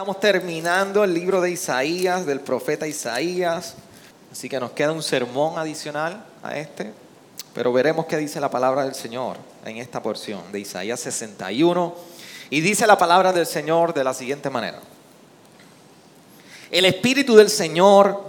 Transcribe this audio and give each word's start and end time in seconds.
Estamos 0.00 0.18
terminando 0.18 1.04
el 1.04 1.12
libro 1.12 1.42
de 1.42 1.50
Isaías, 1.50 2.24
del 2.24 2.40
profeta 2.40 2.86
Isaías, 2.86 3.74
así 4.32 4.48
que 4.48 4.58
nos 4.58 4.70
queda 4.70 4.92
un 4.92 5.02
sermón 5.02 5.58
adicional 5.58 6.24
a 6.42 6.56
este, 6.56 6.94
pero 7.52 7.70
veremos 7.70 8.06
qué 8.06 8.16
dice 8.16 8.40
la 8.40 8.50
palabra 8.50 8.84
del 8.84 8.94
Señor 8.94 9.36
en 9.62 9.76
esta 9.76 10.02
porción 10.02 10.40
de 10.52 10.60
Isaías 10.60 11.00
61. 11.00 11.94
Y 12.48 12.62
dice 12.62 12.86
la 12.86 12.96
palabra 12.96 13.34
del 13.34 13.44
Señor 13.44 13.92
de 13.92 14.02
la 14.02 14.14
siguiente 14.14 14.48
manera. 14.48 14.80
El 16.70 16.86
Espíritu 16.86 17.36
del 17.36 17.50
Señor, 17.50 18.22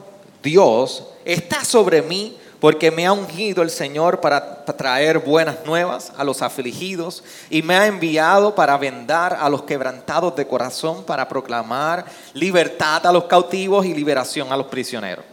Dios, 0.44 1.08
está 1.24 1.64
sobre 1.64 2.02
mí 2.02 2.38
porque 2.62 2.92
me 2.92 3.08
ha 3.08 3.12
ungido 3.12 3.64
el 3.64 3.72
Señor 3.72 4.22
para 4.22 4.64
traer 4.66 5.18
buenas 5.18 5.66
nuevas 5.66 6.14
a 6.16 6.24
los 6.24 6.44
afligidos 6.44 7.24
y 7.50 7.64
me 7.64 7.76
ha 7.76 7.88
enviado 7.88 8.54
para 8.54 8.78
vendar 8.78 9.36
a 9.42 9.50
los 9.50 9.64
quebrantados 9.64 10.36
de 10.36 10.46
corazón, 10.46 11.04
para 11.04 11.28
proclamar 11.28 12.06
libertad 12.36 13.04
a 13.08 13.12
los 13.12 13.24
cautivos 13.24 13.84
y 13.88 13.96
liberación 13.96 14.54
a 14.54 14.58
los 14.58 14.68
prisioneros, 14.68 15.26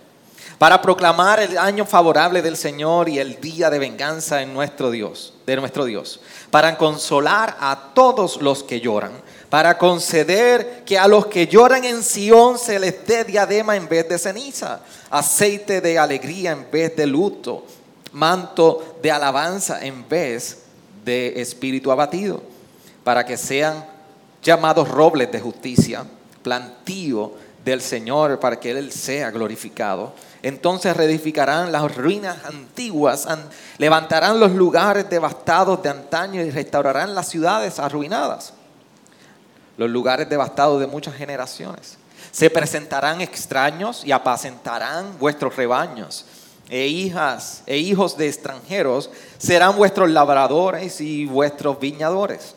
para 0.56 0.80
proclamar 0.80 1.38
el 1.40 1.58
año 1.58 1.84
favorable 1.84 2.40
del 2.40 2.56
Señor 2.56 3.10
y 3.10 3.18
el 3.18 3.38
día 3.42 3.68
de 3.68 3.78
venganza 3.78 4.40
en 4.40 4.54
nuestro 4.54 4.90
Dios, 4.90 5.34
de 5.44 5.56
nuestro 5.56 5.84
Dios, 5.84 6.20
para 6.50 6.78
consolar 6.78 7.58
a 7.60 7.90
todos 7.92 8.40
los 8.40 8.62
que 8.62 8.80
lloran 8.80 9.12
para 9.50 9.78
conceder 9.78 10.82
que 10.84 10.98
a 10.98 11.08
los 11.08 11.26
que 11.26 11.46
lloran 11.46 11.84
en 11.84 12.02
Sión 12.02 12.58
se 12.58 12.78
les 12.78 13.06
dé 13.06 13.24
diadema 13.24 13.76
en 13.76 13.88
vez 13.88 14.08
de 14.08 14.18
ceniza, 14.18 14.80
aceite 15.10 15.80
de 15.80 15.98
alegría 15.98 16.52
en 16.52 16.70
vez 16.70 16.94
de 16.94 17.06
luto, 17.06 17.64
manto 18.12 18.98
de 19.02 19.10
alabanza 19.10 19.84
en 19.84 20.06
vez 20.06 20.58
de 21.04 21.40
espíritu 21.40 21.90
abatido, 21.90 22.42
para 23.04 23.24
que 23.24 23.38
sean 23.38 23.86
llamados 24.42 24.88
robles 24.88 25.32
de 25.32 25.40
justicia, 25.40 26.04
plantío 26.42 27.32
del 27.64 27.80
Señor, 27.80 28.38
para 28.40 28.60
que 28.60 28.70
Él 28.70 28.92
sea 28.92 29.30
glorificado. 29.30 30.12
Entonces 30.42 30.94
reedificarán 30.94 31.72
las 31.72 31.96
ruinas 31.96 32.44
antiguas, 32.44 33.26
levantarán 33.78 34.38
los 34.38 34.52
lugares 34.52 35.08
devastados 35.08 35.82
de 35.82 35.88
antaño 35.88 36.42
y 36.42 36.50
restaurarán 36.50 37.14
las 37.14 37.28
ciudades 37.28 37.78
arruinadas 37.78 38.52
los 39.78 39.88
lugares 39.88 40.28
devastados 40.28 40.80
de 40.80 40.86
muchas 40.86 41.14
generaciones. 41.14 41.96
Se 42.30 42.50
presentarán 42.50 43.22
extraños 43.22 44.04
y 44.04 44.12
apacentarán 44.12 45.18
vuestros 45.18 45.56
rebaños. 45.56 46.26
E 46.68 46.86
hijas 46.86 47.62
e 47.64 47.78
hijos 47.78 48.18
de 48.18 48.28
extranjeros 48.28 49.08
serán 49.38 49.76
vuestros 49.76 50.10
labradores 50.10 51.00
y 51.00 51.24
vuestros 51.24 51.80
viñadores. 51.80 52.54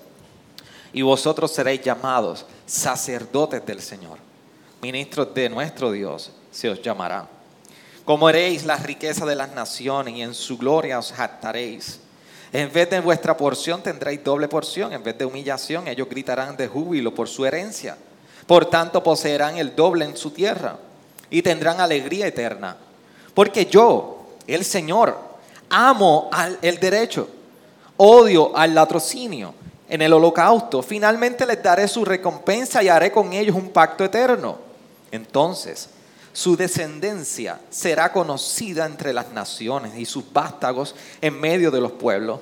Y 0.92 1.04
vosotros 1.04 1.54
seréis 1.54 1.82
llamados 1.82 2.46
sacerdotes 2.66 3.66
del 3.66 3.82
Señor. 3.82 4.18
Ministros 4.82 5.34
de 5.34 5.48
nuestro 5.48 5.92
Dios 5.92 6.32
se 6.52 6.70
os 6.70 6.82
llamará. 6.82 7.28
Como 8.04 8.28
haréis 8.28 8.66
la 8.66 8.78
riqueza 8.78 9.26
de 9.26 9.36
las 9.36 9.54
naciones 9.54 10.16
y 10.16 10.24
en 10.24 10.34
su 10.34 10.58
gloria 10.58 11.00
os 11.00 11.14
jactaréis. 11.14 12.00
En 12.54 12.72
vez 12.72 12.90
de 12.90 13.00
vuestra 13.00 13.38
porción 13.38 13.82
tendréis 13.82 14.24
doble 14.24 14.48
porción. 14.48 14.92
En 14.94 15.04
vez 15.04 15.18
de 15.18 15.26
humillación, 15.26 15.88
ellos 15.88 16.10
gritarán 16.10 16.58
de 16.58 16.68
júbilo 16.68 17.16
por 17.16 17.28
su 17.28 17.46
herencia. 17.46 17.98
Por 18.46 18.66
tanto, 18.66 19.02
poseerán 19.02 19.58
el 19.58 19.76
doble 19.76 20.06
en 20.06 20.18
su 20.18 20.32
tierra 20.32 20.78
y 21.30 21.42
tendrán 21.42 21.80
alegría 21.80 22.28
eterna. 22.28 22.76
Porque 23.34 23.66
yo, 23.66 24.28
el 24.48 24.66
Señor, 24.66 25.18
amo 25.70 26.30
el 26.62 26.78
derecho, 26.80 27.30
odio 27.98 28.56
al 28.56 28.76
latrocinio. 28.76 29.54
En 29.88 30.02
el 30.02 30.14
holocausto, 30.14 30.82
finalmente 30.82 31.46
les 31.46 31.62
daré 31.62 31.88
su 31.88 32.04
recompensa 32.04 32.82
y 32.84 32.90
haré 32.90 33.12
con 33.12 33.32
ellos 33.34 33.56
un 33.56 33.70
pacto 33.70 34.04
eterno. 34.04 34.58
Entonces, 35.12 35.90
su 36.34 36.56
descendencia 36.56 37.60
será 37.70 38.14
conocida 38.14 38.86
entre 38.86 39.14
las 39.14 39.32
naciones 39.32 39.98
y 39.98 40.06
sus 40.06 40.32
vástagos 40.32 40.96
en 41.22 41.40
medio 41.40 41.72
de 41.72 41.82
los 41.82 41.92
pueblos. 41.92 42.40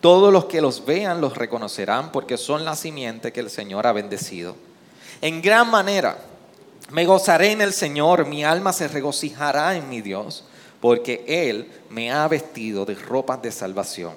Todos 0.00 0.32
los 0.32 0.46
que 0.46 0.60
los 0.60 0.84
vean 0.84 1.20
los 1.20 1.36
reconocerán 1.36 2.12
porque 2.12 2.36
son 2.36 2.64
la 2.64 2.76
simiente 2.76 3.32
que 3.32 3.40
el 3.40 3.50
Señor 3.50 3.86
ha 3.86 3.92
bendecido. 3.92 4.56
En 5.20 5.42
gran 5.42 5.70
manera 5.70 6.18
me 6.90 7.04
gozaré 7.04 7.52
en 7.52 7.60
el 7.60 7.72
Señor, 7.72 8.26
mi 8.26 8.44
alma 8.44 8.72
se 8.72 8.88
regocijará 8.88 9.76
en 9.76 9.88
mi 9.88 10.00
Dios, 10.00 10.44
porque 10.80 11.24
Él 11.26 11.70
me 11.90 12.12
ha 12.12 12.28
vestido 12.28 12.84
de 12.84 12.94
ropas 12.94 13.42
de 13.42 13.50
salvación. 13.50 14.12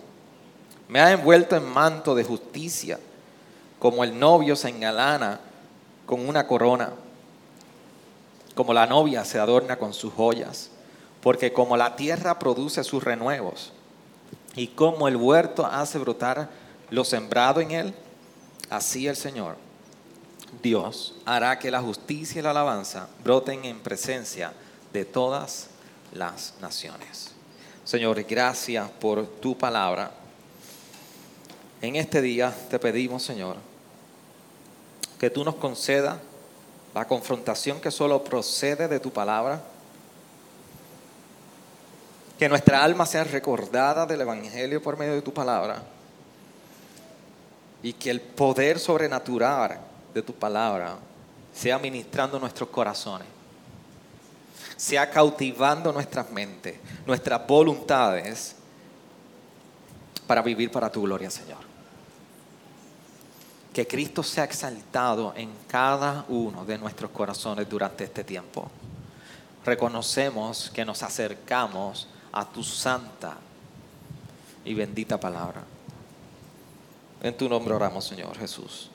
Me 0.87 0.99
ha 0.99 1.11
envuelto 1.11 1.55
en 1.55 1.67
manto 1.67 2.13
de 2.13 2.23
justicia, 2.23 2.99
como 3.79 4.03
el 4.03 4.17
novio 4.17 4.55
se 4.55 4.69
engalana 4.69 5.39
con 6.05 6.27
una 6.27 6.45
corona 6.45 6.91
como 8.55 8.73
la 8.73 8.85
novia 8.85 9.25
se 9.25 9.39
adorna 9.39 9.77
con 9.77 9.93
sus 9.93 10.13
joyas, 10.13 10.69
porque 11.21 11.53
como 11.53 11.77
la 11.77 11.95
tierra 11.95 12.39
produce 12.39 12.83
sus 12.83 13.03
renuevos 13.03 13.73
y 14.55 14.67
como 14.67 15.07
el 15.07 15.15
huerto 15.15 15.65
hace 15.65 15.97
brotar 15.97 16.49
lo 16.89 17.03
sembrado 17.03 17.61
en 17.61 17.71
él, 17.71 17.93
así 18.69 19.07
el 19.07 19.15
Señor, 19.15 19.57
Dios, 20.63 21.15
hará 21.25 21.59
que 21.59 21.71
la 21.71 21.81
justicia 21.81 22.39
y 22.39 22.41
la 22.41 22.51
alabanza 22.51 23.07
broten 23.23 23.65
en 23.65 23.79
presencia 23.79 24.53
de 24.91 25.05
todas 25.05 25.67
las 26.13 26.55
naciones. 26.59 27.31
Señor, 27.83 28.23
gracias 28.23 28.89
por 28.99 29.25
tu 29.25 29.57
palabra. 29.57 30.11
En 31.81 31.95
este 31.95 32.21
día 32.21 32.53
te 32.69 32.79
pedimos, 32.79 33.23
Señor, 33.23 33.57
que 35.19 35.29
tú 35.29 35.43
nos 35.43 35.55
concedas 35.55 36.17
la 36.93 37.05
confrontación 37.05 37.79
que 37.79 37.91
solo 37.91 38.23
procede 38.23 38.87
de 38.87 38.99
tu 38.99 39.11
palabra, 39.11 39.61
que 42.37 42.49
nuestra 42.49 42.83
alma 42.83 43.05
sea 43.05 43.23
recordada 43.23 44.05
del 44.05 44.21
Evangelio 44.21 44.81
por 44.81 44.97
medio 44.97 45.13
de 45.13 45.21
tu 45.21 45.33
palabra. 45.33 45.83
Y 47.81 47.93
que 47.93 48.09
el 48.09 48.21
poder 48.21 48.79
sobrenatural 48.79 49.79
de 50.13 50.21
tu 50.21 50.33
palabra 50.33 50.97
sea 51.53 51.77
ministrando 51.79 52.39
nuestros 52.39 52.69
corazones, 52.69 53.27
sea 54.75 55.09
cautivando 55.09 55.91
nuestras 55.93 56.29
mentes, 56.31 56.75
nuestras 57.05 57.45
voluntades 57.45 58.55
para 60.27 60.41
vivir 60.41 60.71
para 60.71 60.91
tu 60.91 61.01
gloria, 61.01 61.29
Señor 61.29 61.68
que 63.73 63.87
Cristo 63.87 64.23
sea 64.23 64.45
exaltado 64.45 65.33
en 65.35 65.51
cada 65.67 66.25
uno 66.29 66.65
de 66.65 66.77
nuestros 66.77 67.11
corazones 67.11 67.69
durante 67.69 68.03
este 68.03 68.23
tiempo. 68.23 68.69
Reconocemos 69.63 70.71
que 70.71 70.85
nos 70.85 71.03
acercamos 71.03 72.07
a 72.31 72.45
tu 72.45 72.63
santa 72.63 73.37
y 74.65 74.73
bendita 74.73 75.19
palabra. 75.19 75.63
En 77.21 77.35
tu 77.37 77.49
nombre 77.49 77.73
oramos, 77.73 78.05
Señor 78.05 78.37
Jesús. 78.37 78.89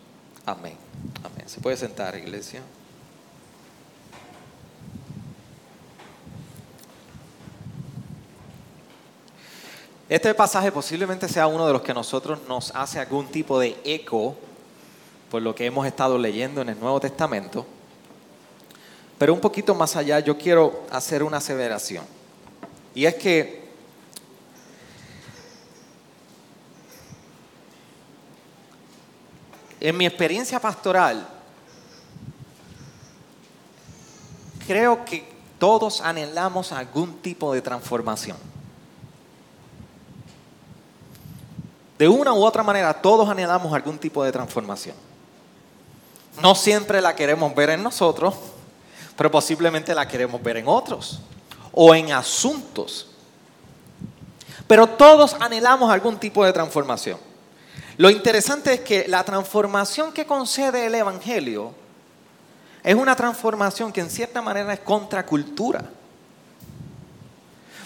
Amén. 0.46 0.76
Amén. 1.22 1.48
¿Se 1.48 1.60
puede 1.60 1.76
sentar, 1.76 2.16
iglesia? 2.16 2.62
Este 10.08 10.34
pasaje 10.34 10.70
posiblemente 10.70 11.28
sea 11.28 11.46
uno 11.46 11.66
de 11.66 11.72
los 11.72 11.82
que 11.82 11.92
a 11.92 11.94
nosotros 11.94 12.40
nos 12.46 12.74
hace 12.74 12.98
algún 13.00 13.26
tipo 13.28 13.58
de 13.58 13.76
eco 13.84 14.36
por 15.30 15.42
lo 15.42 15.54
que 15.54 15.66
hemos 15.66 15.86
estado 15.86 16.18
leyendo 16.18 16.62
en 16.62 16.68
el 16.68 16.78
Nuevo 16.78 17.00
Testamento. 17.00 17.66
Pero 19.18 19.32
un 19.32 19.40
poquito 19.40 19.74
más 19.74 19.96
allá 19.96 20.20
yo 20.20 20.36
quiero 20.36 20.84
hacer 20.90 21.22
una 21.22 21.38
aseveración. 21.38 22.04
Y 22.94 23.06
es 23.06 23.14
que 23.14 23.64
en 29.80 29.96
mi 29.96 30.06
experiencia 30.06 30.60
pastoral, 30.60 31.26
creo 34.66 35.04
que 35.04 35.26
todos 35.58 36.00
anhelamos 36.00 36.72
algún 36.72 37.18
tipo 37.18 37.52
de 37.52 37.62
transformación. 37.62 38.36
De 41.98 42.08
una 42.08 42.32
u 42.32 42.44
otra 42.44 42.62
manera, 42.62 42.92
todos 43.00 43.28
anhelamos 43.28 43.72
algún 43.72 43.98
tipo 43.98 44.24
de 44.24 44.32
transformación. 44.32 44.96
No 46.40 46.54
siempre 46.54 47.00
la 47.00 47.14
queremos 47.14 47.54
ver 47.54 47.70
en 47.70 47.82
nosotros, 47.82 48.34
pero 49.16 49.30
posiblemente 49.30 49.94
la 49.94 50.08
queremos 50.08 50.42
ver 50.42 50.56
en 50.56 50.68
otros 50.68 51.20
o 51.72 51.94
en 51.94 52.12
asuntos. 52.12 53.08
Pero 54.66 54.86
todos 54.86 55.34
anhelamos 55.40 55.90
algún 55.90 56.18
tipo 56.18 56.44
de 56.44 56.52
transformación. 56.52 57.18
Lo 57.96 58.10
interesante 58.10 58.74
es 58.74 58.80
que 58.80 59.06
la 59.06 59.22
transformación 59.22 60.12
que 60.12 60.26
concede 60.26 60.86
el 60.86 60.94
Evangelio 60.94 61.72
es 62.82 62.94
una 62.94 63.14
transformación 63.14 63.92
que 63.92 64.00
en 64.00 64.10
cierta 64.10 64.42
manera 64.42 64.72
es 64.72 64.80
contracultura. 64.80 65.84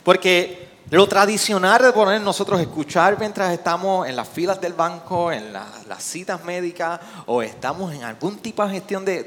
Porque 0.03 0.69
lo 0.91 1.07
tradicional 1.07 1.83
de 1.83 1.93
poner 1.93 2.21
nosotros 2.21 2.61
escuchar 2.61 3.19
mientras 3.19 3.53
estamos 3.53 4.09
en 4.09 4.17
las 4.17 4.29
filas 4.29 4.61
del 4.61 4.73
banco, 4.73 5.31
en 5.31 5.53
las 5.53 6.03
citas 6.03 6.43
médicas 6.45 6.99
o 7.27 7.43
estamos 7.43 7.93
en 7.93 8.05
algún 8.05 8.39
tipo 8.39 8.65
de 8.65 8.71
gestión 8.73 9.05
de, 9.05 9.23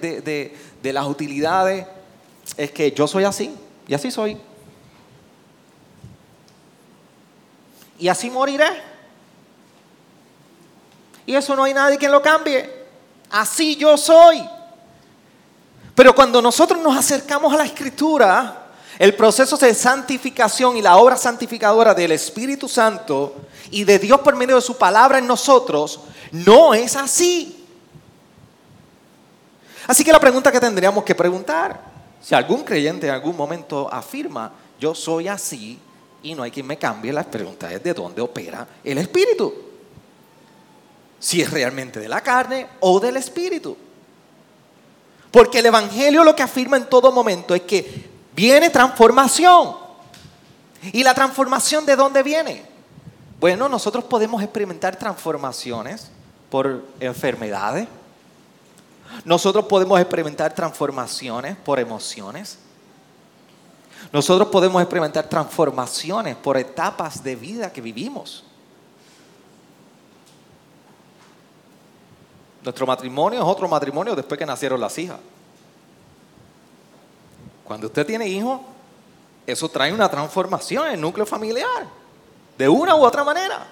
de 0.81 0.93
las 0.93 1.05
utilidades, 1.05 1.85
es 2.57 2.71
que 2.71 2.91
yo 2.91 3.07
soy 3.07 3.25
así 3.25 3.55
y 3.87 3.93
así 3.93 4.09
soy. 4.09 4.37
Y 7.99 8.07
así 8.07 8.31
moriré. 8.31 8.65
Y 11.27 11.35
eso 11.35 11.55
no 11.55 11.63
hay 11.63 11.73
nadie 11.73 11.99
que 11.99 12.09
lo 12.09 12.21
cambie. 12.21 12.67
Así 13.29 13.75
yo 13.75 13.95
soy. 13.97 14.43
Pero 15.93 16.15
cuando 16.15 16.41
nosotros 16.41 16.81
nos 16.81 16.97
acercamos 16.97 17.53
a 17.53 17.57
la 17.57 17.65
escritura, 17.65 18.60
el 19.01 19.15
proceso 19.15 19.57
de 19.57 19.73
santificación 19.73 20.77
y 20.77 20.81
la 20.83 20.97
obra 20.97 21.17
santificadora 21.17 21.95
del 21.95 22.11
Espíritu 22.11 22.67
Santo 22.67 23.33
y 23.71 23.83
de 23.83 23.97
Dios 23.97 24.19
por 24.19 24.35
medio 24.35 24.57
de 24.57 24.61
su 24.61 24.77
palabra 24.77 25.17
en 25.17 25.25
nosotros 25.25 26.01
no 26.31 26.75
es 26.75 26.95
así. 26.95 27.65
Así 29.87 30.03
que 30.03 30.11
la 30.11 30.19
pregunta 30.19 30.51
que 30.51 30.59
tendríamos 30.59 31.03
que 31.03 31.15
preguntar, 31.15 31.81
si 32.21 32.35
algún 32.35 32.63
creyente 32.63 33.07
en 33.07 33.13
algún 33.15 33.35
momento 33.35 33.91
afirma, 33.91 34.51
yo 34.79 34.93
soy 34.93 35.27
así 35.27 35.79
y 36.21 36.35
no 36.35 36.43
hay 36.43 36.51
quien 36.51 36.67
me 36.67 36.77
cambie, 36.77 37.11
la 37.11 37.23
pregunta 37.23 37.73
es 37.73 37.81
de 37.81 37.95
dónde 37.95 38.21
opera 38.21 38.67
el 38.83 38.99
Espíritu. 38.99 39.51
Si 41.19 41.41
es 41.41 41.49
realmente 41.49 41.99
de 41.99 42.07
la 42.07 42.21
carne 42.21 42.67
o 42.81 42.99
del 42.99 43.17
Espíritu. 43.17 43.75
Porque 45.31 45.57
el 45.57 45.65
Evangelio 45.65 46.23
lo 46.23 46.35
que 46.35 46.43
afirma 46.43 46.77
en 46.77 46.85
todo 46.85 47.11
momento 47.11 47.55
es 47.55 47.63
que 47.63 48.10
viene 48.41 48.71
transformación. 48.71 49.75
¿Y 50.93 51.03
la 51.03 51.13
transformación 51.13 51.85
de 51.85 51.95
dónde 51.95 52.23
viene? 52.23 52.65
Bueno, 53.39 53.69
nosotros 53.69 54.03
podemos 54.05 54.41
experimentar 54.41 54.95
transformaciones 54.95 56.09
por 56.49 56.83
enfermedades. 56.99 57.87
Nosotros 59.25 59.65
podemos 59.65 59.99
experimentar 59.99 60.55
transformaciones 60.55 61.55
por 61.55 61.79
emociones. 61.79 62.57
Nosotros 64.11 64.49
podemos 64.49 64.81
experimentar 64.81 65.29
transformaciones 65.29 66.35
por 66.35 66.57
etapas 66.57 67.23
de 67.23 67.35
vida 67.35 67.71
que 67.71 67.79
vivimos. 67.79 68.43
Nuestro 72.63 72.87
matrimonio 72.87 73.39
es 73.39 73.45
otro 73.45 73.67
matrimonio 73.67 74.15
después 74.15 74.39
que 74.39 74.47
nacieron 74.47 74.81
las 74.81 74.97
hijas. 74.97 75.17
Cuando 77.71 77.87
usted 77.87 78.05
tiene 78.05 78.27
hijos, 78.27 78.59
eso 79.47 79.69
trae 79.69 79.93
una 79.93 80.11
transformación 80.11 80.87
en 80.87 80.95
el 80.95 80.99
núcleo 80.99 81.25
familiar, 81.25 81.87
de 82.57 82.67
una 82.67 82.97
u 82.97 83.05
otra 83.05 83.23
manera. 83.23 83.65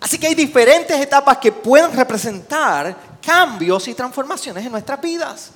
Así 0.00 0.16
que 0.16 0.28
hay 0.28 0.34
diferentes 0.34 0.98
etapas 0.98 1.36
que 1.36 1.52
pueden 1.52 1.92
representar 1.92 2.96
cambios 3.20 3.86
y 3.88 3.92
transformaciones 3.92 4.64
en 4.64 4.72
nuestras 4.72 4.98
vidas. 5.02 5.50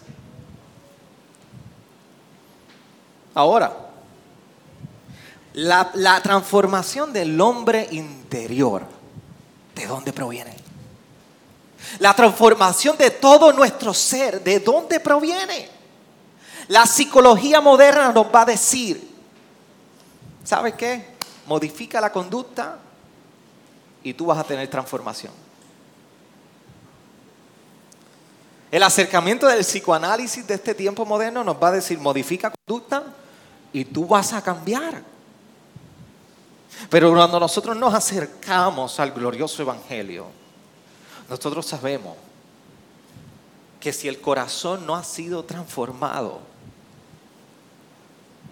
Ahora, 3.32 3.75
la, 5.55 6.20
transformación 6.22 7.14
del 7.14 7.40
hombre 7.40 7.88
interior, 7.93 8.82
¿de 9.75 9.87
dónde 9.87 10.12
proviene? 10.12 10.55
La 11.99 12.14
transformación 12.14 12.99
de 12.99 13.11
todo 13.11 13.55
nuestro 13.55 13.94
ser, 13.94 14.44
¿de 14.44 14.61
dónde 14.61 15.00
proviene? 15.00 15.80
La 16.70 16.87
psicología 16.87 17.61
moderna 17.61 18.12
nos 18.12 18.26
va 18.26 18.43
a 18.43 18.44
decir, 18.44 19.11
¿sabes 20.44 20.75
qué? 20.75 21.05
Modifica 21.46 22.00
la 22.00 22.12
conducta 22.12 22.78
y 24.05 24.14
tú 24.14 24.26
vas 24.26 24.38
a 24.38 24.44
tener 24.44 24.69
transformación. 24.70 25.32
El 28.70 28.84
acercamiento 28.84 29.49
del 29.49 29.64
psicoanálisis 29.64 30.46
de 30.46 30.55
este 30.55 30.72
tiempo 30.76 31.05
moderno 31.05 31.43
nos 31.43 31.61
va 31.61 31.69
a 31.69 31.72
decir, 31.72 31.99
modifica 31.99 32.52
conducta 32.52 33.02
y 33.72 33.84
tú 33.87 34.06
vas 34.06 34.32
a 34.32 34.40
cambiar. 34.40 35.02
Pero 36.88 37.12
cuando 37.12 37.40
nosotros 37.40 37.76
nos 37.76 37.93
acercamos 37.93 39.00
al 39.00 39.11
glorioso 39.11 39.61
Evangelio, 39.61 40.26
nosotros 41.28 41.67
sabemos 41.67 42.17
que 43.81 43.93
si 43.93 44.06
el 44.06 44.20
corazón 44.20 44.87
no 44.87 44.94
ha 44.94 45.02
sido 45.02 45.44
transformado, 45.44 46.50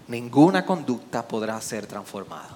ninguna 0.08 0.64
conducta 0.64 1.26
podrá 1.26 1.60
ser 1.60 1.86
transformada. 1.86 2.48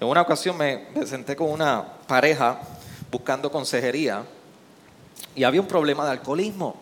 En 0.00 0.08
una 0.08 0.22
ocasión 0.22 0.56
me, 0.56 0.86
senté 1.04 1.34
con 1.34 1.50
una 1.50 1.84
pareja 2.06 2.60
buscando 3.10 3.50
consejería 3.50 4.24
y 5.34 5.44
había 5.44 5.60
un 5.60 5.66
problema 5.66 6.04
de 6.04 6.12
alcoholismo 6.12 6.76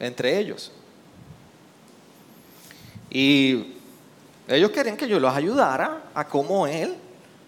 entre 0.00 0.38
ellos. 0.38 0.72
Y 3.10 3.74
ellos 4.48 4.70
querían 4.70 4.96
que 4.96 5.06
yo 5.06 5.20
los 5.20 5.32
ayudara 5.32 6.02
a 6.14 6.26
cómo 6.26 6.66
él 6.66 6.96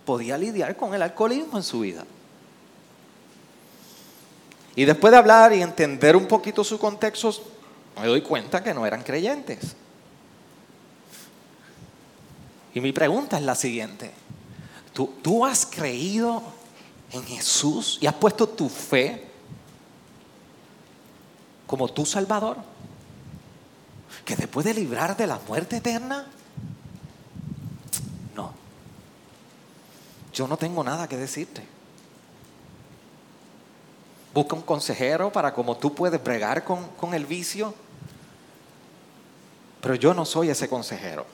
podía 0.04 0.38
lidiar 0.38 0.76
con 0.76 0.94
el 0.94 1.02
alcoholismo 1.02 1.56
en 1.56 1.64
su 1.64 1.80
vida. 1.80 2.04
Y 4.76 4.84
después 4.84 5.10
de 5.10 5.16
hablar 5.16 5.52
y 5.54 5.62
entender 5.62 6.14
un 6.14 6.26
poquito 6.26 6.62
su 6.62 6.78
contexto, 6.78 7.32
me 8.00 8.06
doy 8.06 8.20
cuenta 8.20 8.62
que 8.62 8.74
no 8.74 8.86
eran 8.86 9.02
creyentes. 9.02 9.74
Y 12.74 12.80
mi 12.80 12.92
pregunta 12.92 13.38
es 13.38 13.42
la 13.42 13.54
siguiente. 13.54 14.12
¿Tú, 14.92 15.14
¿Tú, 15.22 15.46
has 15.46 15.64
creído 15.64 16.42
en 17.10 17.24
Jesús 17.24 17.98
y 18.00 18.06
has 18.06 18.14
puesto 18.14 18.48
tu 18.48 18.68
fe 18.68 19.26
como 21.66 21.88
tu 21.88 22.04
Salvador? 22.04 22.58
¿Que 24.26 24.36
te 24.36 24.46
puede 24.46 24.74
librar 24.74 25.16
de 25.16 25.26
la 25.26 25.38
muerte 25.48 25.78
eterna? 25.78 26.26
No. 28.34 28.52
Yo 30.34 30.46
no 30.46 30.58
tengo 30.58 30.84
nada 30.84 31.08
que 31.08 31.16
decirte. 31.16 31.62
Busca 34.34 34.54
un 34.54 34.62
consejero 34.62 35.32
para 35.32 35.54
como 35.54 35.78
tú 35.78 35.94
puedes 35.94 36.22
bregar 36.22 36.62
con, 36.62 36.88
con 36.88 37.14
el 37.14 37.24
vicio 37.24 37.74
pero 39.80 39.94
yo 39.94 40.14
no 40.14 40.24
soy 40.24 40.50
ese 40.50 40.68
consejero. 40.68 41.26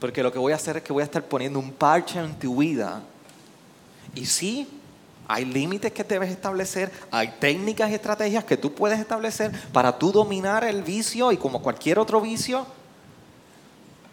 Porque 0.00 0.22
lo 0.22 0.32
que 0.32 0.38
voy 0.38 0.52
a 0.52 0.56
hacer 0.56 0.76
es 0.76 0.82
que 0.82 0.92
voy 0.92 1.02
a 1.02 1.04
estar 1.04 1.24
poniendo 1.24 1.58
un 1.58 1.72
parche 1.72 2.18
en 2.18 2.38
tu 2.38 2.56
vida. 2.56 3.02
Y 4.14 4.26
sí, 4.26 4.68
hay 5.26 5.44
límites 5.44 5.92
que 5.92 6.04
debes 6.04 6.30
establecer, 6.30 6.92
hay 7.10 7.34
técnicas 7.40 7.90
y 7.90 7.94
estrategias 7.94 8.44
que 8.44 8.56
tú 8.56 8.74
puedes 8.74 9.00
establecer 9.00 9.50
para 9.72 9.98
tú 9.98 10.12
dominar 10.12 10.64
el 10.64 10.82
vicio 10.82 11.32
y 11.32 11.36
como 11.36 11.62
cualquier 11.62 11.98
otro 11.98 12.20
vicio. 12.20 12.66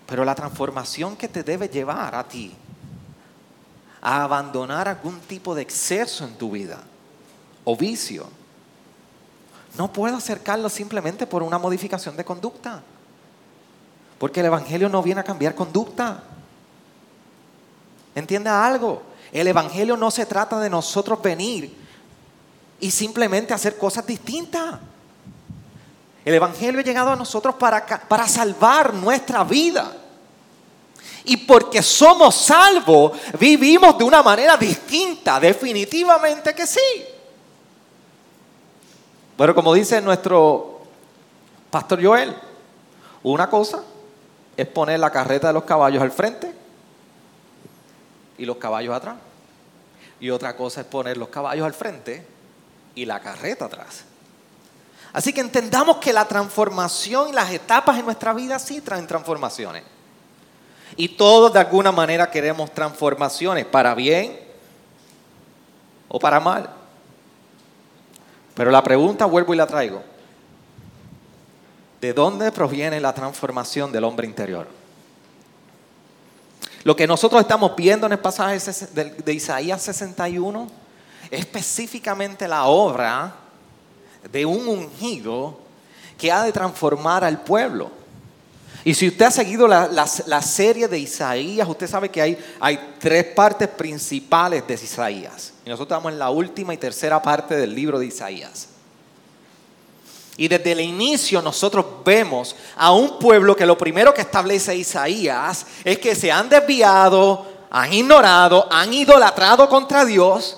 Pero 0.08 0.24
la 0.26 0.36
transformación 0.36 1.16
que 1.16 1.28
te 1.28 1.44
debe 1.44 1.68
llevar 1.68 2.16
a 2.16 2.28
ti 2.28 2.54
a 4.02 4.24
abandonar 4.24 4.88
algún 4.88 5.20
tipo 5.22 5.54
de 5.54 5.62
exceso 5.62 6.26
en 6.26 6.36
tu 6.36 6.52
vida 6.52 6.80
o 7.64 7.76
vicio 7.76 8.28
no 9.78 9.92
puedo 9.92 10.18
acercarlo 10.18 10.70
simplemente 10.70 11.26
por 11.26 11.44
una 11.44 11.58
modificación 11.58 12.18
de 12.18 12.26
conducta. 12.26 12.82
Porque 14.18 14.42
el 14.42 14.48
Evangelio 14.48 14.90
no 14.90 15.02
viene 15.02 15.22
a 15.22 15.24
cambiar 15.24 15.56
conducta. 15.56 16.24
Entienda 18.14 18.66
algo. 18.66 19.02
El 19.32 19.48
Evangelio 19.48 19.96
no 19.96 20.12
se 20.12 20.26
trata 20.26 20.60
de 20.60 20.70
nosotros 20.70 21.22
venir 21.22 21.76
y 22.80 22.92
simplemente 22.92 23.54
hacer 23.54 23.78
cosas 23.78 24.06
distintas. 24.06 24.80
El 26.26 26.34
Evangelio 26.34 26.82
ha 26.82 26.84
llegado 26.84 27.12
a 27.12 27.16
nosotros 27.16 27.56
para, 27.56 27.86
para 27.86 28.28
salvar 28.28 28.94
nuestra 28.94 29.44
vida. 29.44 29.96
Y 31.24 31.38
porque 31.38 31.82
somos 31.82 32.36
salvos, 32.36 33.14
vivimos 33.40 33.98
de 33.98 34.04
una 34.04 34.22
manera 34.22 34.58
distinta. 34.58 35.40
Definitivamente 35.40 36.54
que 36.54 36.68
sí. 36.68 36.80
Pero 39.42 39.56
como 39.56 39.74
dice 39.74 40.00
nuestro 40.02 40.82
pastor 41.72 42.06
Joel, 42.06 42.36
una 43.24 43.50
cosa 43.50 43.82
es 44.56 44.68
poner 44.68 45.00
la 45.00 45.10
carreta 45.10 45.48
de 45.48 45.54
los 45.54 45.64
caballos 45.64 46.00
al 46.04 46.12
frente 46.12 46.54
y 48.38 48.46
los 48.46 48.58
caballos 48.58 48.96
atrás. 48.96 49.16
y 50.20 50.30
otra 50.30 50.56
cosa 50.56 50.82
es 50.82 50.86
poner 50.86 51.18
los 51.18 51.30
caballos 51.30 51.66
al 51.66 51.74
frente 51.74 52.24
y 52.94 53.06
la 53.06 53.20
carreta 53.20 53.66
atrás. 53.66 54.04
Así 55.12 55.34
que 55.34 55.42
entendamos 55.42 55.98
que 55.98 56.14
la 56.14 56.26
transformación 56.26 57.30
y 57.30 57.32
las 57.32 57.50
etapas 57.50 57.98
en 57.98 58.06
nuestra 58.06 58.36
vida 58.36 58.60
sí 58.60 58.80
traen 58.80 59.08
transformaciones. 59.08 59.84
Y 60.96 61.18
todos 61.18 61.52
de 61.52 61.60
alguna 61.62 61.92
manera 61.92 62.30
queremos 62.30 62.72
transformaciones, 62.72 63.66
para 63.66 63.96
bien 63.96 64.40
o 66.10 66.20
para 66.20 66.40
mal. 66.40 66.81
Pero 68.62 68.70
la 68.70 68.84
pregunta 68.84 69.26
vuelvo 69.26 69.56
y 69.56 69.58
la 69.58 69.66
traigo. 69.66 70.04
¿De 72.00 72.14
dónde 72.14 72.52
proviene 72.52 73.02
la 73.02 73.12
transformación 73.12 73.92
del 73.92 74.04
hombre 74.04 74.28
interior? 74.28 74.68
Lo 76.84 76.96
que 76.96 77.08
nosotros 77.08 77.42
estamos 77.42 77.76
viendo 77.76 78.06
en 78.06 78.12
el 78.12 78.20
pasaje 78.20 78.60
de 78.94 79.34
Isaías 79.34 79.82
61 79.82 80.68
es 81.32 81.40
específicamente 81.40 82.48
la 82.48 82.66
obra 82.66 83.34
de 84.32 84.46
un 84.46 84.68
ungido 84.68 85.58
que 86.16 86.32
ha 86.32 86.44
de 86.44 86.52
transformar 86.52 87.24
al 87.24 87.42
pueblo. 87.42 87.90
Y 88.84 88.94
si 88.94 89.08
usted 89.08 89.26
ha 89.26 89.32
seguido 89.32 89.68
la, 89.68 90.42
serie 90.42 90.88
de 90.88 90.98
Isaías, 90.98 91.68
usted 91.68 91.88
sabe 91.88 92.10
que 92.10 92.22
hay, 92.22 92.38
hay 92.60 92.96
tres 93.00 93.26
partes 93.26 93.68
principales 93.68 94.66
de 94.66 94.74
Isaías. 94.74 95.54
Y 95.66 95.70
nosotros 95.70 95.96
estamos 95.96 96.12
en 96.12 96.20
la 96.20 96.30
última 96.32 96.74
y 96.74 96.78
tercera 96.78 97.22
parte 97.22 97.56
del 97.56 97.76
libro 97.76 98.00
de 98.00 98.08
Isaías. 98.08 98.70
Y 100.38 100.48
desde 100.48 100.72
el 100.72 100.82
inicio 100.82 101.42
nosotros 101.42 101.86
vemos 102.04 102.56
a 102.76 102.92
un 102.94 103.20
pueblo 103.20 103.56
que 103.56 103.66
lo 103.66 103.78
primero 103.78 104.14
que 104.14 104.22
establece 104.22 104.76
Isaías 104.76 105.66
es 105.84 106.00
que 106.00 106.16
se 106.16 106.32
han 106.32 106.50
desviado, 106.50 107.46
han 107.70 107.94
ignorado, 107.94 108.68
han 108.72 108.92
idolatrado 108.92 109.70
contra 109.70 110.04
Dios 110.04 110.58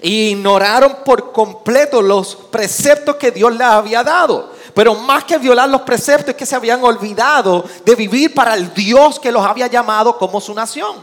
e 0.00 0.08
ignoraron 0.08 0.98
por 1.04 1.32
completo 1.32 2.00
los 2.00 2.36
preceptos 2.36 3.16
que 3.16 3.32
Dios 3.32 3.52
les 3.52 3.62
había 3.62 4.04
dado. 4.04 4.52
Pero 4.78 4.94
más 4.94 5.24
que 5.24 5.36
violar 5.38 5.68
los 5.68 5.80
preceptos 5.80 6.28
es 6.28 6.36
que 6.36 6.46
se 6.46 6.54
habían 6.54 6.84
olvidado 6.84 7.64
de 7.84 7.96
vivir 7.96 8.32
para 8.32 8.54
el 8.54 8.72
Dios 8.72 9.18
que 9.18 9.32
los 9.32 9.44
había 9.44 9.66
llamado 9.66 10.16
como 10.16 10.40
su 10.40 10.54
nación. 10.54 10.98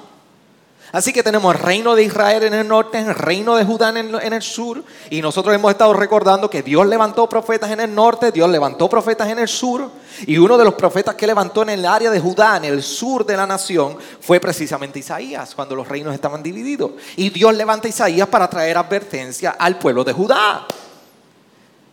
Así 0.94 1.12
que 1.12 1.22
tenemos 1.22 1.54
el 1.54 1.60
reino 1.62 1.94
de 1.94 2.04
Israel 2.04 2.44
en 2.44 2.54
el 2.54 2.66
norte, 2.66 3.00
el 3.00 3.14
reino 3.14 3.54
de 3.58 3.66
Judá 3.66 3.90
en 3.90 4.32
el, 4.32 4.42
sur. 4.42 4.82
Y 5.10 5.22
nosotros 5.22 5.54
hemos 5.54 5.72
estado 5.72 5.92
recordando 5.92 6.50
que 6.50 6.64
Dios 6.64 6.88
levantó 6.88 7.28
profetas 7.28 7.70
en 7.70 7.82
el 7.82 7.94
norte, 7.94 8.32
Dios 8.32 8.50
levantó 8.50 8.88
profetas 8.88 9.28
en 9.28 9.40
el 9.40 9.50
sur. 9.50 9.92
Y 10.26 10.38
uno 10.38 10.58
de 10.58 10.64
los 10.64 10.76
profetas 10.76 11.16
que 11.16 11.28
levantó 11.28 11.64
en 11.64 11.72
el 11.72 11.86
área 11.86 12.10
de 12.10 12.22
Judá, 12.22 12.56
en 12.56 12.64
el 12.64 12.82
sur 12.82 13.26
de 13.26 13.36
la 13.36 13.46
nación, 13.46 13.98
fue 14.22 14.40
precisamente 14.40 15.00
Isaías, 15.00 15.54
cuando 15.54 15.76
los 15.76 15.86
reinos 15.86 16.14
estaban 16.14 16.42
divididos. 16.42 16.92
Y 17.18 17.30
Dios 17.30 17.54
levanta 17.54 17.88
a 17.88 17.90
Isaías 17.90 18.30
para 18.30 18.50
traer 18.50 18.78
advertencia 18.78 19.58
al 19.60 19.78
pueblo 19.78 20.06
de 20.06 20.14
Judá. 20.14 20.66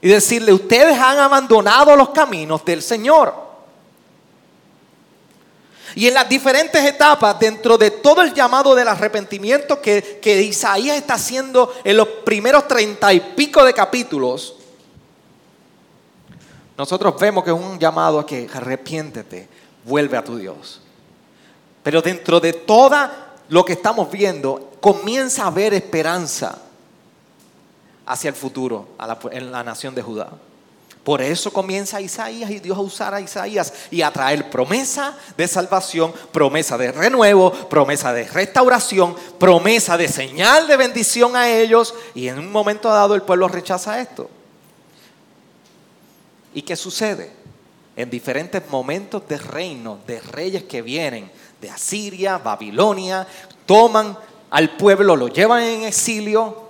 Y 0.03 0.09
decirle, 0.09 0.53
ustedes 0.53 0.99
han 0.99 1.19
abandonado 1.19 1.97
los 1.97 2.11
caminos 2.11 2.65
del 2.65 2.83
Señor. 2.83 3.33
Y 5.95 6.09
en 6.09 6.15
las 6.15 6.29
diferentes 6.29 6.85
etapas, 6.85 7.39
dentro 7.39 7.79
de 7.79 7.91
todo 7.91 8.23
el 8.23 8.35
llamado 8.35 8.75
del 8.75 8.89
arrepentimiento 8.89 9.81
que, 9.81 10.43
Isaías 10.43 10.97
está 10.97 11.15
haciendo 11.15 11.73
en 11.85 11.97
los 11.97 12.09
primeros 12.25 12.67
treinta 12.67 13.13
y 13.13 13.21
pico 13.21 13.65
de 13.65 13.73
capítulos, 13.73 14.57
nosotros 16.77 17.15
vemos 17.21 17.45
que 17.45 17.51
es 17.51 17.57
un 17.57 17.79
llamado 17.79 18.19
a 18.19 18.27
que 18.27 18.49
arrepiéntete, 18.53 19.49
vuelve 19.85 20.17
a 20.17 20.25
tu 20.25 20.37
Dios. 20.37 20.81
Pero 21.83 22.03
dentro 22.03 22.41
de 22.41 22.55
todo 22.55 23.09
lo 23.51 23.65
que 23.65 23.75
estamos 23.75 24.11
viendo, 24.11 24.73
comienza 24.81 25.45
a 25.45 25.49
haber 25.49 25.75
esperanza 25.75 26.59
hacia 28.07 28.29
el 28.29 28.35
futuro 28.35 28.89
en 29.31 29.53
la 29.53 29.63
nación 29.63 29.95
de 29.95 30.03
Judá. 30.03 30.31
Por 31.05 31.21
eso 31.21 31.53
comienza 31.53 32.01
Isaías 32.01 32.51
y 32.51 32.61
Dios 32.61 32.79
a 32.79 32.81
usar 32.81 33.13
a 33.13 33.21
Isaías 33.21 33.73
y 33.91 34.03
a 34.03 34.13
traer 34.13 34.51
promesa 34.51 35.17
de 35.37 35.49
salvación, 35.49 36.13
promesa 36.31 36.79
de 36.79 36.93
renuevo, 36.93 37.51
promesa 37.53 38.13
de 38.13 38.25
restauración, 38.25 39.17
promesa 39.39 39.97
de 39.97 40.07
señal 40.07 40.69
de 40.69 40.77
bendición 40.77 41.35
a 41.35 41.49
ellos. 41.49 41.93
Y 42.15 42.29
en 42.29 42.39
un 42.39 42.53
momento 42.53 42.89
dado 42.89 43.17
el 43.17 43.23
pueblo 43.23 43.49
rechaza 43.49 44.01
esto. 44.01 44.31
¿Y 46.55 46.63
qué 46.63 46.77
sucede? 46.77 47.33
En 47.97 48.09
diferentes 48.09 48.63
momentos 48.71 49.27
de 49.27 49.39
reino, 49.39 49.99
de 50.07 50.21
reyes 50.21 50.63
que 50.65 50.83
vienen 50.83 51.31
de 51.61 51.69
Asiria, 51.69 52.39
Babilonia, 52.39 53.27
toman 53.67 54.17
al 54.51 54.77
pueblo, 54.77 55.17
lo 55.17 55.29
llevan 55.29 55.63
en 55.63 55.83
exilio 55.83 56.62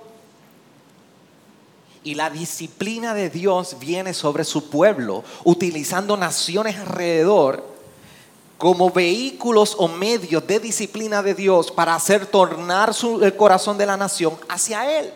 y 2.03 2.15
la 2.15 2.29
disciplina 2.29 3.13
de 3.13 3.29
Dios 3.29 3.77
viene 3.79 4.13
sobre 4.13 4.43
su 4.43 4.69
pueblo, 4.69 5.23
utilizando 5.43 6.17
naciones 6.17 6.77
alrededor 6.77 7.63
como 8.57 8.91
vehículos 8.91 9.75
o 9.77 9.87
medios 9.87 10.45
de 10.47 10.59
disciplina 10.59 11.21
de 11.21 11.33
Dios 11.33 11.71
para 11.71 11.95
hacer 11.95 12.25
tornar 12.25 12.93
el 13.21 13.35
corazón 13.35 13.77
de 13.77 13.85
la 13.85 13.97
nación 13.97 14.37
hacia 14.47 14.99
Él. 14.99 15.11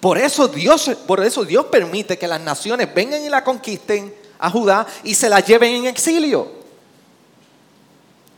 Por 0.00 0.16
eso, 0.16 0.48
Dios, 0.48 0.90
por 1.06 1.22
eso 1.22 1.44
Dios 1.44 1.66
permite 1.66 2.18
que 2.18 2.28
las 2.28 2.40
naciones 2.40 2.92
vengan 2.94 3.22
y 3.22 3.28
la 3.28 3.44
conquisten 3.44 4.14
a 4.38 4.50
Judá 4.50 4.86
y 5.04 5.14
se 5.14 5.28
la 5.28 5.40
lleven 5.40 5.74
en 5.74 5.86
exilio. 5.86 6.62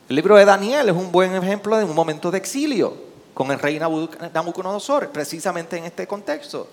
El 0.08 0.16
libro 0.16 0.36
de 0.36 0.44
Daniel 0.44 0.88
es 0.88 0.94
un 0.94 1.10
buen 1.10 1.34
ejemplo 1.34 1.76
de 1.76 1.84
un 1.84 1.94
momento 1.94 2.30
de 2.30 2.38
exilio 2.38 2.94
con 3.32 3.50
el 3.50 3.58
rey 3.58 3.78
Nabucodonosor, 3.78 5.10
precisamente 5.10 5.76
en 5.76 5.84
este 5.84 6.06
contexto. 6.06 6.68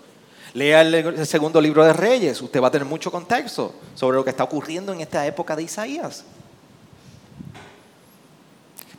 Lea 0.53 0.81
el, 0.81 1.25
segundo 1.25 1.61
libro 1.61 1.83
de 1.85 1.93
Reyes, 1.93 2.41
usted 2.41 2.61
va 2.61 2.67
a 2.67 2.71
tener 2.71 2.85
mucho 2.85 3.09
contexto 3.09 3.73
sobre 3.95 4.17
lo 4.17 4.23
que 4.23 4.31
está 4.31 4.43
ocurriendo 4.43 4.91
en 4.91 4.99
esta 4.99 5.25
época 5.25 5.55
de 5.55 5.63
Isaías. 5.63 6.25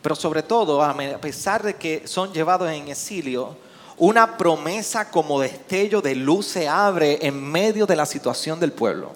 Pero 0.01 0.15
sobre 0.15 0.41
todo, 0.43 0.81
a 0.83 0.95
pesar 1.19 1.61
de 1.61 1.75
que 1.75 2.07
son 2.07 2.33
llevados 2.33 2.69
en 2.71 2.87
exilio, 2.87 3.55
una 3.97 4.37
promesa 4.37 5.11
como 5.11 5.39
destello 5.39 6.01
de 6.01 6.15
luz 6.15 6.47
se 6.47 6.67
abre 6.67 7.19
en 7.21 7.41
medio 7.41 7.85
de 7.85 7.95
la 7.95 8.07
situación 8.07 8.59
del 8.59 8.73
pueblo. 8.73 9.13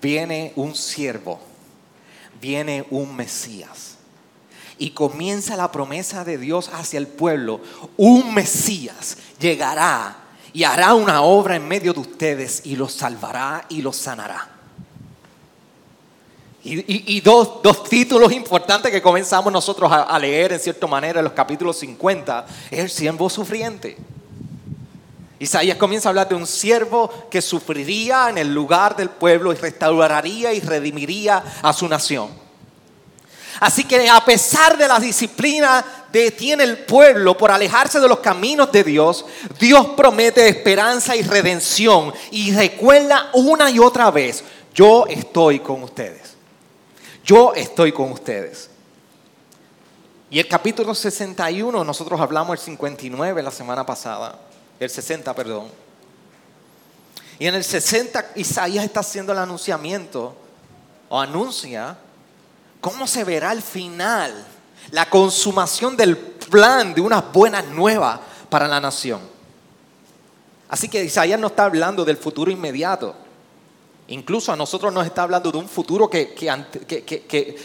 Viene 0.00 0.54
un 0.56 0.74
siervo, 0.74 1.38
viene 2.40 2.86
un 2.90 3.14
Mesías. 3.14 3.96
Y 4.78 4.92
comienza 4.92 5.56
la 5.56 5.70
promesa 5.70 6.24
de 6.24 6.38
Dios 6.38 6.70
hacia 6.72 6.96
el 6.96 7.06
pueblo. 7.06 7.60
Un 7.98 8.32
Mesías 8.32 9.18
llegará 9.38 10.16
y 10.52 10.64
hará 10.64 10.94
una 10.94 11.22
obra 11.22 11.56
en 11.56 11.66
medio 11.66 11.92
de 11.92 12.00
ustedes 12.00 12.62
y 12.64 12.76
los 12.76 12.92
salvará 12.92 13.64
y 13.68 13.82
los 13.82 13.96
sanará. 13.96 14.48
Y, 16.62 17.20
dos, 17.22 17.62
títulos 17.88 18.32
importantes 18.32 18.92
que 18.92 19.00
comenzamos 19.00 19.50
nosotros 19.50 19.90
a, 19.90 20.02
a, 20.02 20.18
leer 20.18 20.52
en 20.52 20.60
cierta 20.60 20.86
manera 20.86 21.20
en 21.20 21.24
los 21.24 21.32
capítulos 21.32 21.78
50 21.78 22.46
es 22.70 22.78
el 22.78 22.90
siervo 22.90 23.30
sufriente. 23.30 23.96
Isaías 25.38 25.78
comienza 25.78 26.08
a 26.08 26.10
hablar 26.10 26.28
de 26.28 26.34
un 26.34 26.46
siervo 26.46 27.10
que 27.30 27.40
sufriría 27.40 28.28
en 28.28 28.36
el 28.36 28.52
lugar 28.52 28.94
del 28.94 29.08
pueblo 29.08 29.54
y 29.54 29.56
restauraría 29.56 30.52
y 30.52 30.60
redimiría 30.60 31.42
a 31.62 31.72
su 31.72 31.88
nación. 31.88 32.28
Así 33.60 33.84
que 33.84 34.08
a 34.08 34.22
pesar 34.22 34.76
de 34.76 34.86
la 34.86 35.00
disciplina 35.00 35.84
que 36.12 36.30
tiene 36.30 36.64
el 36.64 36.78
pueblo 36.78 37.36
por 37.36 37.50
alejarse 37.50 38.00
de 38.00 38.08
los 38.08 38.20
caminos 38.20 38.70
de 38.72 38.84
Dios, 38.84 39.24
Dios 39.58 39.88
promete 39.96 40.48
esperanza 40.48 41.16
y 41.16 41.22
redención 41.22 42.12
y 42.30 42.52
recuerda 42.52 43.30
una 43.34 43.70
y 43.70 43.78
otra 43.78 44.10
vez, 44.10 44.44
yo 44.74 45.06
estoy 45.06 45.60
con 45.60 45.82
ustedes. 45.82 46.34
Yo 47.24 47.52
estoy 47.54 47.92
con 47.92 48.12
ustedes. 48.12 48.70
Y 50.30 50.38
el 50.38 50.48
capítulo 50.48 50.94
61, 50.94 51.84
nosotros 51.84 52.20
hablamos 52.20 52.58
el 52.58 52.64
59 52.64 53.42
la 53.42 53.50
semana 53.50 53.84
pasada, 53.84 54.38
el 54.78 54.88
60, 54.88 55.34
perdón. 55.34 55.68
Y 57.38 57.46
en 57.46 57.54
el 57.54 57.64
60 57.64 58.32
Isaías 58.36 58.84
está 58.84 59.00
haciendo 59.00 59.32
el 59.32 59.38
anunciamiento 59.38 60.36
o 61.08 61.18
anuncia 61.18 61.96
¿Cómo 62.80 63.06
se 63.06 63.24
verá 63.24 63.52
el 63.52 63.62
final? 63.62 64.32
La 64.90 65.08
consumación 65.08 65.96
del 65.96 66.16
plan 66.16 66.94
de 66.94 67.00
unas 67.00 67.32
buenas 67.32 67.66
nuevas 67.66 68.20
para 68.48 68.66
la 68.66 68.80
nación. 68.80 69.20
Así 70.68 70.88
que 70.88 71.04
Isaías 71.04 71.38
no 71.38 71.48
está 71.48 71.64
hablando 71.64 72.04
del 72.04 72.16
futuro 72.16 72.50
inmediato. 72.50 73.14
Incluso 74.08 74.52
a 74.52 74.56
nosotros 74.56 74.92
nos 74.92 75.06
está 75.06 75.22
hablando 75.22 75.52
de 75.52 75.58
un 75.58 75.68
futuro 75.68 76.08
que, 76.10 76.34
que, 76.34 77.56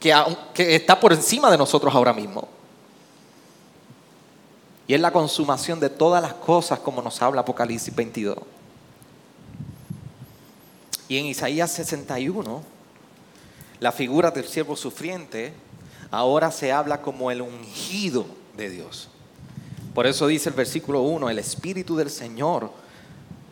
que, 0.00 0.74
está 0.76 1.00
por 1.00 1.12
encima 1.12 1.50
de 1.50 1.58
nosotros 1.58 1.94
ahora 1.94 2.12
mismo. 2.12 2.48
Y 4.86 4.94
es 4.94 5.00
la 5.00 5.10
consumación 5.10 5.80
de 5.80 5.90
todas 5.90 6.22
las 6.22 6.34
cosas 6.34 6.78
como 6.78 7.02
nos 7.02 7.20
habla 7.20 7.42
Apocalipsis 7.42 7.94
22. 7.94 8.38
Y 11.08 11.18
en 11.18 11.26
Isaías 11.26 11.70
61 11.72 12.62
la 13.80 13.92
figura 13.92 14.30
del 14.30 14.46
siervo 14.46 14.76
sufriente 14.76 15.52
ahora 16.10 16.50
se 16.50 16.72
habla 16.72 17.02
como 17.02 17.30
el 17.30 17.42
ungido 17.42 18.26
de 18.56 18.70
Dios. 18.70 19.08
Por 19.94 20.06
eso 20.06 20.26
dice 20.26 20.48
el 20.48 20.54
versículo 20.54 21.02
1, 21.02 21.28
el 21.30 21.38
Espíritu 21.38 21.96
del 21.96 22.10
Señor, 22.10 22.70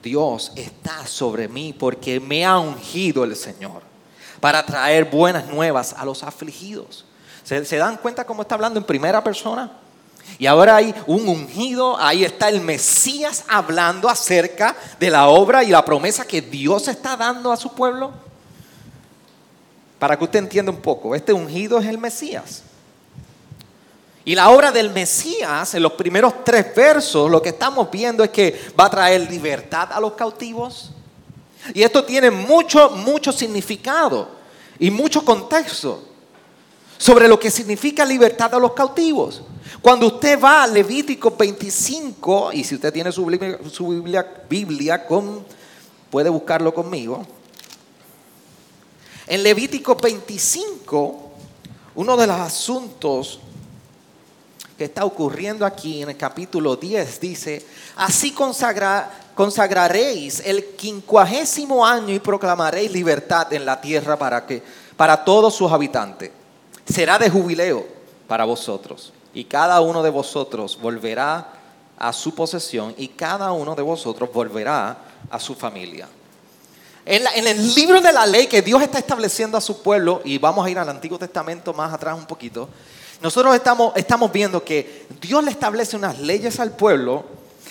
Dios, 0.03 0.53
está 0.55 1.07
sobre 1.07 1.49
mí 1.49 1.75
porque 1.77 2.21
me 2.21 2.45
ha 2.45 2.59
ungido 2.59 3.25
el 3.25 3.35
Señor 3.35 3.83
para 4.41 4.65
traer 4.65 5.07
buenas 5.07 5.47
nuevas 5.49 5.95
a 5.95 6.05
los 6.05 6.23
afligidos. 6.23 7.05
¿Se, 7.43 7.65
se 7.65 7.77
dan 7.77 7.97
cuenta 7.97 8.25
cómo 8.25 8.43
está 8.43 8.55
hablando 8.55 8.79
en 8.79 8.87
primera 8.87 9.25
persona? 9.25 9.73
Y 10.39 10.47
ahora 10.47 10.77
hay 10.77 10.95
un 11.07 11.29
ungido, 11.29 11.99
ahí 11.99 12.25
está 12.25 12.49
el 12.49 12.61
Mesías 12.61 13.45
hablando 13.49 14.09
acerca 14.09 14.77
de 14.99 15.11
la 15.11 15.29
obra 15.29 15.65
y 15.65 15.69
la 15.69 15.85
promesa 15.85 16.27
que 16.27 16.43
Dios 16.43 16.89
está 16.89 17.17
dando 17.17 17.53
a 17.53 17.57
su 17.57 17.73
pueblo. 17.73 18.13
Para 20.07 20.17
que 20.17 20.23
usted 20.23 20.39
entienda 20.39 20.71
un 20.71 20.79
poco, 20.79 21.17
este 21.17 21.33
ungido 21.33 21.81
es 21.81 21.87
el 21.87 21.99
Mesías. 21.99 22.63
Y 24.25 24.37
la 24.37 24.51
obra 24.51 24.71
del 24.71 24.91
Mesías, 24.91 25.75
en 25.75 25.83
los 25.83 25.95
primeros 25.95 26.45
tres 26.45 26.73
versos, 26.77 27.29
lo 27.29 27.43
que 27.43 27.49
estamos 27.49 27.91
viendo 27.91 28.23
es 28.23 28.31
que 28.31 28.57
va 28.79 28.85
a 28.85 28.91
traer 28.91 29.29
libertad 29.29 29.89
a 29.91 29.99
los 29.99 30.13
cautivos. 30.13 30.93
Y 31.75 31.83
esto 31.83 32.05
tiene 32.05 32.31
mucho, 32.31 32.91
mucho 32.91 33.33
significado 33.33 34.29
y 34.79 34.93
mucho 34.93 35.25
contexto 35.25 36.05
sobre 36.97 37.27
lo 37.27 37.41
que 37.41 37.51
significa 37.51 38.05
libertad 38.05 38.55
a 38.55 38.61
los 38.61 38.75
cautivos. 38.75 39.43
Cuando 39.83 40.07
usted 40.07 40.41
va 40.41 40.63
a 40.63 40.67
Levítico 40.69 41.35
25, 41.37 42.53
y 42.53 42.63
si 42.63 42.77
usted 42.77 42.93
tiene 42.93 43.11
su 43.11 43.27
Biblia, 43.27 44.45
Biblia, 44.49 45.05
con, 45.05 45.45
puede 46.11 46.31
buscarlo 46.31 46.73
conmigo. 46.73 47.27
En 49.27 49.43
Levítico 49.43 49.97
25, 49.97 51.31
uno 51.97 52.17
de 52.17 52.27
los 52.29 52.37
asuntos 52.37 53.41
que 54.79 54.85
está 54.85 55.05
ocurriendo 55.05 55.67
aquí 55.67 56.03
en 56.03 56.11
el 56.11 56.17
capítulo 56.17 56.77
10 56.77 57.21
dice, 57.21 57.67
así 57.97 58.33
consagraréis 59.35 60.41
el 60.45 60.77
quincuagésimo 60.77 61.85
año 61.85 62.15
y 62.15 62.21
proclamaréis 62.21 62.93
libertad 62.93 63.53
en 63.53 63.67
la 63.67 63.81
tierra 63.81 64.17
para, 64.17 64.47
que, 64.47 64.63
para 64.97 65.25
todos 65.25 65.55
sus 65.55 65.73
habitantes. 65.73 66.31
Será 66.85 67.19
de 67.19 67.29
jubileo 67.29 67.85
para 68.29 68.45
vosotros 68.45 69.13
y 69.35 69.45
cada 69.45 69.81
uno 69.81 70.05
de 70.05 70.11
vosotros 70.11 70.79
volverá 70.81 71.53
a 71.99 72.13
su 72.13 72.33
posesión 72.33 72.95
y 72.97 73.09
cada 73.09 73.51
uno 73.51 73.75
de 73.75 73.83
vosotros 73.83 74.31
volverá 74.33 74.99
a 75.29 75.41
su 75.41 75.57
familia. 75.57 76.07
En, 77.09 77.47
el 77.47 77.75
libro 77.77 78.01
de 78.01 78.13
la 78.13 78.27
ley 78.27 78.49
que 78.49 78.63
Dios 78.63 78.83
está 78.83 78.99
estableciendo 78.99 79.57
a 79.57 79.61
su 79.61 79.81
pueblo, 79.81 80.21
y 80.25 80.39
vamos 80.39 80.67
a 80.67 80.71
ir 80.71 80.77
al 80.77 80.89
Antiguo 80.89 81.19
Testamento 81.19 81.73
más 81.73 81.95
atrás 81.95 82.19
un 82.19 82.27
poquito, 82.27 82.69
nosotros 83.23 83.55
estamos, 83.55 83.93
estamos 83.95 84.33
viendo 84.33 84.65
que 84.65 85.07
Dios 85.21 85.45
le 85.45 85.53
establece 85.53 85.97
unas 85.97 86.19
leyes 86.19 86.59
al 86.59 86.73
pueblo 86.73 87.25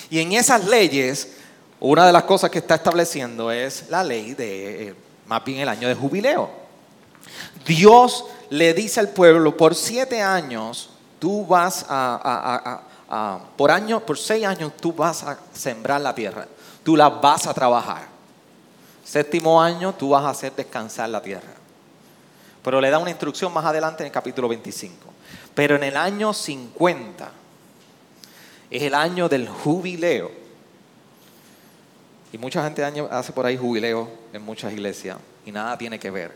y 0.08 0.20
en 0.20 0.32
esas 0.32 0.64
leyes 0.66 1.34
una 1.80 2.06
de 2.06 2.12
las 2.14 2.22
cosas 2.22 2.50
que 2.50 2.58
está 2.58 2.76
estableciendo 2.76 3.52
es 3.52 3.90
la 3.90 4.02
ley 4.02 4.32
de, 4.32 4.88
eh, 4.88 4.94
más 5.26 5.44
bien 5.44 5.60
el 5.60 5.68
año 5.68 5.86
de 5.86 5.94
jubileo. 5.94 6.48
Dios 7.66 8.24
le 8.48 8.72
dice 8.72 9.00
al 9.00 9.10
pueblo, 9.10 9.54
por 9.54 9.74
siete 9.74 10.22
años 10.22 10.88
tú 11.18 11.44
vas 11.46 11.84
a, 11.88 12.80
por 13.56 13.70
año, 13.70 14.00
por 14.00 14.16
seis 14.16 14.46
años 14.46 14.72
tú 14.80 14.94
vas 14.94 15.22
a 15.24 15.38
sembrar 15.52 16.00
la 16.00 16.14
tierra, 16.14 16.48
tú 16.82 16.96
la 16.96 17.10
vas 17.10 17.46
a 17.46 17.52
trabajar. 17.52 18.15
Séptimo 19.06 19.62
año 19.62 19.94
tú 19.94 20.08
vas 20.08 20.24
a 20.24 20.30
hacer 20.30 20.52
descansar 20.56 21.08
la 21.08 21.22
tierra. 21.22 21.54
Pero 22.64 22.80
le 22.80 22.90
da 22.90 22.98
una 22.98 23.10
instrucción 23.10 23.52
más 23.52 23.64
adelante 23.64 24.02
en 24.02 24.06
el 24.08 24.12
capítulo 24.12 24.48
25. 24.48 24.96
Pero 25.54 25.76
en 25.76 25.84
el 25.84 25.96
año 25.96 26.34
50 26.34 27.30
es 28.68 28.82
el 28.82 28.94
año 28.94 29.28
del 29.28 29.48
jubileo. 29.48 30.32
Y 32.32 32.38
mucha 32.38 32.64
gente 32.64 32.82
hace 32.84 33.32
por 33.32 33.46
ahí 33.46 33.56
jubileo 33.56 34.10
en 34.32 34.42
muchas 34.42 34.72
iglesias 34.72 35.18
y 35.44 35.52
nada 35.52 35.78
tiene 35.78 36.00
que 36.00 36.10
ver 36.10 36.34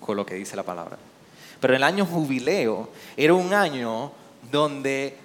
con 0.00 0.18
lo 0.18 0.26
que 0.26 0.34
dice 0.34 0.56
la 0.56 0.62
palabra. 0.62 0.98
Pero 1.60 1.74
el 1.74 1.82
año 1.82 2.04
jubileo 2.04 2.90
era 3.16 3.32
un 3.32 3.54
año 3.54 4.12
donde 4.52 5.16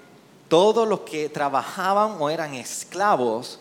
todos 0.48 0.88
los 0.88 1.02
que 1.02 1.28
trabajaban 1.28 2.16
o 2.18 2.30
eran 2.30 2.54
esclavos 2.54 3.60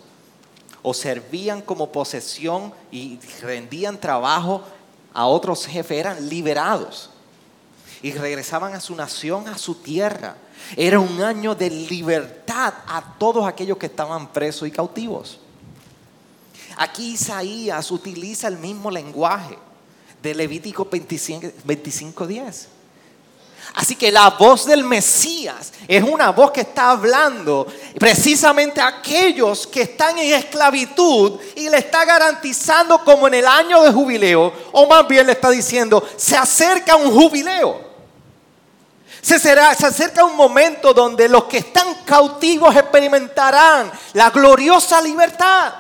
o 0.87 0.93
servían 0.93 1.63
como 1.63 1.91
posesión 1.91 2.73
y 2.93 3.19
rendían 3.41 3.99
trabajo 3.99 4.63
a 5.15 5.27
otros 5.27 5.67
jefes 5.67 5.99
eran 5.99 6.29
liberados 6.29 7.09
y 8.03 8.13
regresaban 8.13 8.75
a 8.75 8.81
su 8.81 8.95
nación, 8.95 9.49
a 9.49 9.57
su 9.57 9.77
tierra. 9.77 10.37
Era 10.77 11.01
un 11.01 11.23
año 11.23 11.55
de 11.55 11.71
libertad 11.71 12.75
a 12.87 13.15
todos 13.19 13.47
aquellos 13.47 13.79
que 13.79 13.87
estaban 13.87 14.31
presos 14.31 14.69
y 14.69 14.71
cautivos. 14.71 15.41
Aquí 16.77 17.15
Isaías 17.15 17.91
utiliza 17.91 18.49
el 18.49 18.59
mismo 18.59 18.91
lenguaje 18.91 19.57
de 20.23 20.35
Levítico 20.35 20.91
25.10. 20.91 22.67
Así 23.73 23.97
que 23.97 24.13
la 24.13 24.31
voz 24.31 24.67
del 24.67 24.85
Mesías 24.85 25.73
es 25.89 26.03
una 26.03 26.31
voz 26.31 26.53
que 26.53 26.61
está 26.61 26.91
hablando 26.91 27.67
precisamente 27.99 28.81
a 28.81 28.89
aquellos 28.89 29.67
que 29.67 29.83
están 29.83 30.19
en 30.19 30.35
esclavitud 30.35 31.41
y 31.57 31.69
le 31.69 31.79
está 31.79 32.05
garantizando 32.05 33.03
como 33.03 33.27
en 33.27 33.35
el 33.35 33.47
año 33.47 33.83
de 33.83 33.93
jubileo, 33.93 34.53
o 34.73 34.87
más 34.87 35.09
bien 35.09 35.27
le 35.27 35.33
está 35.33 35.51
diciendo, 35.51 36.07
se 36.17 36.37
acerca 36.37 36.95
un 36.97 37.11
jubileo. 37.11 37.95
Se, 39.21 39.39
será, 39.39 39.75
se 39.75 39.87
acerca 39.87 40.25
un 40.25 40.37
momento 40.37 40.93
donde 40.93 41.29
los 41.29 41.45
que 41.45 41.59
están 41.59 42.05
cautivos 42.05 42.77
experimentarán 42.77 43.91
la 44.13 44.31
gloriosa 44.31 45.01
libertad. 45.01 45.73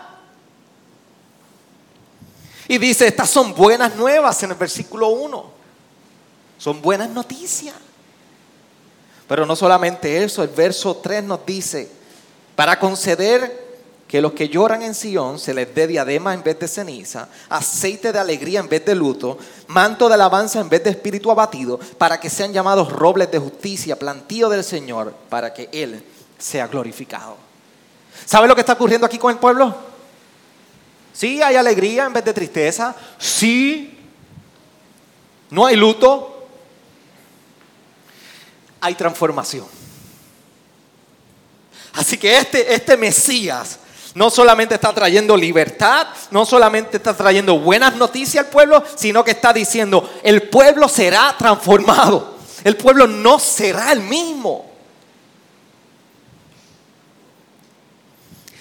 Y 2.66 2.78
dice, 2.78 3.06
estas 3.06 3.28
son 3.28 3.54
buenas 3.54 3.94
nuevas 3.94 4.42
en 4.42 4.50
el 4.50 4.56
versículo 4.56 5.08
1. 5.08 5.53
Son 6.58 6.80
buenas 6.80 7.10
noticias. 7.10 7.74
Pero 9.28 9.46
no 9.46 9.56
solamente 9.56 10.22
eso, 10.22 10.42
el 10.42 10.50
verso 10.50 10.96
3 10.96 11.24
nos 11.24 11.44
dice, 11.46 11.88
para 12.54 12.78
conceder 12.78 13.64
que 14.06 14.20
los 14.20 14.32
que 14.32 14.48
lloran 14.48 14.82
en 14.82 14.94
Sion 14.94 15.38
se 15.38 15.54
les 15.54 15.74
dé 15.74 15.86
diadema 15.86 16.34
en 16.34 16.42
vez 16.42 16.58
de 16.58 16.68
ceniza, 16.68 17.28
aceite 17.48 18.12
de 18.12 18.18
alegría 18.18 18.60
en 18.60 18.68
vez 18.68 18.84
de 18.84 18.94
luto, 18.94 19.38
manto 19.68 20.08
de 20.08 20.14
alabanza 20.14 20.60
en 20.60 20.68
vez 20.68 20.84
de 20.84 20.90
espíritu 20.90 21.30
abatido, 21.30 21.80
para 21.98 22.20
que 22.20 22.30
sean 22.30 22.52
llamados 22.52 22.92
robles 22.92 23.30
de 23.30 23.38
justicia, 23.38 23.98
plantío 23.98 24.48
del 24.48 24.62
Señor, 24.62 25.14
para 25.28 25.52
que 25.52 25.68
Él 25.72 26.04
sea 26.38 26.66
glorificado. 26.66 27.36
¿Sabe 28.26 28.46
lo 28.46 28.54
que 28.54 28.60
está 28.60 28.74
ocurriendo 28.74 29.06
aquí 29.06 29.18
con 29.18 29.32
el 29.32 29.38
pueblo? 29.38 29.74
Sí, 31.12 31.40
hay 31.40 31.56
alegría 31.56 32.04
en 32.04 32.12
vez 32.12 32.24
de 32.24 32.32
tristeza. 32.32 32.94
Sí, 33.18 33.98
no 35.50 35.66
hay 35.66 35.76
luto. 35.76 36.33
Hay 38.84 38.94
transformación. 38.94 39.64
Así 41.94 42.18
que 42.18 42.36
este, 42.36 42.74
este 42.74 42.98
Mesías 42.98 43.78
no 44.14 44.28
solamente 44.28 44.74
está 44.74 44.92
trayendo 44.92 45.36
libertad, 45.36 46.08
no 46.30 46.44
solamente 46.44 46.98
está 46.98 47.16
trayendo 47.16 47.58
buenas 47.58 47.96
noticias 47.96 48.44
al 48.44 48.50
pueblo, 48.50 48.82
sino 48.94 49.24
que 49.24 49.30
está 49.30 49.54
diciendo, 49.54 50.08
el 50.22 50.50
pueblo 50.50 50.86
será 50.86 51.34
transformado. 51.38 52.34
El 52.62 52.76
pueblo 52.76 53.06
no 53.06 53.38
será 53.38 53.90
el 53.90 54.00
mismo. 54.00 54.70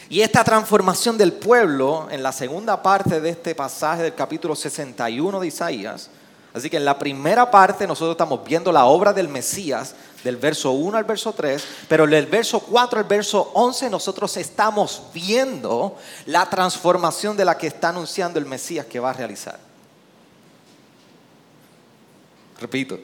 Y 0.09 0.21
esta 0.21 0.43
transformación 0.43 1.17
del 1.17 1.33
pueblo, 1.33 2.07
en 2.12 2.21
la 2.21 2.31
segunda 2.31 2.81
parte 2.81 3.19
de 3.19 3.29
este 3.29 3.55
pasaje 3.55 4.03
del 4.03 4.13
capítulo 4.13 4.55
61 4.55 5.39
de 5.39 5.47
Isaías, 5.47 6.09
así 6.53 6.69
que 6.69 6.77
en 6.77 6.86
la 6.86 6.99
primera 6.99 7.49
parte 7.49 7.88
nosotros 7.88 8.12
estamos 8.12 8.43
viendo 8.45 8.71
la 8.71 8.86
obra 8.86 9.12
del 9.12 9.27
Mesías, 9.27 9.95
del 10.23 10.38
verso 10.38 10.71
1 10.71 10.97
al 10.97 11.03
verso 11.03 11.33
3, 11.33 11.63
pero 11.88 12.07
del 12.07 12.25
verso 12.27 12.59
4 12.59 12.99
al 12.99 13.05
verso 13.05 13.51
11 13.53 13.89
nosotros 13.89 14.36
estamos 14.38 15.03
viendo 15.13 15.97
la 16.25 16.49
transformación 16.49 17.36
de 17.36 17.45
la 17.45 17.57
que 17.57 17.67
está 17.67 17.89
anunciando 17.89 18.39
el 18.39 18.45
Mesías 18.45 18.86
que 18.86 18.99
va 18.99 19.09
a 19.09 19.13
realizar. 19.13 19.59
Repito, 22.59 22.99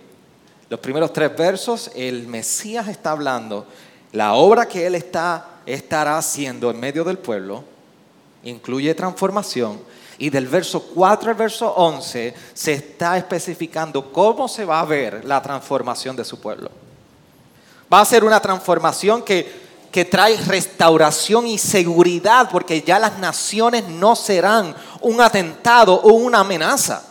los 0.70 0.80
primeros 0.80 1.12
tres 1.12 1.36
versos, 1.36 1.92
el 1.96 2.28
Mesías 2.28 2.88
está 2.88 3.12
hablando, 3.12 3.66
la 4.12 4.34
obra 4.34 4.68
que 4.68 4.88
él 4.88 4.96
está, 4.96 5.46
estará 5.66 6.18
haciendo 6.18 6.72
en 6.72 6.80
medio 6.80 7.04
del 7.04 7.18
pueblo 7.18 7.64
incluye 8.44 8.94
transformación, 8.96 9.80
y 10.18 10.30
del 10.30 10.48
verso 10.48 10.82
4 10.82 11.32
al 11.32 11.36
verso 11.36 11.74
11 11.76 12.34
se 12.54 12.74
está 12.74 13.18
especificando 13.18 14.12
cómo 14.12 14.48
se 14.48 14.66
va 14.66 14.82
a 14.82 14.86
ver 14.86 15.24
la 15.24 15.42
transformación 15.42 16.16
de 16.16 16.26
su 16.26 16.40
pueblo. 16.40 16.70
Va 17.92 18.02
a 18.02 18.06
ser 18.06 18.24
una 18.24 18.40
transformación 18.40 19.24
que, 19.24 19.52
que 19.92 20.06
trae 20.06 20.38
restauración 20.38 21.48
y 21.48 21.58
seguridad, 21.58 22.50
porque 22.52 22.82
ya 22.82 23.00
las 23.00 23.18
naciones 23.20 23.88
no 23.88 24.16
serán 24.16 24.76
un 25.02 25.22
atentado 25.22 25.96
o 25.96 26.14
una 26.14 26.40
amenaza 26.40 27.04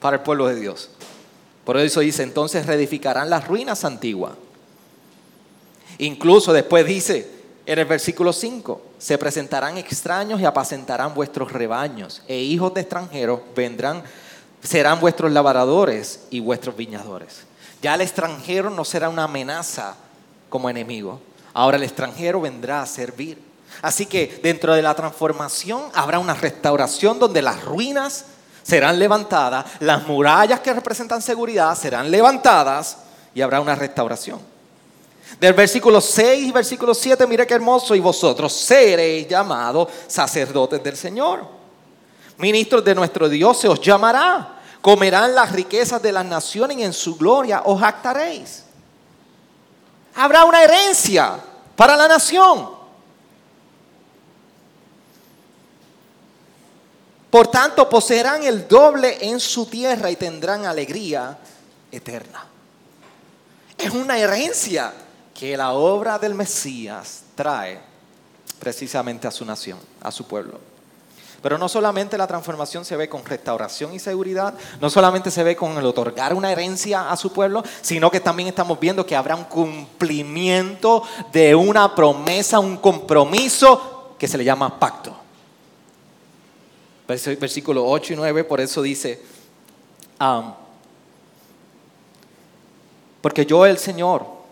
para 0.00 0.16
el 0.16 0.22
pueblo 0.22 0.48
de 0.48 0.56
Dios. 0.56 0.90
Por 1.64 1.76
eso 1.78 2.00
dice, 2.00 2.22
entonces 2.22 2.66
reedificarán 2.66 3.30
las 3.30 3.46
ruinas 3.46 3.84
antiguas. 3.84 4.32
Incluso 5.98 6.52
después 6.52 6.84
dice 6.84 7.42
en 7.64 7.78
el 7.78 7.84
versículo 7.84 8.32
5, 8.32 8.82
se 8.98 9.18
presentarán 9.18 9.78
extraños 9.78 10.40
y 10.40 10.44
apacentarán 10.44 11.14
vuestros 11.14 11.52
rebaños, 11.52 12.22
e 12.26 12.38
hijos 12.38 12.74
de 12.74 12.80
extranjeros 12.80 13.40
vendrán, 13.54 14.02
serán 14.60 14.98
vuestros 15.00 15.30
labradores 15.30 16.24
y 16.30 16.40
vuestros 16.40 16.76
viñadores. 16.76 17.44
Ya 17.82 17.96
el 17.96 18.00
extranjero 18.00 18.70
no 18.70 18.84
será 18.84 19.08
una 19.08 19.24
amenaza 19.24 19.96
como 20.48 20.70
enemigo, 20.70 21.20
ahora 21.52 21.76
el 21.76 21.82
extranjero 21.82 22.40
vendrá 22.40 22.80
a 22.80 22.86
servir. 22.86 23.42
Así 23.80 24.06
que 24.06 24.38
dentro 24.42 24.74
de 24.74 24.82
la 24.82 24.94
transformación 24.94 25.82
habrá 25.92 26.20
una 26.20 26.34
restauración 26.34 27.18
donde 27.18 27.42
las 27.42 27.64
ruinas 27.64 28.26
serán 28.62 29.00
levantadas, 29.00 29.66
las 29.80 30.06
murallas 30.06 30.60
que 30.60 30.72
representan 30.72 31.20
seguridad 31.20 31.74
serán 31.74 32.08
levantadas 32.08 32.98
y 33.34 33.40
habrá 33.40 33.60
una 33.60 33.74
restauración. 33.74 34.40
Del 35.40 35.54
versículo 35.54 36.00
6 36.00 36.46
y 36.46 36.52
versículo 36.52 36.94
7, 36.94 37.26
mire 37.26 37.46
qué 37.46 37.54
hermoso, 37.54 37.96
y 37.96 38.00
vosotros 38.00 38.52
seréis 38.52 39.26
llamados 39.26 39.88
sacerdotes 40.06 40.80
del 40.84 40.96
Señor. 40.96 41.44
Ministros 42.38 42.84
de 42.84 42.94
nuestro 42.94 43.28
Dios 43.28 43.58
se 43.58 43.66
os 43.66 43.80
llamará. 43.80 44.51
Comerán 44.82 45.34
las 45.34 45.52
riquezas 45.52 46.02
de 46.02 46.10
las 46.10 46.26
naciones 46.26 46.76
y 46.76 46.82
en 46.82 46.92
su 46.92 47.16
gloria 47.16 47.62
os 47.64 47.80
jactaréis. 47.80 48.64
Habrá 50.16 50.44
una 50.44 50.62
herencia 50.62 51.38
para 51.76 51.96
la 51.96 52.08
nación. 52.08 52.68
Por 57.30 57.46
tanto, 57.46 57.88
poseerán 57.88 58.42
el 58.42 58.66
doble 58.68 59.18
en 59.20 59.40
su 59.40 59.66
tierra 59.66 60.10
y 60.10 60.16
tendrán 60.16 60.66
alegría 60.66 61.38
eterna. 61.90 62.44
Es 63.78 63.90
una 63.90 64.18
herencia 64.18 64.92
que 65.32 65.56
la 65.56 65.72
obra 65.72 66.18
del 66.18 66.34
Mesías 66.34 67.22
trae 67.34 67.80
precisamente 68.58 69.26
a 69.28 69.30
su 69.30 69.44
nación, 69.44 69.78
a 70.02 70.10
su 70.10 70.26
pueblo. 70.26 70.71
Pero 71.42 71.58
no 71.58 71.68
solamente 71.68 72.16
la 72.16 72.28
transformación 72.28 72.84
se 72.84 72.96
ve 72.96 73.08
con 73.08 73.24
restauración 73.24 73.92
y 73.92 73.98
seguridad, 73.98 74.54
no 74.80 74.88
solamente 74.88 75.30
se 75.30 75.42
ve 75.42 75.56
con 75.56 75.76
el 75.76 75.84
otorgar 75.84 76.34
una 76.34 76.52
herencia 76.52 77.10
a 77.10 77.16
su 77.16 77.32
pueblo, 77.32 77.64
sino 77.80 78.10
que 78.10 78.20
también 78.20 78.48
estamos 78.48 78.78
viendo 78.78 79.04
que 79.04 79.16
habrá 79.16 79.34
un 79.34 79.44
cumplimiento 79.44 81.02
de 81.32 81.54
una 81.54 81.94
promesa, 81.94 82.60
un 82.60 82.76
compromiso 82.76 84.14
que 84.18 84.28
se 84.28 84.38
le 84.38 84.44
llama 84.44 84.78
pacto. 84.78 85.16
Versículo 87.08 87.86
8 87.88 88.12
y 88.12 88.16
9, 88.16 88.44
por 88.44 88.60
eso 88.60 88.80
dice, 88.80 89.20
porque 93.20 93.44
yo 93.44 93.66
el 93.66 93.78
Señor, 93.78 94.42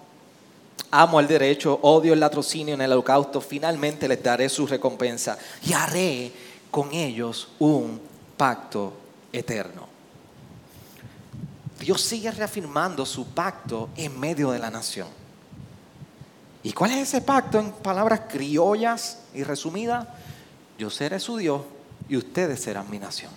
Amo 0.92 1.20
el 1.20 1.28
derecho, 1.28 1.78
odio 1.82 2.14
el 2.14 2.20
latrocinio 2.20 2.74
en 2.74 2.80
el 2.80 2.90
holocausto, 2.90 3.40
finalmente 3.40 4.08
les 4.08 4.20
daré 4.20 4.48
su 4.48 4.66
recompensa 4.66 5.38
y 5.64 5.72
haré 5.72 6.32
con 6.70 6.92
ellos 6.92 7.48
un 7.58 8.00
pacto 8.36 8.92
eterno. 9.32 9.88
Dios 11.78 12.02
sigue 12.02 12.30
reafirmando 12.30 13.06
su 13.06 13.26
pacto 13.26 13.88
en 13.96 14.18
medio 14.18 14.50
de 14.50 14.58
la 14.58 14.70
nación. 14.70 15.08
¿Y 16.62 16.72
cuál 16.72 16.90
es 16.92 17.08
ese 17.08 17.22
pacto 17.22 17.58
en 17.58 17.72
palabras 17.72 18.22
criollas 18.28 19.20
y 19.32 19.42
resumidas? 19.44 20.06
Yo 20.78 20.90
seré 20.90 21.18
su 21.18 21.38
Dios 21.38 21.62
y 22.08 22.16
ustedes 22.16 22.60
serán 22.60 22.90
mi 22.90 22.98
nación. 22.98 23.32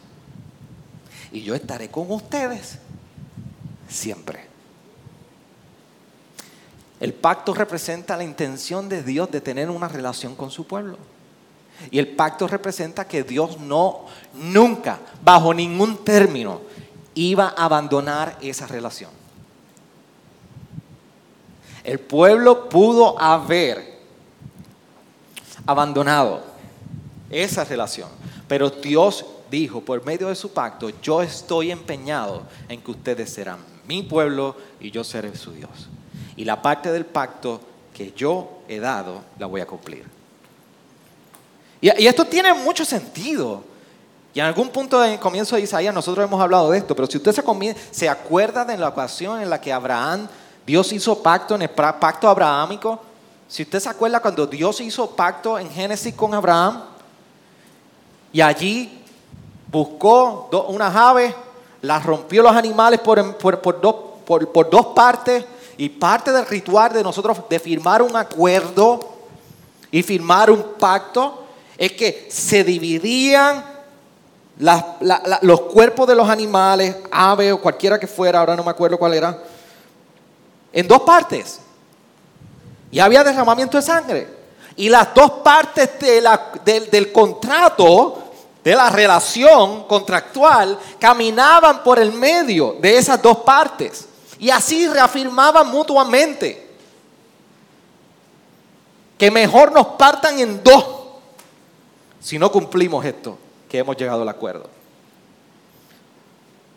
Y 1.32 1.42
yo 1.42 1.56
estaré 1.56 1.90
con 1.90 2.12
ustedes 2.12 2.80
siempre. 3.88 4.48
El 7.00 7.14
pacto 7.14 7.54
representa 7.54 8.18
la 8.18 8.24
intención 8.24 8.88
de 8.90 9.04
Dios 9.04 9.32
de 9.32 9.42
tener 9.42 9.70
una 9.70 9.88
relación 9.88 10.36
con 10.36 10.52
su 10.52 10.68
pueblo. 10.68 10.98
Y 11.92 12.00
el 12.00 12.10
pacto 12.10 12.48
representa 12.48 13.08
que 13.08 13.24
Dios 13.24 13.60
no, 13.60 14.06
nunca, 14.34 15.00
bajo 15.24 15.54
ningún 15.54 16.04
término, 16.04 16.62
iba 17.16 17.54
a 17.56 17.66
abandonar 17.66 18.38
esa 18.42 18.68
relación. 18.68 19.12
El 21.84 22.00
pueblo 22.00 22.70
pudo 22.70 23.20
haber 23.20 24.00
abandonado 25.66 26.44
esa 27.30 27.66
relación, 27.66 28.10
pero 28.48 28.70
Dios 28.70 29.26
dijo 29.52 29.82
por 29.82 30.06
medio 30.06 30.30
de 30.30 30.36
su 30.36 30.52
pacto, 30.52 30.90
yo 31.02 31.22
estoy 31.22 31.72
empeñado 31.72 32.44
en 32.70 32.82
que 32.82 32.92
ustedes 32.92 33.30
serán 33.30 33.60
mi 33.88 34.04
pueblo 34.04 34.56
y 34.80 34.92
yo 34.92 35.04
seré 35.04 35.36
su 35.36 35.52
Dios 35.52 35.90
y 36.36 36.46
la 36.46 36.62
parte 36.62 36.92
del 36.92 37.06
pacto 37.06 37.62
que 37.94 38.12
yo 38.12 38.64
he 38.68 38.80
dado 38.80 39.22
la 39.38 39.46
voy 39.46 39.62
a 39.62 39.68
cumplir. 39.68 40.06
Y, 41.84 42.08
esto 42.08 42.24
tiene 42.24 42.54
mucho 42.54 42.86
sentido. 42.86 43.62
Y 44.34 44.40
en 44.40 44.46
algún 44.46 44.70
punto 44.70 45.04
en 45.04 45.12
el 45.12 45.20
comienzo 45.20 45.58
de 45.58 45.64
Isaías 45.64 45.94
nosotros 45.94 46.26
hemos 46.26 46.42
hablado 46.42 46.72
de 46.72 46.78
esto, 46.78 46.96
pero 46.96 47.10
si 47.10 47.18
usted 47.18 47.36
se, 47.92 48.08
acuerda 48.08 48.64
de 48.64 48.78
la 48.78 48.88
ocasión 48.88 49.42
en 49.42 49.50
la 49.50 49.60
que 49.60 49.74
Abraham, 49.74 50.30
Dios 50.66 50.94
hizo 50.94 51.22
pacto 51.22 51.56
en 51.56 51.64
el 51.64 51.70
pacto 51.70 52.30
abrahámico, 52.30 53.02
si 53.50 53.64
usted 53.64 53.82
se 53.82 53.90
acuerda 53.90 54.22
cuando 54.22 54.48
Dios 54.48 54.80
hizo 54.80 55.10
pacto 55.10 55.60
en 55.60 55.70
Génesis 55.70 56.16
con 56.16 56.34
Abraham, 56.34 56.84
y 58.32 58.40
allí 58.40 59.04
buscó 59.70 60.50
unas 60.70 60.96
aves, 60.96 61.36
las 61.82 62.06
rompió 62.06 62.44
los 62.44 62.56
animales 62.56 63.02
por 63.02 63.82
dos 63.82 64.86
partes, 64.96 65.44
y 65.76 65.90
parte 65.90 66.32
del 66.32 66.46
ritual 66.46 66.94
de 66.94 67.04
nosotros 67.04 67.38
de 67.50 67.60
firmar 67.60 68.02
un 68.02 68.16
acuerdo 68.16 69.02
y 69.92 70.02
firmar 70.02 70.50
un 70.50 70.64
pacto 70.80 71.43
es 71.78 71.92
que 71.94 72.28
se 72.30 72.64
dividían 72.64 73.64
los 75.42 75.62
cuerpos 75.62 76.08
de 76.08 76.16
los 76.16 76.30
animales, 76.30 76.96
ave 77.12 77.52
o 77.52 77.62
cualquiera 77.62 78.00
que 78.00 78.08
fuera, 78.08 78.40
ahora 78.40 78.56
no 78.56 78.64
me 78.64 78.72
acuerdo 78.72 78.98
cuál 78.98 79.14
era, 79.14 79.38
en 80.72 80.88
dos 80.88 81.02
partes. 81.02 81.60
Y 82.92 83.00
había 83.00 83.24
derramamiento 83.24 83.78
de 83.78 83.84
sangre. 83.84 84.28
Y 84.76 84.90
las 84.90 85.14
dos 85.14 85.32
partes 85.44 85.90
del 86.00 87.12
contrato, 87.12 88.24
de 88.64 88.76
la 88.76 88.90
relación 88.90 89.84
contractual, 89.86 90.80
caminaban 91.00 91.84
por 91.84 92.00
el 92.00 92.14
medio 92.14 92.78
de 92.80 92.98
esas 92.98 93.22
dos 93.22 93.40
partes. 93.40 94.08
Y 94.40 94.50
así 94.50 94.88
reafirmaban 94.88 95.70
mutuamente 95.70 96.64
que 99.18 99.32
mejor 99.32 99.72
nos 99.72 99.88
partan 99.88 100.40
en 100.40 100.64
dos 100.64 101.03
si 102.24 102.40
no 102.40 102.50
cumplimos 102.50 103.04
esto, 103.04 103.38
que 103.70 103.80
hemos 103.80 103.98
llegado 103.98 104.22
al 104.22 104.30
acuerdo. 104.30 104.70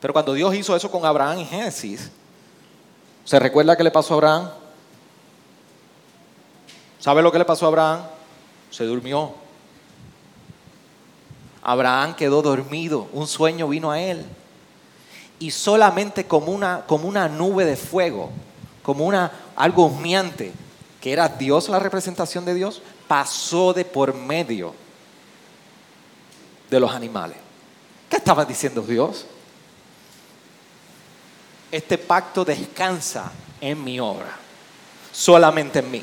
Pero 0.00 0.12
cuando 0.12 0.34
Dios 0.34 0.52
hizo 0.56 0.74
eso 0.74 0.90
con 0.90 1.06
Abraham 1.06 1.38
en 1.38 1.46
Génesis, 1.46 2.10
¿se 3.24 3.38
recuerda 3.38 3.76
qué 3.76 3.84
le 3.84 3.92
pasó 3.92 4.14
a 4.14 4.16
Abraham? 4.16 4.50
¿Sabe 6.98 7.22
lo 7.22 7.30
que 7.30 7.38
le 7.38 7.44
pasó 7.44 7.64
a 7.64 7.68
Abraham? 7.68 8.00
Se 8.72 8.84
durmió. 8.84 9.34
Abraham 11.62 12.16
quedó 12.16 12.42
dormido, 12.42 13.06
un 13.12 13.28
sueño 13.28 13.68
vino 13.68 13.92
a 13.92 14.00
él 14.00 14.26
y 15.38 15.52
solamente 15.52 16.26
como 16.26 16.50
una, 16.50 16.84
como 16.86 17.06
una 17.06 17.28
nube 17.28 17.64
de 17.64 17.76
fuego, 17.76 18.30
como 18.82 19.04
una, 19.04 19.30
algo 19.54 19.86
humeante, 19.86 20.52
que 21.00 21.12
era 21.12 21.28
Dios 21.28 21.68
la 21.68 21.78
representación 21.78 22.44
de 22.44 22.54
Dios, 22.54 22.82
pasó 23.06 23.72
de 23.72 23.84
por 23.84 24.14
medio 24.14 24.85
de 26.70 26.80
los 26.80 26.92
animales. 26.92 27.36
¿Qué 28.08 28.16
estaba 28.16 28.44
diciendo 28.44 28.82
Dios? 28.82 29.26
Este 31.70 31.98
pacto 31.98 32.44
descansa 32.44 33.30
en 33.60 33.82
mi 33.82 33.98
obra, 33.98 34.30
solamente 35.12 35.80
en 35.80 35.90
mí. 35.90 36.02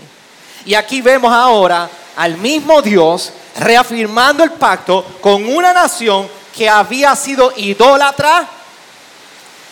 Y 0.66 0.76
aquí 0.76 1.02
vemos 1.02 1.32
ahora 1.32 1.90
al 2.16 2.38
mismo 2.38 2.82
Dios 2.82 3.32
reafirmando 3.60 4.44
el 4.44 4.52
pacto 4.52 5.04
con 5.22 5.46
una 5.46 5.74
nación 5.74 6.28
que 6.56 6.70
había 6.70 7.16
sido 7.16 7.54
idólatra, 7.58 8.48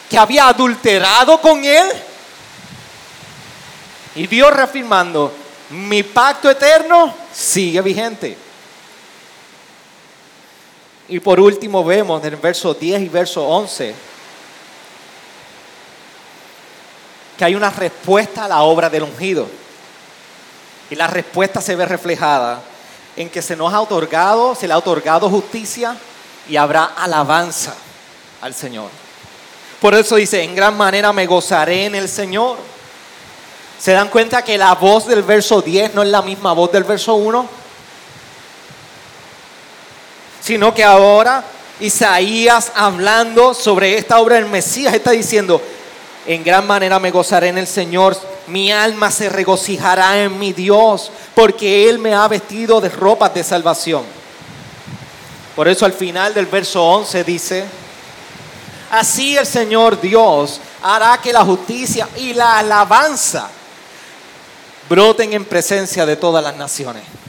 que 0.10 0.18
había 0.18 0.48
adulterado 0.48 1.40
con 1.40 1.64
él. 1.64 1.88
Y 4.16 4.28
Dios 4.28 4.52
reafirmando, 4.52 5.34
mi 5.70 6.04
pacto 6.04 6.50
eterno 6.50 7.14
sigue 7.34 7.82
vigente. 7.82 8.51
Y 11.12 11.20
por 11.20 11.42
último 11.42 11.84
vemos 11.84 12.24
en 12.24 12.34
el 12.34 12.40
verso 12.40 12.74
10 12.74 13.02
y 13.02 13.10
verso 13.10 13.46
11 13.46 13.94
que 17.38 17.44
hay 17.44 17.54
una 17.54 17.70
respuesta 17.70 18.46
a 18.46 18.48
la 18.48 18.62
obra 18.62 18.90
del 18.90 19.04
ungido. 19.04 19.46
Y 20.90 20.96
la 20.96 21.08
respuesta 21.08 21.60
se 21.60 21.76
ve 21.76 21.86
reflejada 21.86 22.62
en 23.18 23.30
que 23.30 23.42
se 23.42 23.58
nos 23.58 23.74
ha 23.74 23.82
otorgado, 23.82 24.56
se 24.56 24.70
le 24.70 24.74
ha 24.74 24.78
otorgado 24.78 25.30
justicia 25.30 25.98
y 26.48 26.56
habrá 26.56 26.86
alabanza 26.86 27.76
al 28.40 28.54
Señor. 28.54 28.90
Por 29.82 29.94
eso 29.94 30.16
dice, 30.16 30.42
en 30.42 30.56
gran 30.56 30.78
manera 30.78 31.12
me 31.12 31.28
gozaré 31.28 31.88
en 31.88 31.96
el 31.96 32.08
Señor. 32.08 32.58
¿Se 33.78 33.92
dan 33.92 34.08
cuenta 34.08 34.46
que 34.46 34.58
la 34.58 34.76
voz 34.76 35.08
del 35.08 35.24
verso 35.24 35.62
10 35.62 35.94
no 35.94 36.04
es 36.04 36.10
la 36.10 36.22
misma 36.22 36.54
voz 36.54 36.72
del 36.72 36.86
verso 36.86 37.16
1? 37.16 37.61
Sino 40.52 40.74
que 40.74 40.84
ahora 40.84 41.46
Isaías 41.80 42.74
hablando 42.76 43.54
sobre 43.54 43.98
esta 43.98 44.20
obra 44.20 44.36
del 44.36 44.48
Mesías 44.48 44.94
está 44.94 45.12
diciendo, 45.12 45.62
en 46.26 46.44
gran 46.44 46.68
manera 46.68 47.00
me 47.00 47.10
gozaré 47.10 47.48
en 47.48 47.58
el 47.58 47.68
Señor, 47.68 48.18
mi 48.48 48.70
alma 48.70 49.12
se 49.12 49.30
regocijará 49.30 50.22
en 50.22 50.38
mi 50.38 50.52
Dios, 50.52 51.10
porque 51.36 51.88
Él 51.88 52.00
me 52.00 52.14
ha 52.14 52.28
vestido 52.28 52.82
de 52.82 52.90
ropas 52.90 53.34
de 53.34 53.46
salvación. 53.46 54.04
Por 55.56 55.70
eso 55.70 55.86
al 55.86 55.94
final 55.94 56.34
del 56.34 56.48
verso 56.48 56.84
11 56.84 57.24
dice, 57.24 57.64
así 58.92 59.38
el 59.38 59.46
Señor 59.46 60.02
Dios 60.02 60.60
hará 60.84 61.18
que 61.24 61.32
la 61.32 61.46
justicia 61.46 62.10
y 62.18 62.34
la 62.34 62.60
alabanza 62.60 63.50
broten 64.90 65.32
en 65.32 65.46
presencia 65.46 66.06
de 66.06 66.18
todas 66.18 66.44
las 66.44 66.58
naciones. 66.58 67.21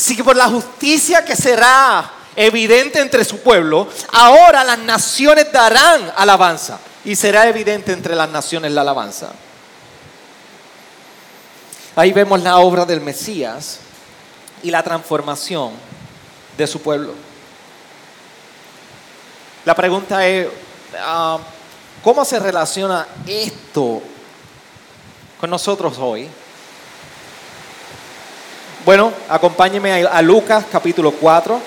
Así 0.00 0.16
que 0.16 0.24
por 0.24 0.34
la 0.34 0.48
justicia 0.48 1.22
que 1.26 1.36
será 1.36 2.10
evidente 2.34 3.00
entre 3.00 3.22
su 3.22 3.40
pueblo, 3.40 3.86
ahora 4.14 4.64
las 4.64 4.78
naciones 4.78 5.52
darán 5.52 6.10
alabanza 6.16 6.78
y 7.04 7.14
será 7.14 7.46
evidente 7.46 7.92
entre 7.92 8.16
las 8.16 8.30
naciones 8.30 8.72
la 8.72 8.80
alabanza. 8.80 9.28
Ahí 11.96 12.14
vemos 12.14 12.40
la 12.40 12.60
obra 12.60 12.86
del 12.86 13.02
Mesías 13.02 13.80
y 14.62 14.70
la 14.70 14.82
transformación 14.82 15.72
de 16.56 16.66
su 16.66 16.80
pueblo. 16.80 17.12
La 19.66 19.74
pregunta 19.74 20.26
es, 20.26 20.48
ah, 20.98 21.38
¿cómo 22.02 22.24
se 22.24 22.38
relaciona 22.38 23.06
esto 23.26 24.00
con 25.38 25.50
nosotros 25.50 25.98
hoy? 25.98 26.26
Bueno, 28.82 29.12
acompáñeme 29.28 29.92
a 29.92 30.22
Lucas 30.22 30.64
capítulo 30.72 31.12
4. 31.12 31.60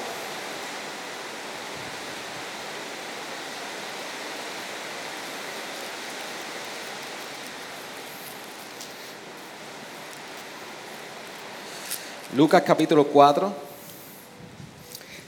Lucas 12.35 12.63
capítulo 12.65 13.05
4. 13.05 13.53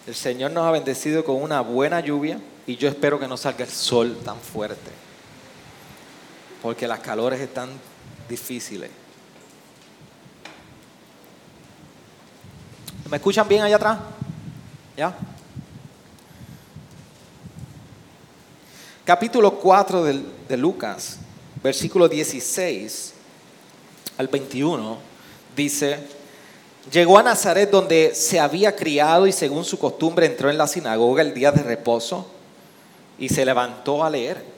El 0.07 0.15
Señor 0.15 0.49
nos 0.49 0.65
ha 0.65 0.71
bendecido 0.71 1.23
con 1.23 1.39
una 1.39 1.61
buena 1.61 1.99
lluvia 1.99 2.39
y 2.65 2.77
yo 2.77 2.89
espero 2.89 3.19
que 3.19 3.27
no 3.27 3.37
salga 3.37 3.63
el 3.63 3.69
sol 3.69 4.17
tan 4.25 4.39
fuerte. 4.39 4.89
Porque 6.63 6.87
las 6.87 7.01
calores 7.01 7.39
están 7.39 7.69
difíciles. 8.27 9.04
¿Me 13.09 13.17
escuchan 13.17 13.47
bien 13.47 13.61
allá 13.61 13.75
atrás? 13.75 13.99
¿Ya? 14.97 15.15
Capítulo 19.03 19.59
4 19.59 20.03
de, 20.03 20.23
de 20.49 20.57
Lucas, 20.57 21.19
versículo 21.61 22.09
16 22.09 23.13
al 24.17 24.27
21, 24.27 24.97
dice, 25.55 25.99
llegó 26.91 27.19
a 27.19 27.23
Nazaret 27.23 27.69
donde 27.69 28.15
se 28.15 28.39
había 28.39 28.75
criado 28.75 29.27
y 29.27 29.31
según 29.31 29.65
su 29.65 29.77
costumbre 29.77 30.25
entró 30.25 30.49
en 30.49 30.57
la 30.57 30.65
sinagoga 30.65 31.21
el 31.21 31.35
día 31.35 31.51
de 31.51 31.61
reposo 31.61 32.25
y 33.19 33.29
se 33.29 33.45
levantó 33.45 34.03
a 34.03 34.09
leer. 34.09 34.54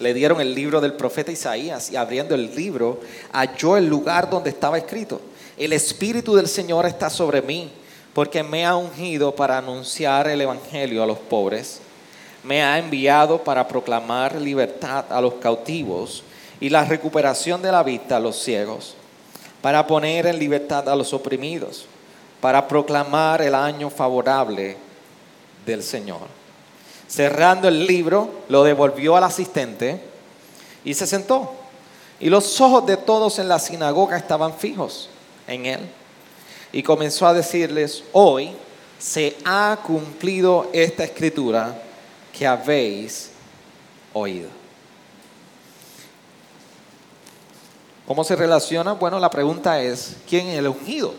Le 0.00 0.14
dieron 0.14 0.40
el 0.40 0.54
libro 0.54 0.80
del 0.80 0.94
profeta 0.94 1.30
Isaías 1.32 1.90
y 1.90 1.96
abriendo 1.96 2.34
el 2.34 2.54
libro 2.54 3.00
halló 3.32 3.76
el 3.76 3.86
lugar 3.86 4.28
donde 4.28 4.50
estaba 4.50 4.78
escrito 4.78 5.20
el 5.56 5.72
Espíritu 5.72 6.34
del 6.34 6.48
Señor 6.48 6.84
está 6.84 7.08
sobre 7.08 7.40
mí, 7.40 7.70
porque 8.12 8.42
me 8.42 8.66
ha 8.66 8.76
ungido 8.76 9.34
para 9.34 9.58
anunciar 9.58 10.28
el 10.28 10.40
Evangelio 10.40 11.02
a 11.02 11.06
los 11.06 11.18
pobres. 11.18 11.80
Me 12.42 12.62
ha 12.62 12.78
enviado 12.78 13.42
para 13.42 13.66
proclamar 13.66 14.34
libertad 14.34 15.04
a 15.10 15.20
los 15.20 15.34
cautivos 15.34 16.24
y 16.60 16.70
la 16.70 16.84
recuperación 16.84 17.62
de 17.62 17.70
la 17.70 17.82
vista 17.82 18.16
a 18.16 18.20
los 18.20 18.36
ciegos, 18.36 18.96
para 19.62 19.86
poner 19.86 20.26
en 20.26 20.38
libertad 20.38 20.88
a 20.88 20.96
los 20.96 21.12
oprimidos, 21.12 21.86
para 22.40 22.66
proclamar 22.66 23.40
el 23.40 23.54
año 23.54 23.90
favorable 23.90 24.76
del 25.64 25.82
Señor. 25.82 26.43
Cerrando 27.08 27.68
el 27.68 27.86
libro, 27.86 28.30
lo 28.48 28.64
devolvió 28.64 29.16
al 29.16 29.24
asistente 29.24 30.00
y 30.84 30.94
se 30.94 31.06
sentó. 31.06 31.52
Y 32.20 32.30
los 32.30 32.60
ojos 32.60 32.86
de 32.86 32.96
todos 32.96 33.38
en 33.38 33.48
la 33.48 33.58
sinagoga 33.58 34.16
estaban 34.16 34.54
fijos 34.54 35.08
en 35.46 35.66
él. 35.66 35.80
Y 36.72 36.82
comenzó 36.82 37.26
a 37.26 37.34
decirles, 37.34 38.04
hoy 38.12 38.52
se 38.98 39.36
ha 39.44 39.78
cumplido 39.86 40.70
esta 40.72 41.04
escritura 41.04 41.80
que 42.32 42.46
habéis 42.46 43.30
oído. 44.12 44.48
¿Cómo 48.06 48.22
se 48.22 48.36
relaciona? 48.36 48.92
Bueno, 48.92 49.18
la 49.18 49.30
pregunta 49.30 49.80
es, 49.80 50.16
¿quién 50.28 50.48
es 50.48 50.58
el 50.58 50.68
ungido 50.68 51.14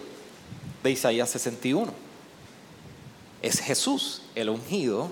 de 0.84 0.91
Isaías 0.91 1.30
61? 1.30 1.91
Es 3.41 3.60
Jesús, 3.60 4.21
el 4.36 4.50
ungido 4.50 5.12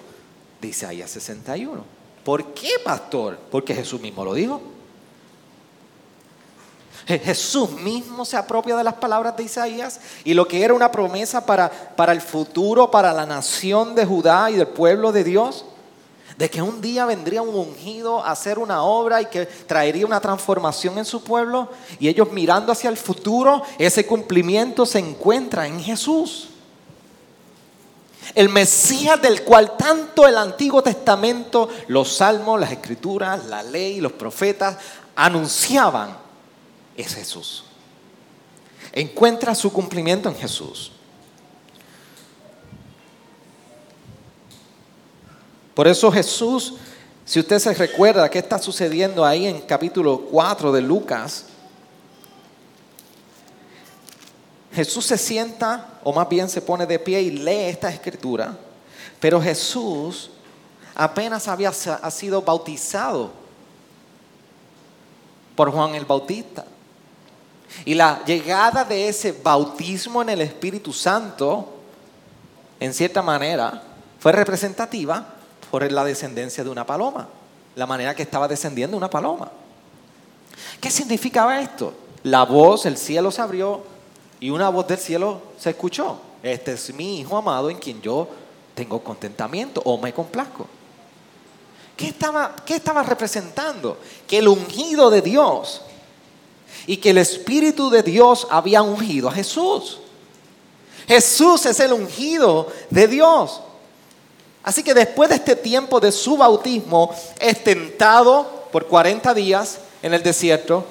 de 0.63 0.69
Isaías 0.69 1.11
61. 1.11 1.83
¿Por 2.23 2.53
qué, 2.53 2.71
pastor? 2.83 3.37
Porque 3.51 3.75
Jesús 3.75 3.99
mismo 4.01 4.23
lo 4.23 4.33
dijo. 4.33 4.61
Jesús 7.05 7.69
mismo 7.71 8.23
se 8.23 8.37
apropia 8.37 8.77
de 8.77 8.83
las 8.83 8.93
palabras 8.93 9.35
de 9.35 9.43
Isaías 9.43 9.99
y 10.23 10.33
lo 10.33 10.47
que 10.47 10.63
era 10.63 10.73
una 10.73 10.89
promesa 10.89 11.45
para, 11.45 11.69
para 11.69 12.13
el 12.13 12.21
futuro, 12.21 12.89
para 12.89 13.11
la 13.11 13.25
nación 13.25 13.93
de 13.93 14.05
Judá 14.05 14.49
y 14.49 14.55
del 14.55 14.67
pueblo 14.67 15.11
de 15.11 15.25
Dios, 15.25 15.65
de 16.37 16.49
que 16.49 16.61
un 16.61 16.79
día 16.79 17.05
vendría 17.05 17.41
un 17.41 17.55
ungido 17.55 18.23
a 18.23 18.31
hacer 18.31 18.57
una 18.57 18.83
obra 18.83 19.21
y 19.21 19.25
que 19.25 19.45
traería 19.45 20.05
una 20.05 20.21
transformación 20.21 20.97
en 20.97 21.03
su 21.03 21.25
pueblo, 21.25 21.67
y 21.99 22.07
ellos 22.07 22.31
mirando 22.31 22.71
hacia 22.71 22.89
el 22.89 22.97
futuro, 22.97 23.63
ese 23.77 24.05
cumplimiento 24.05 24.85
se 24.85 24.99
encuentra 24.99 25.67
en 25.67 25.81
Jesús. 25.81 26.52
El 28.35 28.49
Mesías 28.49 29.21
del 29.21 29.43
cual 29.43 29.77
tanto 29.77 30.27
el 30.27 30.37
Antiguo 30.37 30.81
Testamento, 30.81 31.69
los 31.87 32.15
salmos, 32.17 32.59
las 32.59 32.71
escrituras, 32.71 33.45
la 33.45 33.63
ley, 33.63 34.01
los 34.01 34.13
profetas 34.13 34.77
anunciaban 35.15 36.17
es 36.95 37.15
Jesús. 37.15 37.63
Encuentra 38.91 39.55
su 39.55 39.71
cumplimiento 39.71 40.29
en 40.29 40.35
Jesús. 40.35 40.91
Por 45.73 45.87
eso 45.87 46.11
Jesús, 46.11 46.75
si 47.25 47.39
usted 47.39 47.57
se 47.57 47.73
recuerda 47.73 48.29
qué 48.29 48.39
está 48.39 48.59
sucediendo 48.59 49.25
ahí 49.25 49.47
en 49.47 49.61
capítulo 49.61 50.27
4 50.31 50.71
de 50.71 50.81
Lucas, 50.81 51.45
Jesús 54.73 55.05
se 55.05 55.17
sienta, 55.17 55.99
o 56.03 56.11
más 56.11 56.27
bien 56.27 56.49
se 56.49 56.61
pone 56.61 56.85
de 56.85 56.97
pie 56.99 57.21
y 57.21 57.31
lee 57.31 57.69
esta 57.69 57.89
escritura, 57.89 58.57
pero 59.19 59.41
Jesús 59.41 60.31
apenas 60.95 61.47
había 61.47 61.71
sido 61.71 62.41
bautizado 62.41 63.31
por 65.55 65.71
Juan 65.71 65.95
el 65.95 66.05
Bautista. 66.05 66.65
Y 67.85 67.93
la 67.93 68.23
llegada 68.25 68.83
de 68.83 69.07
ese 69.07 69.31
bautismo 69.31 70.21
en 70.21 70.29
el 70.29 70.41
Espíritu 70.41 70.91
Santo, 70.91 71.69
en 72.79 72.93
cierta 72.93 73.21
manera, 73.21 73.81
fue 74.19 74.31
representativa 74.31 75.25
por 75.71 75.89
la 75.91 76.03
descendencia 76.03 76.63
de 76.63 76.69
una 76.69 76.85
paloma, 76.85 77.27
la 77.75 77.85
manera 77.85 78.15
que 78.15 78.23
estaba 78.23 78.47
descendiendo 78.47 78.97
una 78.97 79.09
paloma. 79.09 79.51
¿Qué 80.79 80.91
significaba 80.91 81.59
esto? 81.61 81.93
La 82.23 82.43
voz, 82.43 82.85
el 82.85 82.97
cielo 82.97 83.31
se 83.31 83.41
abrió 83.41 83.92
y 84.43 84.49
una 84.49 84.67
voz 84.67 84.85
del 84.87 84.97
cielo 84.97 85.41
se 85.57 85.69
escuchó. 85.69 86.19
Este 86.43 86.73
es 86.73 86.93
mi 86.93 87.21
Hijo 87.21 87.37
amado 87.37 87.69
en 87.69 87.77
quien 87.77 88.01
yo 88.01 88.27
tengo 88.75 89.01
contentamiento 89.01 89.81
o 89.85 89.97
me 89.97 90.13
complazco. 90.13 90.67
¿Qué 91.95 92.09
estaba, 92.09 92.53
qué 92.65 92.75
estaba 92.75 93.03
representando? 93.03 93.97
Que 94.27 94.39
el 94.39 94.49
ungido 94.49 95.09
de 95.09 95.21
Dios 95.21 95.83
y 96.85 96.97
que 96.97 97.11
el 97.11 97.19
Espíritu 97.19 97.89
de 97.89 98.03
Dios 98.03 98.45
había 98.49 98.81
ungido 98.81 99.29
a 99.29 99.31
Jesús. 99.31 99.99
Jesús 101.07 101.65
es 101.65 101.79
el 101.79 101.93
ungido 101.93 102.67
de 102.89 103.07
Dios. 103.07 103.61
Así 104.61 104.83
que 104.83 104.93
después 104.93 105.29
de 105.29 105.35
este 105.35 105.55
tiempo 105.55 106.01
de 106.01 106.11
su 106.11 106.35
bautismo, 106.35 107.15
es 107.39 107.63
tentado 107.63 108.65
por 108.73 108.87
40 108.87 109.33
días 109.35 109.77
en 110.01 110.13
el 110.13 110.21
desierto, 110.21 110.83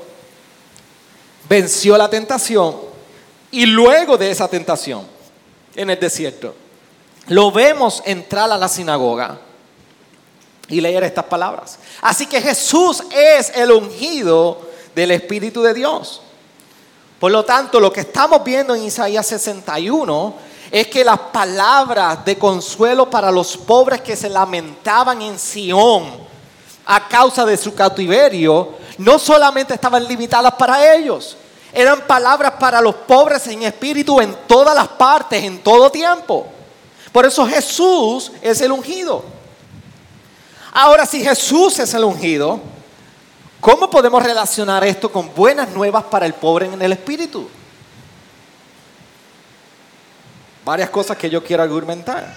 venció 1.51 1.99
la 1.99 2.09
tentación 2.09 2.92
y 3.53 3.67
luego 3.67 4.19
de 4.19 4.31
esa 4.31 4.49
tentación 4.49 5.07
en 5.77 5.91
el 5.91 6.01
desierto, 6.01 6.55
lo 7.29 7.53
vemos 7.53 8.03
entrar 8.05 8.51
a 8.51 8.59
la 8.59 8.67
sinagoga 8.67 9.39
y 10.69 10.81
leer 10.81 11.05
estas 11.05 11.27
palabras. 11.27 11.79
Así 12.01 12.27
que 12.27 12.41
Jesús 12.41 13.05
es 13.11 13.51
el 13.55 13.71
ungido 13.71 14.59
del 14.95 15.13
Espíritu 15.13 15.63
de 15.63 15.75
Dios. 15.75 16.23
Por 17.21 17.31
lo 17.31 17.45
tanto, 17.45 17.79
lo 17.79 17.93
que 17.93 18.01
estamos 18.01 18.43
viendo 18.43 18.75
en 18.75 18.83
Isaías 18.83 19.27
61 19.27 20.35
es 20.71 20.89
que 20.89 21.05
las 21.05 21.19
palabras 21.19 22.25
de 22.25 22.37
consuelo 22.39 23.09
para 23.09 23.31
los 23.31 23.57
pobres 23.57 24.01
que 24.01 24.17
se 24.17 24.29
lamentaban 24.29 25.21
en 25.23 25.39
Sión 25.39 26.05
a 26.87 27.07
causa 27.09 27.45
de 27.45 27.57
su 27.57 27.75
cautiverio 27.75 28.71
no 28.99 29.19
solamente 29.19 29.75
estaban 29.75 30.07
limitadas 30.09 30.55
para 30.55 30.95
ellos, 30.95 31.37
eran 31.73 32.07
palabras 32.07 32.53
para 32.61 32.81
los 32.81 32.95
pobres 32.95 33.47
en 33.47 33.63
espíritu 33.63 34.21
en 34.21 34.37
todas 34.47 34.75
las 34.75 34.89
partes, 34.89 35.43
en 35.43 35.63
todo 35.63 35.91
tiempo. 35.91 36.47
Por 37.13 37.27
eso 37.27 37.47
Jesús 37.47 38.33
es 38.43 38.61
el 38.61 38.73
ungido. 38.73 39.25
Ahora, 40.73 41.05
si 41.05 41.23
Jesús 41.23 41.79
es 41.79 41.93
el 41.95 42.05
ungido, 42.05 42.61
¿cómo 43.61 43.91
podemos 43.91 44.23
relacionar 44.23 44.85
esto 44.85 45.11
con 45.11 45.35
buenas 45.35 45.69
nuevas 45.71 46.05
para 46.05 46.27
el 46.27 46.35
pobre 46.35 46.67
en 46.67 46.81
el 46.81 46.93
espíritu? 46.93 47.49
Varias 50.65 50.91
cosas 50.91 51.17
que 51.17 51.29
yo 51.29 51.43
quiero 51.43 51.63
argumentar. 51.63 52.35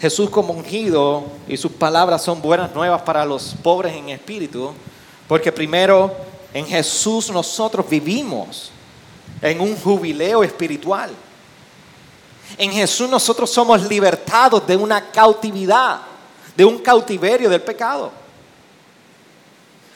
Jesús 0.00 0.30
como 0.30 0.52
ungido 0.52 1.22
y 1.46 1.56
sus 1.56 1.70
palabras 1.70 2.22
son 2.22 2.42
buenas 2.42 2.74
nuevas 2.74 3.02
para 3.02 3.24
los 3.24 3.54
pobres 3.62 3.94
en 3.94 4.08
espíritu, 4.08 4.72
porque 5.32 5.50
primero 5.50 6.14
en 6.52 6.66
Jesús 6.66 7.30
nosotros 7.30 7.88
vivimos 7.88 8.70
en 9.40 9.62
un 9.62 9.74
jubileo 9.80 10.44
espiritual. 10.44 11.10
En 12.58 12.70
Jesús 12.70 13.08
nosotros 13.08 13.50
somos 13.50 13.80
libertados 13.88 14.66
de 14.66 14.76
una 14.76 15.10
cautividad, 15.10 16.02
de 16.54 16.66
un 16.66 16.80
cautiverio 16.80 17.48
del 17.48 17.62
pecado. 17.62 18.12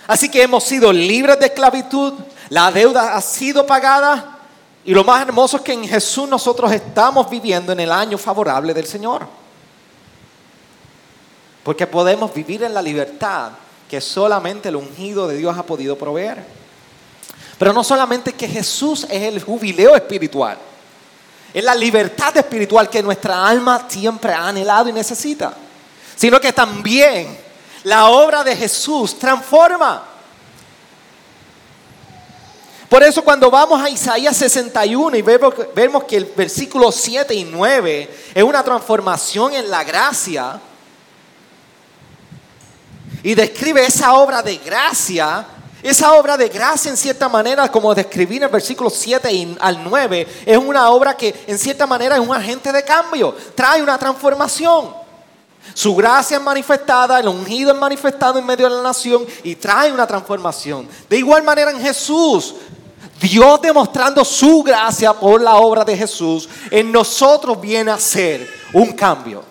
Así 0.06 0.30
que 0.30 0.42
hemos 0.42 0.64
sido 0.64 0.90
libres 0.90 1.38
de 1.38 1.44
esclavitud, 1.44 2.14
la 2.48 2.72
deuda 2.72 3.14
ha 3.14 3.20
sido 3.20 3.66
pagada 3.66 4.38
y 4.86 4.94
lo 4.94 5.04
más 5.04 5.20
hermoso 5.20 5.58
es 5.58 5.62
que 5.62 5.74
en 5.74 5.86
Jesús 5.86 6.26
nosotros 6.26 6.72
estamos 6.72 7.28
viviendo 7.28 7.72
en 7.72 7.80
el 7.80 7.92
año 7.92 8.16
favorable 8.16 8.72
del 8.72 8.86
Señor. 8.86 9.26
Porque 11.62 11.86
podemos 11.86 12.32
vivir 12.32 12.62
en 12.62 12.72
la 12.72 12.80
libertad 12.80 13.50
que 13.88 14.00
solamente 14.00 14.68
el 14.68 14.76
ungido 14.76 15.28
de 15.28 15.36
Dios 15.36 15.56
ha 15.56 15.64
podido 15.64 15.96
proveer. 15.96 16.44
Pero 17.58 17.72
no 17.72 17.82
solamente 17.82 18.32
que 18.32 18.48
Jesús 18.48 19.06
es 19.08 19.22
el 19.22 19.42
jubileo 19.42 19.94
espiritual, 19.96 20.58
es 21.54 21.64
la 21.64 21.74
libertad 21.74 22.36
espiritual 22.36 22.90
que 22.90 23.02
nuestra 23.02 23.46
alma 23.46 23.86
siempre 23.88 24.32
ha 24.32 24.48
anhelado 24.48 24.88
y 24.88 24.92
necesita, 24.92 25.54
sino 26.14 26.40
que 26.40 26.52
también 26.52 27.38
la 27.84 28.06
obra 28.06 28.44
de 28.44 28.54
Jesús 28.54 29.18
transforma. 29.18 30.04
Por 32.88 33.02
eso 33.02 33.22
cuando 33.22 33.50
vamos 33.50 33.80
a 33.80 33.88
Isaías 33.88 34.36
61 34.36 35.16
y 35.16 35.22
vemos, 35.22 36.04
que 36.04 36.16
el 36.16 36.26
versículo 36.26 36.92
7 36.92 37.34
y 37.34 37.44
9 37.44 38.10
es 38.34 38.44
una 38.44 38.62
transformación 38.62 39.54
en 39.54 39.70
la 39.70 39.82
gracia 39.82 40.60
y 43.26 43.34
describe 43.34 43.84
esa 43.84 44.14
obra 44.14 44.40
de 44.40 44.56
gracia, 44.58 45.44
esa 45.82 46.12
obra 46.12 46.36
de 46.36 46.48
gracia 46.48 46.92
en 46.92 46.96
cierta 46.96 47.28
manera, 47.28 47.68
como 47.72 47.92
describí 47.92 48.36
en 48.36 48.44
el 48.44 48.48
versículo 48.48 48.88
7 48.88 49.56
al 49.58 49.82
9, 49.82 50.44
es 50.46 50.56
una 50.56 50.90
obra 50.90 51.16
que 51.16 51.34
en 51.48 51.58
cierta 51.58 51.88
manera 51.88 52.14
es 52.14 52.20
un 52.20 52.32
agente 52.32 52.70
de 52.70 52.84
cambio, 52.84 53.34
trae 53.56 53.82
una 53.82 53.98
transformación. 53.98 54.94
Su 55.74 55.96
gracia 55.96 56.36
es 56.36 56.42
manifestada, 56.44 57.18
el 57.18 57.26
ungido 57.26 57.72
es 57.72 57.76
manifestado 57.76 58.38
en 58.38 58.46
medio 58.46 58.68
de 58.68 58.76
la 58.76 58.82
nación 58.82 59.26
y 59.42 59.56
trae 59.56 59.92
una 59.92 60.06
transformación. 60.06 60.88
De 61.10 61.18
igual 61.18 61.42
manera 61.42 61.72
en 61.72 61.80
Jesús, 61.80 62.54
Dios 63.20 63.60
demostrando 63.60 64.24
su 64.24 64.62
gracia 64.62 65.12
por 65.12 65.40
la 65.40 65.56
obra 65.56 65.84
de 65.84 65.96
Jesús, 65.96 66.48
en 66.70 66.92
nosotros 66.92 67.60
viene 67.60 67.90
a 67.90 67.98
ser 67.98 68.48
un 68.72 68.92
cambio. 68.92 69.42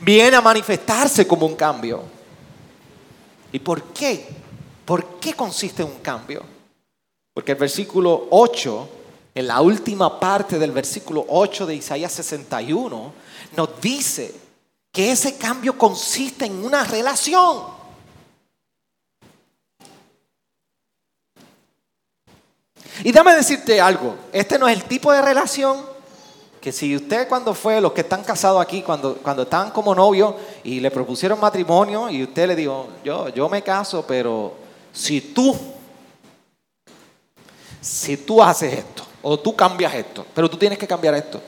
Viene 0.00 0.38
a 0.38 0.40
manifestarse 0.40 1.26
como 1.26 1.44
un 1.44 1.54
cambio. 1.54 2.19
¿Y 3.52 3.58
por 3.58 3.92
qué? 3.92 4.26
¿Por 4.84 5.18
qué 5.18 5.34
consiste 5.34 5.82
un 5.82 5.98
cambio? 5.98 6.44
Porque 7.34 7.52
el 7.52 7.58
versículo 7.58 8.28
8, 8.30 8.88
en 9.34 9.46
la 9.46 9.60
última 9.60 10.18
parte 10.18 10.58
del 10.58 10.72
versículo 10.72 11.24
8 11.28 11.66
de 11.66 11.76
Isaías 11.76 12.12
61, 12.12 13.12
nos 13.56 13.80
dice 13.80 14.34
que 14.92 15.12
ese 15.12 15.36
cambio 15.36 15.78
consiste 15.78 16.46
en 16.46 16.64
una 16.64 16.84
relación. 16.84 17.80
Y 23.02 23.12
dame 23.12 23.34
decirte 23.34 23.80
algo, 23.80 24.16
este 24.32 24.58
no 24.58 24.68
es 24.68 24.76
el 24.76 24.84
tipo 24.84 25.10
de 25.12 25.22
relación 25.22 25.89
que 26.60 26.72
si 26.72 26.94
usted 26.94 27.26
cuando 27.26 27.54
fue, 27.54 27.80
los 27.80 27.92
que 27.92 28.02
están 28.02 28.22
casados 28.22 28.60
aquí, 28.60 28.82
cuando, 28.82 29.16
cuando 29.16 29.42
están 29.42 29.70
como 29.70 29.94
novios 29.94 30.34
y 30.62 30.80
le 30.80 30.90
propusieron 30.90 31.40
matrimonio 31.40 32.10
y 32.10 32.22
usted 32.22 32.48
le 32.48 32.56
dijo, 32.56 32.88
yo, 33.02 33.28
yo 33.30 33.48
me 33.48 33.62
caso, 33.62 34.04
pero 34.06 34.54
si 34.92 35.20
tú, 35.20 35.56
si 37.80 38.18
tú 38.18 38.42
haces 38.42 38.74
esto, 38.74 39.04
o 39.22 39.38
tú 39.38 39.56
cambias 39.56 39.94
esto, 39.94 40.26
pero 40.34 40.48
tú 40.50 40.56
tienes 40.56 40.78
que 40.78 40.86
cambiar 40.86 41.14
esto. 41.14 41.40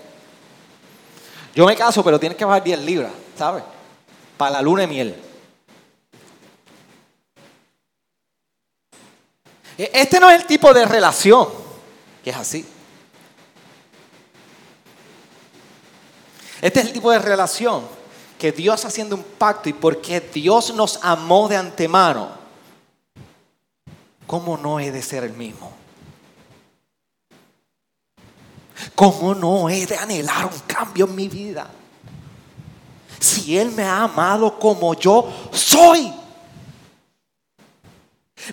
Yo 1.55 1.66
me 1.66 1.77
caso, 1.77 2.03
pero 2.03 2.18
tienes 2.18 2.38
que 2.38 2.44
bajar 2.44 2.64
10 2.64 2.81
libras, 2.81 3.12
¿sabes? 3.37 3.62
Para 4.38 4.53
la 4.53 4.62
luna 4.62 4.83
de 4.83 4.87
miel. 4.87 5.16
E, 9.77 9.90
este 9.92 10.18
no 10.18 10.31
es 10.31 10.40
el 10.40 10.46
tipo 10.46 10.72
de 10.72 10.87
relación 10.87 11.48
que 12.22 12.31
es 12.31 12.37
así. 12.37 12.66
Este 16.62 16.79
es 16.79 16.87
el 16.87 16.92
tipo 16.92 17.11
de 17.11 17.18
relación 17.18 17.83
que 18.38 18.53
Dios 18.53 18.85
haciendo 18.85 19.16
un 19.16 19.25
pacto 19.25 19.68
y 19.68 19.72
porque 19.72 20.20
Dios 20.20 20.72
nos 20.75 21.01
amó 21.03 21.48
de 21.48 21.57
antemano, 21.57 22.29
¿cómo 24.29 24.57
no 24.57 24.79
he 24.79 24.92
de 24.92 25.03
ser 25.03 25.25
el 25.25 25.33
mismo? 25.33 25.72
¿Cómo 28.94 29.35
no 29.35 29.68
he 29.68 29.87
de 29.87 29.96
anhelar 29.96 30.46
un 30.46 30.61
cambio 30.61 31.07
en 31.07 31.16
mi 31.16 31.27
vida? 31.27 31.66
Si 33.18 33.59
Él 33.59 33.72
me 33.72 33.83
ha 33.83 34.05
amado 34.05 34.57
como 34.57 34.94
yo 34.94 35.33
soy, 35.53 36.12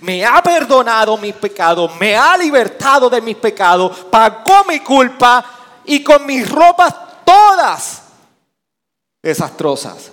me 0.02 0.26
ha 0.26 0.42
perdonado 0.42 1.16
mis 1.18 1.36
pecados, 1.36 1.92
me 2.00 2.16
ha 2.16 2.36
libertado 2.36 3.08
de 3.08 3.22
mis 3.22 3.36
pecados, 3.36 4.06
pagó 4.10 4.66
mi 4.68 4.80
culpa 4.80 5.46
y 5.86 6.04
con 6.04 6.26
mis 6.26 6.50
ropas 6.50 7.09
todas 7.30 8.02
desastrosas, 9.22 10.12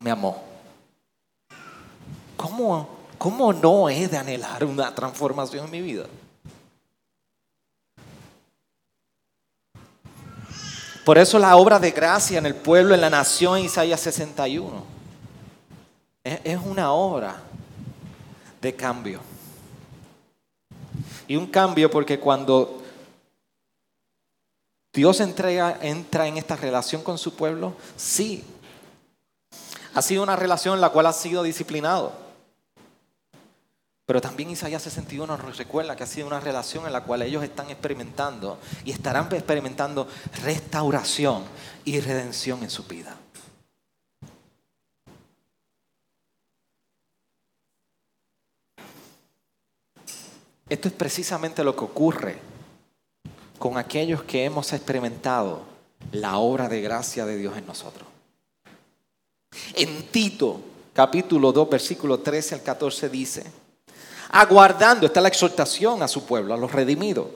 me 0.00 0.10
amó. 0.10 0.42
¿Cómo, 2.36 2.86
¿Cómo 3.16 3.52
no 3.52 3.88
he 3.88 4.06
de 4.06 4.18
anhelar 4.18 4.62
una 4.64 4.94
transformación 4.94 5.64
en 5.64 5.70
mi 5.70 5.80
vida? 5.80 6.04
Por 11.02 11.16
eso 11.16 11.38
la 11.38 11.56
obra 11.56 11.78
de 11.78 11.92
gracia 11.92 12.36
en 12.36 12.44
el 12.44 12.54
pueblo, 12.54 12.94
en 12.94 13.00
la 13.00 13.08
nación, 13.08 13.60
Isaías 13.60 14.00
61, 14.00 14.84
es, 16.22 16.40
es 16.44 16.58
una 16.62 16.92
obra 16.92 17.36
de 18.60 18.76
cambio. 18.76 19.20
Y 21.26 21.36
un 21.36 21.46
cambio 21.46 21.90
porque 21.90 22.20
cuando 22.20 22.77
Dios 24.98 25.20
entrega, 25.20 25.78
entra 25.80 26.26
en 26.26 26.38
esta 26.38 26.56
relación 26.56 27.04
con 27.04 27.18
su 27.18 27.36
pueblo, 27.36 27.76
sí. 27.96 28.42
Ha 29.94 30.02
sido 30.02 30.24
una 30.24 30.34
relación 30.34 30.74
en 30.74 30.80
la 30.80 30.90
cual 30.90 31.06
ha 31.06 31.12
sido 31.12 31.44
disciplinado. 31.44 32.12
Pero 34.06 34.20
también 34.20 34.50
Isaías 34.50 34.82
61 34.82 35.36
nos 35.36 35.56
recuerda 35.56 35.94
que 35.94 36.02
ha 36.02 36.06
sido 36.06 36.26
una 36.26 36.40
relación 36.40 36.84
en 36.84 36.92
la 36.92 37.04
cual 37.04 37.22
ellos 37.22 37.44
están 37.44 37.70
experimentando 37.70 38.58
y 38.84 38.90
estarán 38.90 39.32
experimentando 39.32 40.08
restauración 40.42 41.44
y 41.84 42.00
redención 42.00 42.64
en 42.64 42.70
su 42.70 42.82
vida. 42.82 43.16
Esto 50.68 50.88
es 50.88 50.94
precisamente 50.94 51.62
lo 51.62 51.76
que 51.76 51.84
ocurre 51.84 52.57
con 53.58 53.76
aquellos 53.76 54.22
que 54.22 54.44
hemos 54.44 54.72
experimentado 54.72 55.62
la 56.12 56.38
obra 56.38 56.68
de 56.68 56.80
gracia 56.80 57.26
de 57.26 57.36
Dios 57.36 57.56
en 57.56 57.66
nosotros. 57.66 58.06
En 59.74 60.08
Tito, 60.08 60.60
capítulo 60.92 61.52
2, 61.52 61.68
versículo 61.68 62.18
13 62.20 62.56
al 62.56 62.62
14 62.62 63.08
dice, 63.08 63.44
aguardando, 64.30 65.06
está 65.06 65.20
la 65.20 65.28
exhortación 65.28 66.02
a 66.02 66.08
su 66.08 66.24
pueblo, 66.24 66.54
a 66.54 66.56
los 66.56 66.72
redimidos, 66.72 67.26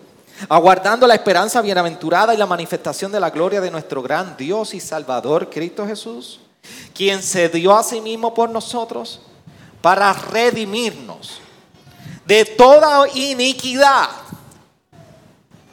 aguardando 0.48 1.06
la 1.06 1.14
esperanza 1.14 1.60
bienaventurada 1.60 2.34
y 2.34 2.36
la 2.36 2.46
manifestación 2.46 3.12
de 3.12 3.20
la 3.20 3.30
gloria 3.30 3.60
de 3.60 3.70
nuestro 3.70 4.02
gran 4.02 4.36
Dios 4.36 4.74
y 4.74 4.80
Salvador 4.80 5.50
Cristo 5.50 5.86
Jesús, 5.86 6.40
quien 6.94 7.22
se 7.22 7.48
dio 7.48 7.76
a 7.76 7.82
sí 7.82 8.00
mismo 8.00 8.34
por 8.34 8.50
nosotros 8.50 9.20
para 9.80 10.12
redimirnos 10.12 11.40
de 12.26 12.44
toda 12.44 13.08
iniquidad. 13.14 14.08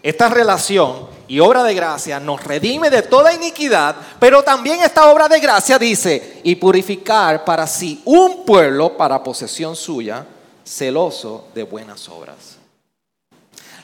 Esta 0.02 0.30
relación 0.30 1.08
y 1.28 1.39
obra 1.39 1.64
de 1.64 1.74
gracia 1.74 2.20
nos 2.20 2.43
redime 2.43 2.89
de 2.89 3.02
toda 3.02 3.34
iniquidad, 3.34 3.95
pero 4.20 4.43
también 4.43 4.82
esta 4.82 5.12
obra 5.12 5.28
de 5.28 5.39
gracia 5.39 5.78
dice, 5.78 6.41
y 6.43 6.56
purificar 6.56 7.43
para 7.43 7.68
sí 7.68 8.02
un 8.06 8.45
pueblo 8.45 8.95
para 8.95 9.22
posesión 9.22 9.76
suya, 9.76 10.26
celoso 10.64 11.47
de 11.54 11.64
buenas 11.64 12.08
obras. 12.08 12.58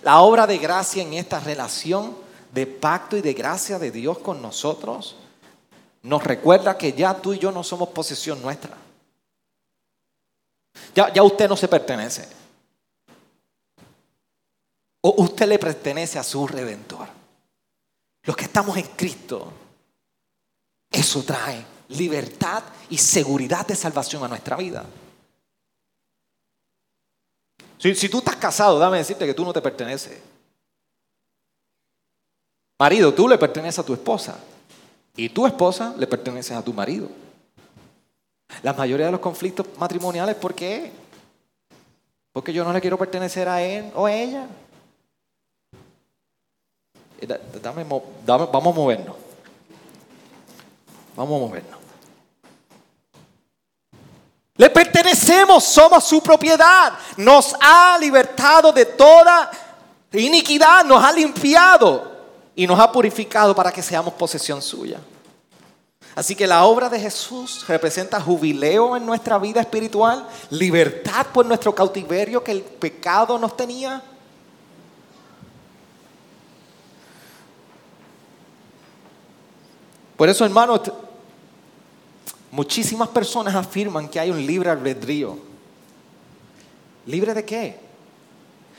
La 0.04 0.22
obra 0.22 0.48
de 0.48 0.58
gracia 0.58 1.04
en 1.04 1.14
esta 1.14 1.40
relación 1.40 2.16
de 2.52 2.66
pacto 2.66 3.18
y 3.18 3.22
de 3.22 3.34
gracia 3.34 3.78
de 3.78 3.92
Dios 3.92 4.20
con 4.20 4.42
nosotros 4.42 5.18
nos 6.04 6.24
recuerda 6.24 6.78
que 6.78 6.94
ya 6.94 7.16
tú 7.16 7.34
y 7.34 7.40
yo 7.40 7.52
no 7.52 7.64
somos 7.64 7.90
posesión 7.90 8.42
nuestra. 8.42 8.78
Ya, 10.94 11.12
ya 11.12 11.24
usted 11.24 11.50
no 11.50 11.58
se 11.58 11.68
pertenece. 11.68 12.45
O 15.08 15.22
usted 15.22 15.48
le 15.48 15.60
pertenece 15.60 16.18
a 16.18 16.24
su 16.24 16.48
redentor. 16.48 17.08
Los 18.24 18.36
que 18.36 18.46
estamos 18.46 18.76
en 18.76 18.88
Cristo, 18.96 19.54
eso 20.90 21.22
trae 21.22 21.64
libertad 21.90 22.64
y 22.90 22.98
seguridad 22.98 23.68
de 23.68 23.76
salvación 23.76 24.24
a 24.24 24.28
nuestra 24.28 24.56
vida. 24.58 24.84
Si, 27.78 28.10
tú 28.10 28.18
estás 28.18 28.38
casado, 28.38 28.80
dame 28.80 28.98
decirte 28.98 29.28
que 29.28 29.36
tú 29.36 29.46
no 29.46 29.54
te 29.54 29.62
perteneces. 29.62 30.20
Marido, 32.80 33.14
tú 33.14 33.28
le 33.28 33.38
perteneces 33.38 33.78
a 33.78 33.86
tu 33.86 33.94
esposa. 33.94 34.40
Y 35.16 35.30
tu 35.30 35.46
esposa 35.46 35.94
le 36.00 36.08
pertenece 36.08 36.56
a 36.56 36.64
tu 36.64 36.74
marido. 36.74 37.10
La 38.64 38.74
mayoría 38.74 39.06
de 39.06 39.12
los 39.12 39.22
conflictos 39.22 39.68
matrimoniales, 39.78 40.36
¿por 40.36 40.56
qué? 40.56 40.92
Porque 42.34 42.52
yo 42.52 42.64
no 42.64 42.74
le 42.74 42.82
quiero 42.82 42.98
pertenecer 42.98 43.48
a 43.48 43.62
él 43.62 43.92
o 43.94 44.08
a 44.08 44.12
ella. 44.12 44.48
Eh, 47.34 47.60
vamos 47.62 48.76
a 48.76 48.80
movernos. 48.80 49.16
Vamos 51.16 51.42
a 51.42 51.46
movernos. 51.46 51.80
Le 54.58 54.70
pertenecemos, 54.70 55.64
somos 55.64 56.04
su 56.04 56.22
propiedad. 56.22 56.94
Nos 57.18 57.56
ha 57.60 57.98
libertado 58.00 58.72
de 58.72 58.86
toda 58.86 59.52
iniquidad, 60.14 60.86
nos 60.86 61.04
ha 61.04 61.12
limpiado 61.12 62.12
y 62.56 62.66
nos 62.66 62.80
ha 62.80 62.92
purificado 62.92 63.54
para 63.54 63.72
que 63.72 63.82
seamos 63.82 64.14
posesión 64.14 64.62
suya. 64.62 65.00
Así 66.16 66.34
que 66.34 66.48
la 66.48 66.64
obra 66.64 66.88
de 66.88 66.98
Jesús 66.98 67.66
representa 67.68 68.22
jubileo 68.22 68.96
en 68.96 69.06
nuestra 69.06 69.38
vida 69.38 69.60
espiritual, 69.60 70.26
libertad 70.50 71.28
por 71.34 71.46
nuestro 71.46 71.76
cautiverio 71.76 72.42
que 72.42 72.54
el 72.54 72.62
pecado 72.62 73.38
nos 73.38 73.58
tenía. 73.58 74.02
Por 80.18 80.30
eso, 80.30 80.46
hermanos, 80.46 80.82
Muchísimas 82.56 83.10
personas 83.10 83.54
afirman 83.54 84.08
que 84.08 84.18
hay 84.18 84.32
un 84.32 84.46
libre 84.46 84.70
albedrío. 84.70 85.38
¿Libre 87.06 87.34
de 87.34 87.44
qué? 87.44 87.78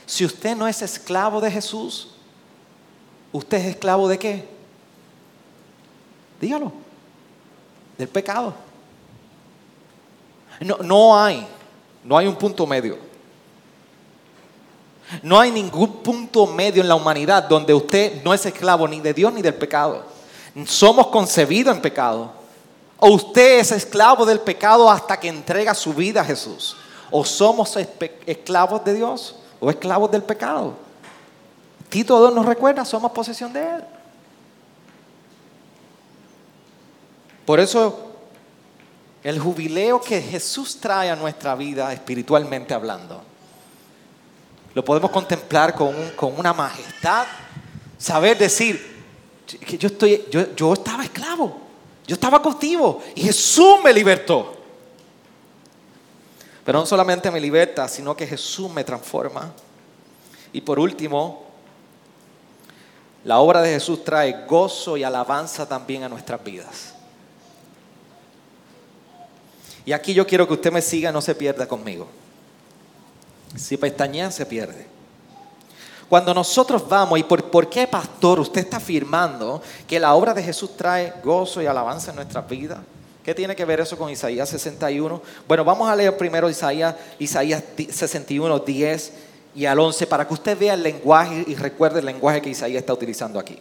Si 0.03 0.25
usted 0.25 0.57
no 0.57 0.67
es 0.67 0.81
esclavo 0.81 1.39
de 1.39 1.51
Jesús, 1.51 2.09
¿usted 3.31 3.59
es 3.59 3.65
esclavo 3.67 4.07
de 4.07 4.17
qué? 4.17 4.47
Dígalo. 6.41 6.73
Del 7.99 8.07
pecado. 8.07 8.55
No, 10.61 10.77
no 10.77 11.15
hay, 11.15 11.45
no 12.03 12.17
hay 12.17 12.25
un 12.25 12.35
punto 12.35 12.65
medio. 12.65 12.97
No 15.21 15.39
hay 15.39 15.51
ningún 15.51 16.01
punto 16.01 16.47
medio 16.47 16.81
en 16.81 16.87
la 16.87 16.95
humanidad 16.95 17.43
donde 17.43 17.75
usted 17.75 18.23
no 18.23 18.33
es 18.33 18.43
esclavo 18.43 18.87
ni 18.87 19.01
de 19.01 19.13
Dios 19.13 19.31
ni 19.31 19.43
del 19.43 19.53
pecado. 19.53 20.16
Somos 20.65 21.07
concebidos 21.07 21.75
en 21.75 21.81
pecado. 21.81 22.31
O 22.99 23.09
usted 23.09 23.59
es 23.59 23.71
esclavo 23.71 24.25
del 24.25 24.39
pecado 24.39 24.89
hasta 24.89 25.19
que 25.19 25.27
entrega 25.27 25.75
su 25.75 25.93
vida 25.93 26.21
a 26.21 26.25
Jesús. 26.25 26.75
O 27.11 27.23
somos 27.23 27.77
esclavos 28.25 28.83
de 28.83 28.93
Dios 28.95 29.35
o 29.59 29.69
esclavos 29.69 30.09
del 30.09 30.23
pecado. 30.23 30.73
Tito 31.89 32.19
2 32.19 32.33
nos 32.33 32.45
recuerda, 32.45 32.83
somos 32.83 33.11
posesión 33.11 33.53
de 33.53 33.61
Él. 33.61 33.83
Por 37.45 37.59
eso 37.59 38.11
el 39.23 39.39
jubileo 39.39 40.01
que 40.01 40.21
Jesús 40.21 40.77
trae 40.79 41.09
a 41.09 41.15
nuestra 41.15 41.55
vida 41.55 41.93
espiritualmente 41.93 42.73
hablando, 42.73 43.21
lo 44.73 44.83
podemos 44.83 45.11
contemplar 45.11 45.73
con, 45.73 45.93
con 46.15 46.37
una 46.37 46.53
majestad, 46.53 47.25
saber 47.97 48.37
decir, 48.37 48.96
yo, 49.47 49.87
estoy, 49.87 50.25
yo, 50.29 50.55
yo 50.55 50.73
estaba 50.73 51.03
esclavo, 51.03 51.57
yo 52.05 52.15
estaba 52.15 52.41
cautivo 52.41 53.01
y 53.15 53.21
Jesús 53.21 53.77
me 53.83 53.93
libertó. 53.93 54.55
Pero 56.65 56.79
no 56.79 56.85
solamente 56.85 57.31
me 57.31 57.39
liberta, 57.39 57.87
sino 57.87 58.15
que 58.15 58.27
Jesús 58.27 58.69
me 58.69 58.83
transforma. 58.83 59.53
Y 60.51 60.59
por 60.59 60.79
último, 60.79 61.45
la 63.23 63.39
obra 63.39 63.61
de 63.61 63.71
Jesús 63.73 64.03
trae 64.03 64.45
gozo 64.45 64.97
y 64.97 65.03
alabanza 65.03 65.67
también 65.67 66.03
a 66.03 66.09
nuestras 66.09 66.43
vidas. 66.43 66.93
Y 69.85 69.93
aquí 69.93 70.13
yo 70.13 70.27
quiero 70.27 70.45
que 70.45 70.55
usted 70.55 70.71
me 70.71 70.81
siga, 70.81 71.13
no 71.13 71.21
se 71.21 71.35
pierda 71.35 71.67
conmigo. 71.67 72.07
Si 73.55 73.77
pestañea, 73.77 74.31
se 74.31 74.45
pierde. 74.45 74.87
Cuando 76.09 76.33
nosotros 76.33 76.87
vamos, 76.87 77.19
¿y 77.19 77.23
por, 77.23 77.69
qué, 77.69 77.85
pastor, 77.85 78.39
usted 78.39 78.61
está 78.61 78.77
afirmando 78.77 79.61
que 79.87 79.99
la 79.99 80.13
obra 80.13 80.33
de 80.33 80.41
Jesús 80.41 80.77
trae 80.77 81.13
gozo 81.23 81.61
y 81.61 81.65
alabanza 81.65 82.11
en 82.11 82.15
nuestras 82.15 82.47
vidas? 82.47 82.79
¿Qué 83.23 83.35
tiene 83.35 83.55
que 83.55 83.65
ver 83.65 83.81
eso 83.81 83.97
con 83.97 84.09
Isaías 84.09 84.47
61? 84.47 85.21
Bueno, 85.47 85.65
vamos 85.65 85.89
a 85.89 85.95
leer 85.95 86.15
primero 86.15 86.49
Isaías, 86.49 86.95
Isaías 87.19 87.61
61, 87.89 88.59
10 88.59 89.13
y 89.53 89.65
al 89.65 89.79
11 89.79 90.07
para 90.07 90.25
que 90.25 90.33
usted 90.33 90.57
vea 90.57 90.75
el 90.75 90.83
lenguaje 90.83 91.43
y 91.45 91.55
recuerde 91.55 91.99
el 91.99 92.05
lenguaje 92.05 92.41
que 92.41 92.51
Isaías 92.51 92.79
está 92.79 92.93
utilizando 92.93 93.37
aquí. 93.37 93.59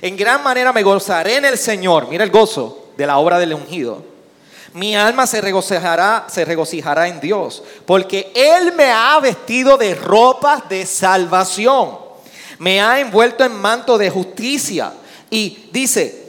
En 0.00 0.16
gran 0.16 0.42
manera 0.42 0.72
me 0.72 0.82
gozaré 0.82 1.36
en 1.36 1.44
el 1.44 1.58
Señor. 1.58 2.08
Mira 2.08 2.24
el 2.24 2.30
gozo 2.30 2.86
de 2.96 3.06
la 3.06 3.18
obra 3.18 3.38
del 3.38 3.52
ungido 3.52 4.09
mi 4.72 4.94
alma 4.94 5.26
se 5.26 5.40
regocijará, 5.40 6.26
se 6.28 6.44
regocijará 6.44 7.08
en 7.08 7.20
Dios, 7.20 7.62
porque 7.86 8.32
Él 8.34 8.72
me 8.72 8.90
ha 8.90 9.18
vestido 9.18 9.76
de 9.76 9.94
ropas 9.94 10.68
de 10.68 10.86
salvación, 10.86 11.98
me 12.58 12.80
ha 12.80 13.00
envuelto 13.00 13.44
en 13.44 13.52
manto 13.52 13.98
de 13.98 14.10
justicia. 14.10 14.92
Y 15.28 15.68
dice, 15.72 16.28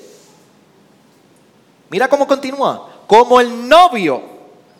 mira 1.89 2.07
cómo 2.07 2.27
continúa, 2.27 2.89
como 3.05 3.39
el 3.39 3.67
novio 3.67 4.23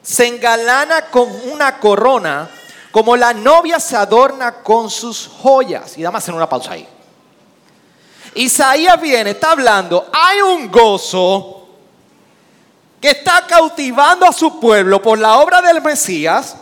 se 0.01 0.27
engalana 0.27 1.07
con 1.07 1.29
una 1.51 1.79
corona, 1.79 2.49
como 2.91 3.15
la 3.15 3.33
novia 3.33 3.79
se 3.79 3.95
adorna 3.95 4.63
con 4.63 4.89
sus 4.89 5.27
joyas. 5.27 5.97
Y 5.97 6.01
dame 6.01 6.17
hacer 6.17 6.33
una 6.33 6.49
pausa 6.49 6.73
ahí. 6.73 6.87
Isaías 8.33 8.99
viene, 8.99 9.31
está 9.31 9.51
hablando, 9.51 10.09
hay 10.11 10.41
un 10.41 10.71
gozo 10.71 11.60
que 13.01 13.09
está 13.09 13.45
cautivando 13.47 14.27
a 14.27 14.31
su 14.31 14.59
pueblo 14.59 15.01
por 15.01 15.17
la 15.17 15.39
obra 15.39 15.59
del 15.61 15.81
Mesías 15.81 16.55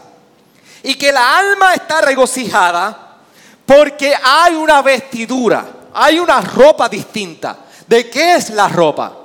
y 0.82 0.96
que 0.96 1.12
la 1.12 1.38
alma 1.38 1.74
está 1.74 2.00
regocijada 2.00 3.18
porque 3.66 4.16
hay 4.24 4.56
una 4.56 4.82
vestidura, 4.82 5.66
hay 5.94 6.18
una 6.18 6.42
ropa 6.42 6.88
distinta. 6.88 7.58
¿De 7.86 8.10
qué 8.10 8.36
es 8.36 8.52
la 8.52 8.70
ropa? 8.70 9.16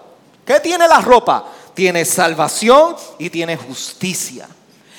¿Qué 0.44 0.58
tiene 0.60 0.88
la 0.88 1.00
ropa? 1.00 1.44
Tiene 1.72 2.04
salvación 2.04 2.96
y 3.18 3.30
tiene 3.30 3.56
justicia. 3.56 4.48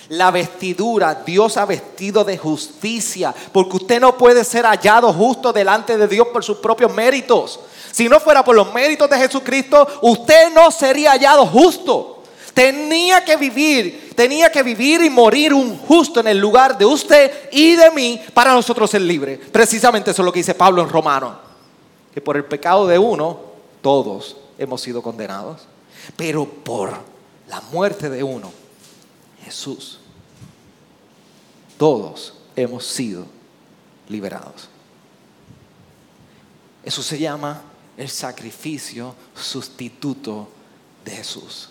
La 0.09 0.31
vestidura, 0.31 1.23
Dios 1.25 1.57
ha 1.57 1.65
vestido 1.65 2.23
de 2.23 2.37
justicia, 2.37 3.33
porque 3.51 3.77
usted 3.77 3.99
no 3.99 4.17
puede 4.17 4.43
ser 4.43 4.65
hallado 4.65 5.11
justo 5.11 5.51
delante 5.51 5.97
de 5.97 6.07
Dios 6.07 6.27
por 6.31 6.43
sus 6.43 6.57
propios 6.57 6.93
méritos. 6.93 7.59
Si 7.95 8.09
no 8.09 8.19
fuera 8.19 8.43
por 8.43 8.57
los 8.57 8.73
méritos 8.73 9.09
de 9.09 9.17
Jesucristo, 9.17 9.87
usted 10.01 10.53
no 10.53 10.69
sería 10.69 11.11
hallado 11.11 11.45
justo. 11.45 12.23
Tenía 12.53 13.23
que 13.23 13.37
vivir, 13.37 14.11
tenía 14.13 14.51
que 14.51 14.63
vivir 14.63 15.01
y 15.01 15.09
morir 15.09 15.53
un 15.53 15.77
justo 15.77 16.19
en 16.19 16.27
el 16.27 16.37
lugar 16.37 16.77
de 16.77 16.83
usted 16.83 17.47
y 17.53 17.77
de 17.77 17.91
mí 17.91 18.19
para 18.33 18.51
nosotros 18.51 18.91
ser 18.91 18.99
libres. 18.99 19.39
Precisamente 19.49 20.11
eso 20.11 20.23
es 20.23 20.25
lo 20.25 20.33
que 20.33 20.39
dice 20.39 20.55
Pablo 20.55 20.81
en 20.81 20.89
Romano. 20.89 21.39
Que 22.13 22.19
por 22.19 22.35
el 22.35 22.43
pecado 22.43 22.85
de 22.85 22.99
uno, 22.99 23.39
todos 23.81 24.35
hemos 24.57 24.81
sido 24.81 25.01
condenados. 25.01 25.61
Pero 26.17 26.43
por 26.43 26.91
la 27.47 27.61
muerte 27.71 28.09
de 28.09 28.23
uno, 28.23 28.51
Jesús, 29.45 29.99
todos 31.77 32.33
hemos 32.57 32.85
sido 32.85 33.25
liberados. 34.09 34.67
Eso 36.83 37.01
se 37.01 37.17
llama 37.17 37.61
el 37.97 38.09
sacrificio 38.09 39.15
sustituto 39.35 40.47
de 41.03 41.11
Jesús. 41.11 41.69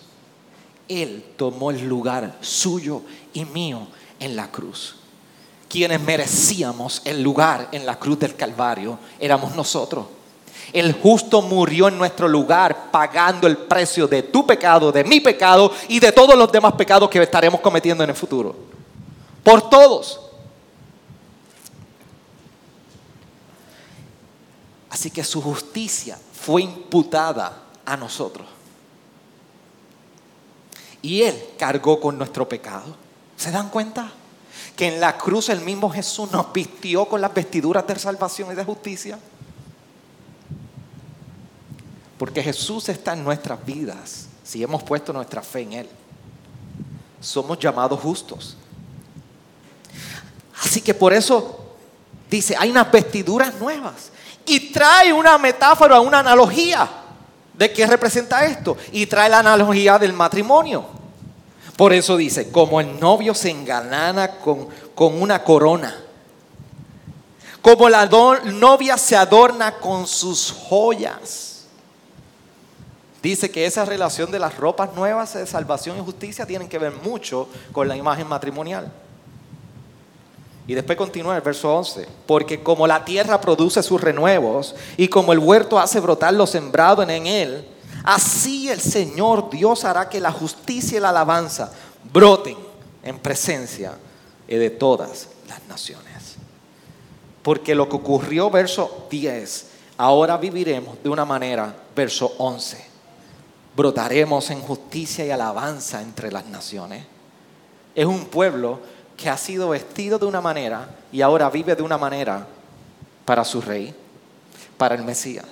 Él 0.88 1.24
tomó 1.36 1.70
el 1.70 1.86
lugar 1.86 2.36
suyo 2.40 3.02
y 3.32 3.44
mío 3.44 3.86
en 4.20 4.36
la 4.36 4.50
cruz. 4.50 4.96
Quienes 5.68 6.00
merecíamos 6.00 7.02
el 7.04 7.22
lugar 7.22 7.68
en 7.72 7.84
la 7.84 7.98
cruz 7.98 8.18
del 8.18 8.36
Calvario 8.36 8.98
éramos 9.18 9.54
nosotros. 9.56 10.06
El 10.72 10.92
justo 10.92 11.42
murió 11.42 11.88
en 11.88 11.98
nuestro 11.98 12.28
lugar 12.28 12.90
pagando 12.90 13.46
el 13.46 13.56
precio 13.56 14.06
de 14.06 14.22
tu 14.22 14.46
pecado, 14.46 14.92
de 14.92 15.04
mi 15.04 15.20
pecado 15.20 15.72
y 15.88 16.00
de 16.00 16.12
todos 16.12 16.36
los 16.36 16.50
demás 16.50 16.74
pecados 16.74 17.10
que 17.10 17.20
estaremos 17.22 17.60
cometiendo 17.60 18.04
en 18.04 18.10
el 18.10 18.16
futuro. 18.16 18.54
Por 19.42 19.68
todos. 19.68 20.20
Así 24.94 25.10
que 25.10 25.24
su 25.24 25.42
justicia 25.42 26.16
fue 26.40 26.62
imputada 26.62 27.64
a 27.84 27.96
nosotros. 27.96 28.46
Y 31.02 31.22
Él 31.22 31.34
cargó 31.58 32.00
con 32.00 32.16
nuestro 32.16 32.48
pecado. 32.48 32.94
¿Se 33.36 33.50
dan 33.50 33.70
cuenta? 33.70 34.12
Que 34.76 34.86
en 34.86 35.00
la 35.00 35.18
cruz 35.18 35.48
el 35.48 35.62
mismo 35.62 35.90
Jesús 35.90 36.30
nos 36.30 36.52
vistió 36.52 37.06
con 37.06 37.20
las 37.20 37.34
vestiduras 37.34 37.84
de 37.88 37.98
salvación 37.98 38.52
y 38.52 38.54
de 38.54 38.64
justicia. 38.64 39.18
Porque 42.16 42.40
Jesús 42.40 42.88
está 42.88 43.14
en 43.14 43.24
nuestras 43.24 43.66
vidas 43.66 44.28
si 44.44 44.62
hemos 44.62 44.84
puesto 44.84 45.12
nuestra 45.12 45.42
fe 45.42 45.62
en 45.62 45.72
Él. 45.72 45.88
Somos 47.20 47.58
llamados 47.58 47.98
justos. 47.98 48.56
Así 50.62 50.80
que 50.80 50.94
por 50.94 51.12
eso 51.12 51.74
dice, 52.30 52.54
hay 52.56 52.70
unas 52.70 52.92
vestiduras 52.92 53.58
nuevas 53.58 54.13
y 54.46 54.72
trae 54.72 55.12
una 55.12 55.38
metáfora, 55.38 56.00
una 56.00 56.20
analogía 56.20 56.88
de 57.54 57.72
qué 57.72 57.86
representa 57.86 58.44
esto. 58.44 58.76
Y 58.92 59.06
trae 59.06 59.28
la 59.28 59.38
analogía 59.38 59.98
del 59.98 60.12
matrimonio. 60.12 60.84
Por 61.76 61.92
eso 61.92 62.16
dice, 62.16 62.50
como 62.50 62.80
el 62.80 63.00
novio 63.00 63.34
se 63.34 63.50
engalana 63.50 64.36
con, 64.38 64.68
con 64.94 65.20
una 65.20 65.42
corona, 65.42 65.94
como 67.60 67.88
la 67.88 68.06
novia 68.06 68.96
se 68.96 69.16
adorna 69.16 69.78
con 69.78 70.06
sus 70.06 70.52
joyas. 70.52 71.64
Dice 73.22 73.50
que 73.50 73.64
esa 73.64 73.86
relación 73.86 74.30
de 74.30 74.38
las 74.38 74.56
ropas 74.56 74.92
nuevas 74.94 75.32
de 75.32 75.46
salvación 75.46 75.96
y 75.96 76.04
justicia 76.04 76.44
tienen 76.44 76.68
que 76.68 76.78
ver 76.78 76.92
mucho 76.92 77.48
con 77.72 77.88
la 77.88 77.96
imagen 77.96 78.28
matrimonial. 78.28 78.92
Y 80.66 80.74
después 80.74 80.96
continúa 80.96 81.36
el 81.36 81.42
verso 81.42 81.74
11, 81.74 82.08
porque 82.26 82.62
como 82.62 82.86
la 82.86 83.04
tierra 83.04 83.40
produce 83.40 83.82
sus 83.82 84.00
renuevos 84.00 84.74
y 84.96 85.08
como 85.08 85.32
el 85.32 85.38
huerto 85.38 85.78
hace 85.78 86.00
brotar 86.00 86.32
lo 86.32 86.46
sembrado 86.46 87.02
en 87.02 87.26
él, 87.26 87.68
así 88.02 88.70
el 88.70 88.80
Señor 88.80 89.50
Dios 89.50 89.84
hará 89.84 90.08
que 90.08 90.20
la 90.20 90.32
justicia 90.32 90.96
y 90.96 91.00
la 91.00 91.10
alabanza 91.10 91.70
broten 92.10 92.56
en 93.02 93.18
presencia 93.18 93.92
de 94.48 94.70
todas 94.70 95.28
las 95.48 95.62
naciones. 95.68 96.36
Porque 97.42 97.74
lo 97.74 97.88
que 97.88 97.96
ocurrió, 97.96 98.48
verso 98.48 99.06
10, 99.10 99.66
ahora 99.98 100.38
viviremos 100.38 101.02
de 101.02 101.10
una 101.10 101.26
manera, 101.26 101.76
verso 101.94 102.32
11, 102.38 102.82
brotaremos 103.76 104.48
en 104.50 104.62
justicia 104.62 105.26
y 105.26 105.30
alabanza 105.30 106.00
entre 106.00 106.32
las 106.32 106.46
naciones. 106.46 107.04
Es 107.94 108.06
un 108.06 108.24
pueblo 108.24 108.80
que 109.16 109.28
ha 109.28 109.36
sido 109.36 109.70
vestido 109.70 110.18
de 110.18 110.26
una 110.26 110.40
manera 110.40 110.88
y 111.12 111.22
ahora 111.22 111.50
vive 111.50 111.74
de 111.74 111.82
una 111.82 111.98
manera 111.98 112.46
para 113.24 113.44
su 113.44 113.60
rey, 113.60 113.94
para 114.76 114.94
el 114.94 115.04
Mesías. 115.04 115.44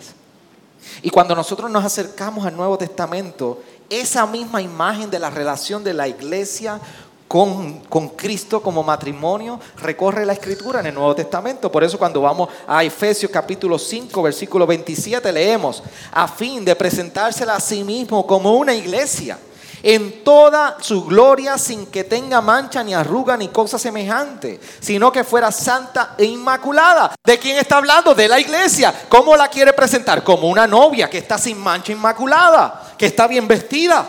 Y 1.03 1.11
cuando 1.11 1.35
nosotros 1.35 1.71
nos 1.71 1.85
acercamos 1.85 2.45
al 2.45 2.57
Nuevo 2.57 2.77
Testamento, 2.77 3.63
esa 3.89 4.27
misma 4.27 4.61
imagen 4.61 5.11
de 5.11 5.19
la 5.19 5.31
relación 5.31 5.85
de 5.85 5.95
la 5.95 6.09
iglesia 6.09 6.81
con, 7.29 7.81
con, 7.81 8.11
Cristo 8.11 8.63
como 8.63 8.83
matrimonio 8.83 9.59
recorre 9.79 10.27
la 10.27 10.35
escritura 10.35 10.81
en 10.81 10.87
el 10.87 10.95
Nuevo 10.95 11.15
Testamento. 11.15 11.73
Por 11.73 11.83
eso 11.83 11.99
cuando 11.99 12.21
vamos 12.21 12.51
a 12.67 12.85
Efesios 12.85 13.31
capítulo 13.31 13.79
5, 13.79 14.23
versículo 14.23 14.67
27, 14.67 15.33
leemos, 15.33 15.83
a 16.11 16.29
fin 16.29 16.65
de 16.65 16.77
presentársela 16.77 17.55
a 17.55 17.61
sí 17.61 17.85
mismo 17.85 18.27
como 18.27 18.55
una 18.55 18.75
iglesia 18.75 19.39
en 19.83 20.23
toda 20.23 20.77
su 20.81 21.05
gloria 21.05 21.59
sin 21.59 21.87
que 21.87 22.05
tenga 22.05 22.41
mancha 22.41 22.85
ni 22.85 22.95
arruga 22.95 23.37
ni 23.37 23.49
cosa 23.49 23.79
semejante, 23.79 24.61
sino 24.81 25.11
que 25.11 25.25
fuera 25.25 25.51
santa 25.51 26.15
e 26.17 26.25
inmaculada. 26.25 27.15
¿De 27.25 27.39
quién 27.39 27.57
está 27.57 27.79
hablando? 27.79 28.15
De 28.15 28.29
la 28.29 28.39
iglesia. 28.39 28.95
¿Cómo 29.09 29.37
la 29.37 29.49
quiere 29.49 29.73
presentar? 29.73 30.23
Como 30.23 30.49
una 30.49 30.67
novia 30.67 31.11
que 31.11 31.19
está 31.19 31.37
sin 31.37 31.59
mancha 31.59 31.93
inmaculada, 31.93 32.95
que 32.97 33.07
está 33.07 33.27
bien 33.27 33.49
vestida, 33.49 34.07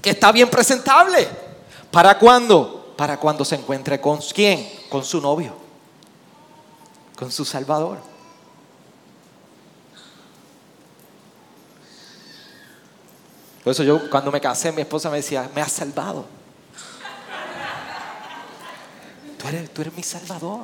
que 0.00 0.10
está 0.10 0.32
bien 0.32 0.48
presentable. 0.48 1.28
¿Para 1.90 2.18
cuándo? 2.18 2.94
Para 2.96 3.18
cuando 3.18 3.44
se 3.44 3.56
encuentre 3.56 4.00
con 4.00 4.18
quién? 4.34 4.70
Con 4.88 5.04
su 5.04 5.20
novio, 5.20 5.52
con 7.16 7.30
su 7.30 7.44
Salvador. 7.44 8.07
Por 13.68 13.72
eso 13.72 13.82
yo 13.82 14.08
cuando 14.08 14.32
me 14.32 14.40
casé, 14.40 14.72
mi 14.72 14.80
esposa 14.80 15.10
me 15.10 15.18
decía, 15.18 15.50
me 15.54 15.60
has 15.60 15.70
salvado. 15.70 16.24
Tú 19.36 19.46
eres, 19.46 19.68
tú 19.74 19.82
eres 19.82 19.94
mi 19.94 20.02
salvador. 20.02 20.60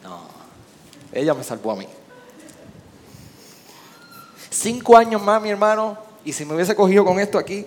No, 0.00 0.28
ella 1.12 1.34
me 1.34 1.42
salvó 1.42 1.72
a 1.72 1.74
mí. 1.74 1.88
Cinco 4.48 4.96
años 4.96 5.20
más, 5.20 5.42
mi 5.42 5.50
hermano, 5.50 5.98
y 6.24 6.32
si 6.32 6.44
me 6.44 6.54
hubiese 6.54 6.76
cogido 6.76 7.04
con 7.04 7.18
esto 7.18 7.36
aquí, 7.36 7.66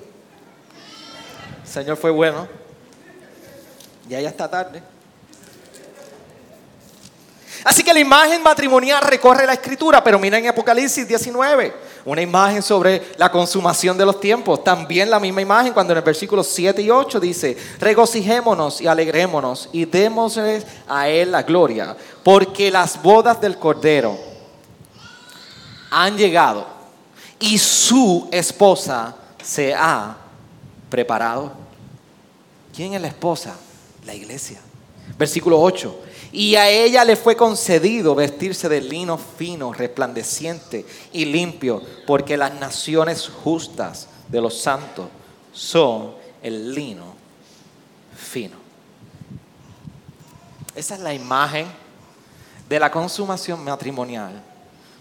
el 1.62 1.68
Señor 1.70 1.98
fue 1.98 2.12
bueno. 2.12 2.48
Ya 4.08 4.22
ya 4.22 4.30
está 4.30 4.50
tarde. 4.50 4.82
Así 7.64 7.84
que 7.84 7.94
la 7.94 8.00
imagen 8.00 8.42
matrimonial 8.44 9.02
recorre 9.02 9.46
la 9.46 9.54
escritura, 9.54 10.04
pero 10.04 10.20
mira 10.20 10.38
en 10.38 10.48
Apocalipsis 10.48 11.08
19, 11.08 11.74
una 12.06 12.22
imagen 12.22 12.62
sobre 12.62 13.14
la 13.18 13.32
consumación 13.32 13.98
de 13.98 14.06
los 14.06 14.20
tiempos. 14.20 14.64
También 14.64 15.10
la 15.10 15.20
misma 15.20 15.42
imagen 15.42 15.74
cuando 15.74 15.94
en 15.94 15.98
el 15.98 16.04
versículo 16.04 16.44
7 16.44 16.82
y 16.82 16.90
8 16.90 17.20
dice, 17.20 17.58
regocijémonos 17.80 18.82
y 18.82 18.88
alegrémonos 18.88 19.70
y 19.72 19.86
démosle 19.86 20.64
a 20.88 21.10
Él 21.10 21.32
la 21.32 21.44
gloria, 21.44 21.96
porque 22.24 22.72
las 22.72 23.02
bodas 23.02 23.42
del 23.42 23.58
Cordero 23.58 24.18
han 25.90 26.18
llegado 26.18 26.68
y 27.40 27.58
su 27.58 28.28
esposa 28.32 29.16
se 29.44 29.74
ha 29.74 30.18
preparado. 30.90 31.52
¿Quién 32.76 32.94
es 32.94 33.02
la 33.02 33.08
esposa? 33.08 33.56
La 34.06 34.14
iglesia. 34.14 34.60
Versículo 35.18 35.60
8. 35.60 36.00
Y 36.38 36.56
a 36.56 36.70
ella 36.70 37.04
le 37.04 37.16
fue 37.16 37.36
concedido 37.36 38.14
vestirse 38.14 38.70
de 38.70 38.80
lino 38.80 39.18
fino, 39.18 39.74
resplandeciente 39.74 40.86
y 41.12 41.26
limpio, 41.26 41.82
porque 42.06 42.38
las 42.38 42.54
naciones 42.60 43.28
justas 43.28 44.08
de 44.28 44.40
los 44.40 44.56
santos 44.56 45.08
son 45.52 46.14
el 46.44 46.76
lino 46.76 47.16
fino. 48.16 48.56
Esa 50.76 50.94
es 50.94 51.02
la 51.02 51.12
imagen 51.12 51.66
de 52.70 52.80
la 52.80 52.92
consumación 52.92 53.64
matrimonial 53.64 54.40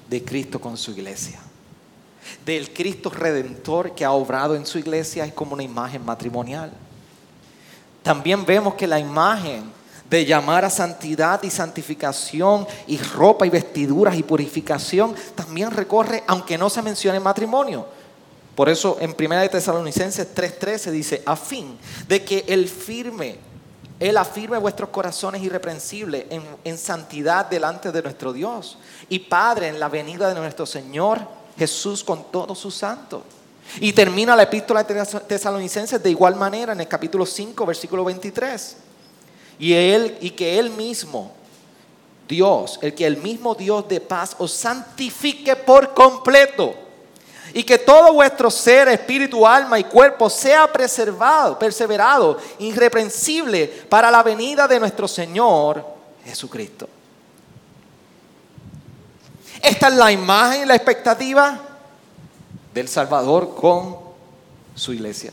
de 0.09 0.24
Cristo 0.24 0.59
con 0.59 0.78
su 0.78 0.93
iglesia. 0.93 1.39
Del 2.47 2.72
Cristo 2.72 3.11
redentor 3.11 3.95
que 3.95 4.07
ha 4.07 4.12
obrado 4.12 4.57
en 4.57 4.64
su 4.64 4.78
iglesia 4.78 5.26
es 5.26 5.34
como 5.34 5.53
una 5.53 5.62
imagen 5.62 6.03
matrimonial. 6.03 6.72
También 8.03 8.47
vemos 8.47 8.72
que 8.72 8.87
la 8.87 8.99
imagen 8.99 9.76
de 10.09 10.24
llamar 10.24 10.64
a 10.64 10.70
santidad 10.70 11.42
y 11.42 11.50
santificación 11.50 12.66
y 12.86 12.98
ropa 12.98 13.46
y 13.46 13.50
vestiduras 13.50 14.16
y 14.16 14.22
purificación, 14.22 15.14
también 15.34 15.70
recorre, 15.70 16.22
aunque 16.26 16.59
no 16.59 16.70
se 16.70 16.82
mencione 16.82 17.20
matrimonio. 17.20 17.86
Por 18.54 18.68
eso 18.68 18.96
en 19.00 19.14
1 19.18 19.40
de 19.40 19.48
Tesalonicenses 19.48 20.34
3:13 20.34 20.90
dice, 20.90 21.22
a 21.26 21.36
fin 21.36 21.76
de 22.09 22.24
que 22.24 22.44
Él 22.48 22.68
firme, 22.68 23.36
Él 24.00 24.16
afirme 24.16 24.57
vuestros 24.59 24.90
corazones 24.90 25.42
irreprensibles 25.42 26.26
en, 26.30 26.42
en 26.64 26.78
santidad 26.78 27.46
delante 27.46 27.92
de 27.92 28.02
nuestro 28.02 28.32
Dios 28.32 28.78
y 29.09 29.18
Padre 29.18 29.68
en 29.68 29.80
la 29.80 29.88
venida 29.88 30.28
de 30.28 30.40
nuestro 30.40 30.64
Señor 30.64 31.20
Jesús 31.59 32.02
con 32.02 32.30
todos 32.30 32.59
sus 32.59 32.74
santos. 32.74 33.22
Y 33.80 33.92
termina 33.92 34.36
la 34.36 34.44
epístola 34.44 34.84
de 34.84 35.04
Tesalonicenses 35.26 36.00
de 36.00 36.11
igual 36.11 36.36
manera 36.36 36.72
en 36.72 36.80
el 36.80 36.88
capítulo 36.88 37.26
5, 37.26 37.66
versículo 37.66 38.04
23 38.04 38.76
y, 39.59 39.72
él, 39.72 40.16
y 40.20 40.30
que 40.30 40.59
Él 40.59 40.70
mismo, 40.70 41.32
Dios, 42.28 42.78
el 42.82 42.94
que 42.94 43.07
el 43.07 43.16
mismo 43.18 43.54
Dios 43.54 43.88
de 43.88 44.00
paz 44.00 44.34
os 44.38 44.52
santifique 44.52 45.54
por 45.57 45.94
completo 45.94 46.74
y 47.54 47.64
que 47.64 47.78
todo 47.78 48.12
vuestro 48.12 48.50
ser, 48.50 48.88
espíritu, 48.88 49.46
alma 49.46 49.78
y 49.78 49.84
cuerpo 49.84 50.28
sea 50.28 50.70
preservado, 50.70 51.59
perseverado, 51.59 52.36
irreprensible 52.59 53.66
para 53.88 54.11
la 54.11 54.22
venida 54.22 54.68
de 54.68 54.78
nuestro 54.78 55.09
Señor 55.09 55.82
Jesucristo. 56.24 56.88
Esta 59.62 59.88
es 59.88 59.94
la 59.94 60.12
imagen 60.12 60.64
y 60.64 60.66
la 60.66 60.74
expectativa 60.74 61.59
del 62.74 62.88
Salvador 62.88 63.54
con 63.54 63.96
su 64.74 64.92
iglesia. 64.92 65.32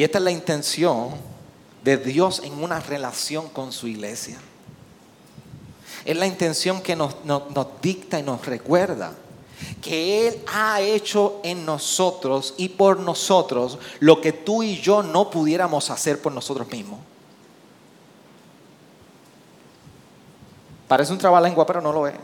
Y 0.00 0.04
esta 0.04 0.16
es 0.16 0.24
la 0.24 0.30
intención 0.30 1.10
de 1.84 1.98
Dios 1.98 2.40
en 2.42 2.54
una 2.64 2.80
relación 2.80 3.50
con 3.50 3.70
su 3.70 3.86
iglesia. 3.86 4.38
Es 6.06 6.16
la 6.16 6.26
intención 6.26 6.80
que 6.80 6.96
nos, 6.96 7.14
dicta 7.82 8.18
y 8.18 8.22
nos 8.22 8.46
recuerda 8.46 9.12
que 9.82 10.26
Él 10.26 10.40
ha 10.54 10.80
hecho 10.80 11.40
en 11.44 11.66
nosotros 11.66 12.54
y 12.56 12.70
por 12.70 12.98
nosotros 12.98 13.78
lo 13.98 14.22
que 14.22 14.32
tú 14.32 14.62
y 14.62 14.80
yo 14.80 15.02
no 15.02 15.30
pudiéramos 15.30 15.90
hacer 15.90 16.22
por 16.22 16.32
nosotros 16.32 16.66
mismos. 16.70 17.00
Parece 20.88 21.12
un 21.12 21.18
trabalengua, 21.18 21.66
pero 21.66 21.82
no 21.82 21.92
lo 21.92 22.06
es. 22.06 22.14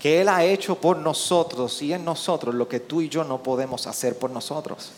Que 0.00 0.22
Él 0.22 0.28
ha 0.28 0.42
hecho 0.42 0.74
por 0.74 0.96
nosotros 0.96 1.80
y 1.82 1.92
en 1.92 2.04
nosotros 2.04 2.52
lo 2.52 2.66
que 2.66 2.80
tú 2.80 3.00
y 3.00 3.08
yo 3.08 3.22
no 3.22 3.44
podemos 3.44 3.86
hacer 3.86 4.18
por 4.18 4.32
nosotros. 4.32 4.90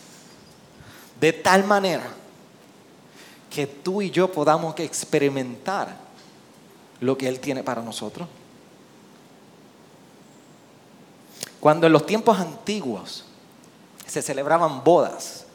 De 1.19 1.33
tal 1.33 1.63
manera 1.63 2.07
que 3.49 3.65
tú 3.65 4.01
y 4.01 4.11
yo 4.11 4.31
podamos 4.31 4.77
experimentar 4.79 5.95
lo 6.99 7.17
que 7.17 7.27
Él 7.27 7.39
tiene 7.39 7.63
para 7.63 7.81
nosotros. 7.81 8.27
Cuando 11.59 11.87
en 11.87 11.93
los 11.93 12.05
tiempos 12.05 12.39
antiguos 12.39 13.25
se 14.05 14.21
celebraban 14.21 14.83
bodas, 14.83 15.45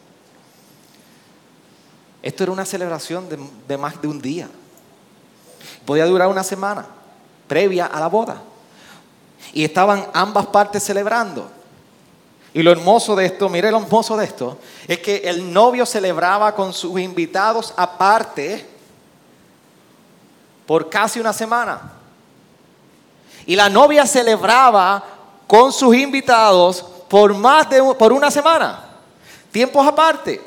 esto 2.23 2.45
era 2.45 2.53
una 2.53 2.65
celebración 2.65 3.29
de, 3.67 3.77
más 3.77 4.01
de 4.01 4.09
un 4.09 4.21
día. 4.21 4.49
Podía 5.85 6.07
durar 6.07 6.29
una 6.29 6.45
semana 6.45 6.87
previa 7.49 7.87
a 7.87 7.99
la 7.99 8.07
boda. 8.07 8.43
Y 9.53 9.65
estaban 9.65 10.07
ambas 10.15 10.47
partes 10.47 10.83
celebrando. 10.85 11.51
Y 12.55 12.62
lo 12.62 12.70
hermoso 12.70 13.16
de 13.16 13.26
esto, 13.26 13.48
mire 13.48 13.70
lo 13.70 13.78
hermoso 13.78 14.16
de 14.16 14.26
esto, 14.26 14.59
es 14.86 14.98
que 14.98 15.22
el 15.24 15.53
novio 15.53 15.86
celebraba 15.86 16.55
con 16.55 16.72
sus 16.72 17.00
invitados 17.00 17.72
aparte 17.76 18.66
por 20.66 20.90
casi 20.90 21.18
una 21.18 21.32
semana. 21.32 21.92
Y 23.46 23.57
la 23.57 23.70
novia 23.70 24.07
celebraba 24.07 25.03
con 25.46 25.72
sus 25.72 25.96
invitados 25.96 26.84
por 27.09 27.34
más 27.34 27.68
de 27.70 27.82
por 27.94 28.12
una 28.12 28.30
semana, 28.30 28.84
tiempos 29.50 29.86
aparte. 29.86 30.40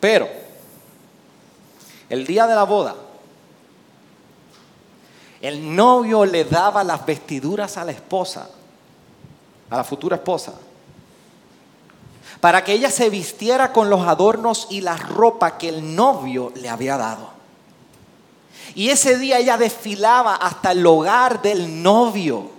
Pero 0.00 0.28
el 2.10 2.26
día 2.26 2.46
de 2.46 2.54
la 2.54 2.64
boda, 2.64 2.94
el 5.40 5.74
novio 5.74 6.26
le 6.26 6.44
daba 6.44 6.84
las 6.84 7.04
vestiduras 7.06 7.78
a 7.78 7.84
la 7.84 7.92
esposa 7.92 8.48
a 9.74 9.78
la 9.78 9.84
futura 9.84 10.16
esposa, 10.16 10.54
para 12.40 12.62
que 12.62 12.72
ella 12.72 12.90
se 12.90 13.10
vistiera 13.10 13.72
con 13.72 13.90
los 13.90 14.06
adornos 14.06 14.66
y 14.70 14.80
la 14.80 14.96
ropa 14.96 15.58
que 15.58 15.68
el 15.68 15.94
novio 15.94 16.52
le 16.54 16.68
había 16.68 16.96
dado. 16.96 17.30
Y 18.74 18.88
ese 18.88 19.18
día 19.18 19.38
ella 19.38 19.56
desfilaba 19.56 20.36
hasta 20.36 20.72
el 20.72 20.84
hogar 20.86 21.40
del 21.42 21.82
novio. 21.82 22.50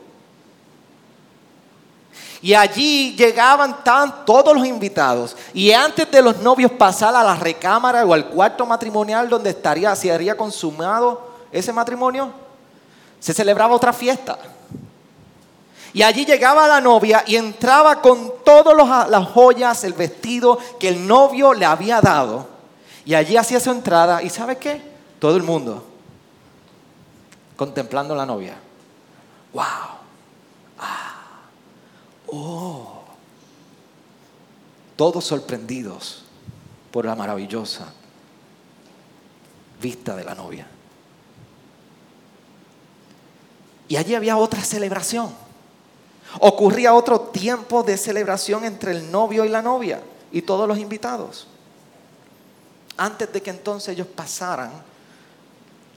Y 2.41 2.53
allí 2.53 3.15
llegaban 3.15 3.83
tan, 3.83 4.25
todos 4.25 4.55
los 4.55 4.65
invitados. 4.65 5.35
Y 5.53 5.71
antes 5.71 6.09
de 6.11 6.21
los 6.21 6.37
novios 6.37 6.71
pasar 6.71 7.15
a 7.15 7.23
la 7.23 7.35
recámara 7.35 8.05
o 8.05 8.13
al 8.13 8.27
cuarto 8.29 8.65
matrimonial 8.65 9.27
donde 9.27 9.49
estaría, 9.49 9.95
se 9.95 10.11
habría 10.11 10.37
consumado 10.37 11.27
ese 11.51 11.73
matrimonio, 11.73 12.31
se 13.19 13.33
celebraba 13.33 13.75
otra 13.75 13.91
fiesta. 13.91 14.37
Y 15.95 16.03
allí 16.03 16.25
llegaba 16.25 16.67
la 16.67 16.81
novia 16.81 17.23
y 17.25 17.37
entraba 17.37 18.01
con 18.01 18.33
todas 18.43 18.75
las 19.09 19.29
joyas, 19.29 19.81
el 19.85 19.93
vestido 19.93 20.59
que 20.77 20.89
el 20.89 21.07
novio 21.07 21.53
le 21.53 21.63
había 21.63 22.01
dado. 22.01 22.49
Y 23.05 23.13
allí 23.13 23.37
hacía 23.37 23.61
su 23.61 23.71
entrada. 23.71 24.21
¿Y 24.21 24.29
sabe 24.29 24.57
qué? 24.57 24.81
Todo 25.19 25.37
el 25.37 25.43
mundo 25.43 25.85
contemplando 27.55 28.13
a 28.13 28.17
la 28.17 28.25
novia. 28.25 28.57
¡Wow! 29.53 29.63
¡Ah! 30.79 31.13
¡Oh! 32.27 33.03
Todos 34.97 35.23
sorprendidos 35.23 36.25
por 36.91 37.05
la 37.05 37.15
maravillosa 37.15 37.85
vista 39.81 40.13
de 40.13 40.25
la 40.25 40.35
novia. 40.35 40.67
Y 43.87 43.95
allí 43.95 44.13
había 44.13 44.35
otra 44.35 44.61
celebración. 44.61 45.44
Ocurría 46.39 46.93
otro 46.93 47.19
tiempo 47.19 47.83
de 47.83 47.97
celebración 47.97 48.65
entre 48.65 48.91
el 48.91 49.11
novio 49.11 49.45
y 49.45 49.49
la 49.49 49.61
novia 49.61 50.01
y 50.31 50.41
todos 50.41 50.67
los 50.67 50.77
invitados. 50.77 51.47
Antes 52.97 53.31
de 53.31 53.41
que 53.41 53.49
entonces 53.49 53.89
ellos 53.89 54.07
pasaran 54.07 54.71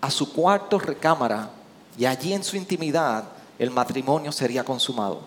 a 0.00 0.10
su 0.10 0.32
cuarto 0.32 0.78
recámara 0.78 1.50
y 1.96 2.06
allí 2.06 2.32
en 2.32 2.44
su 2.44 2.56
intimidad 2.56 3.24
el 3.58 3.70
matrimonio 3.70 4.30
sería 4.30 4.64
consumado. 4.64 5.22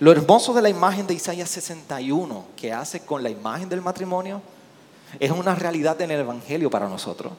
Lo 0.00 0.10
hermoso 0.10 0.52
de 0.54 0.62
la 0.62 0.68
imagen 0.68 1.06
de 1.06 1.14
Isaías 1.14 1.50
61 1.50 2.44
que 2.56 2.72
hace 2.72 3.00
con 3.00 3.22
la 3.22 3.30
imagen 3.30 3.68
del 3.68 3.80
matrimonio 3.80 4.40
es 5.20 5.30
una 5.30 5.54
realidad 5.54 6.00
en 6.00 6.10
el 6.10 6.20
Evangelio 6.20 6.70
para 6.70 6.88
nosotros. 6.88 7.32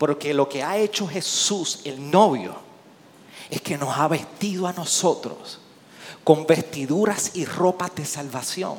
Porque 0.00 0.32
lo 0.32 0.48
que 0.48 0.62
ha 0.62 0.78
hecho 0.78 1.06
Jesús, 1.06 1.80
el 1.84 2.10
novio, 2.10 2.54
es 3.50 3.60
que 3.60 3.76
nos 3.76 3.94
ha 3.98 4.08
vestido 4.08 4.66
a 4.66 4.72
nosotros 4.72 5.58
con 6.24 6.46
vestiduras 6.46 7.32
y 7.34 7.44
ropas 7.44 7.94
de 7.94 8.06
salvación. 8.06 8.76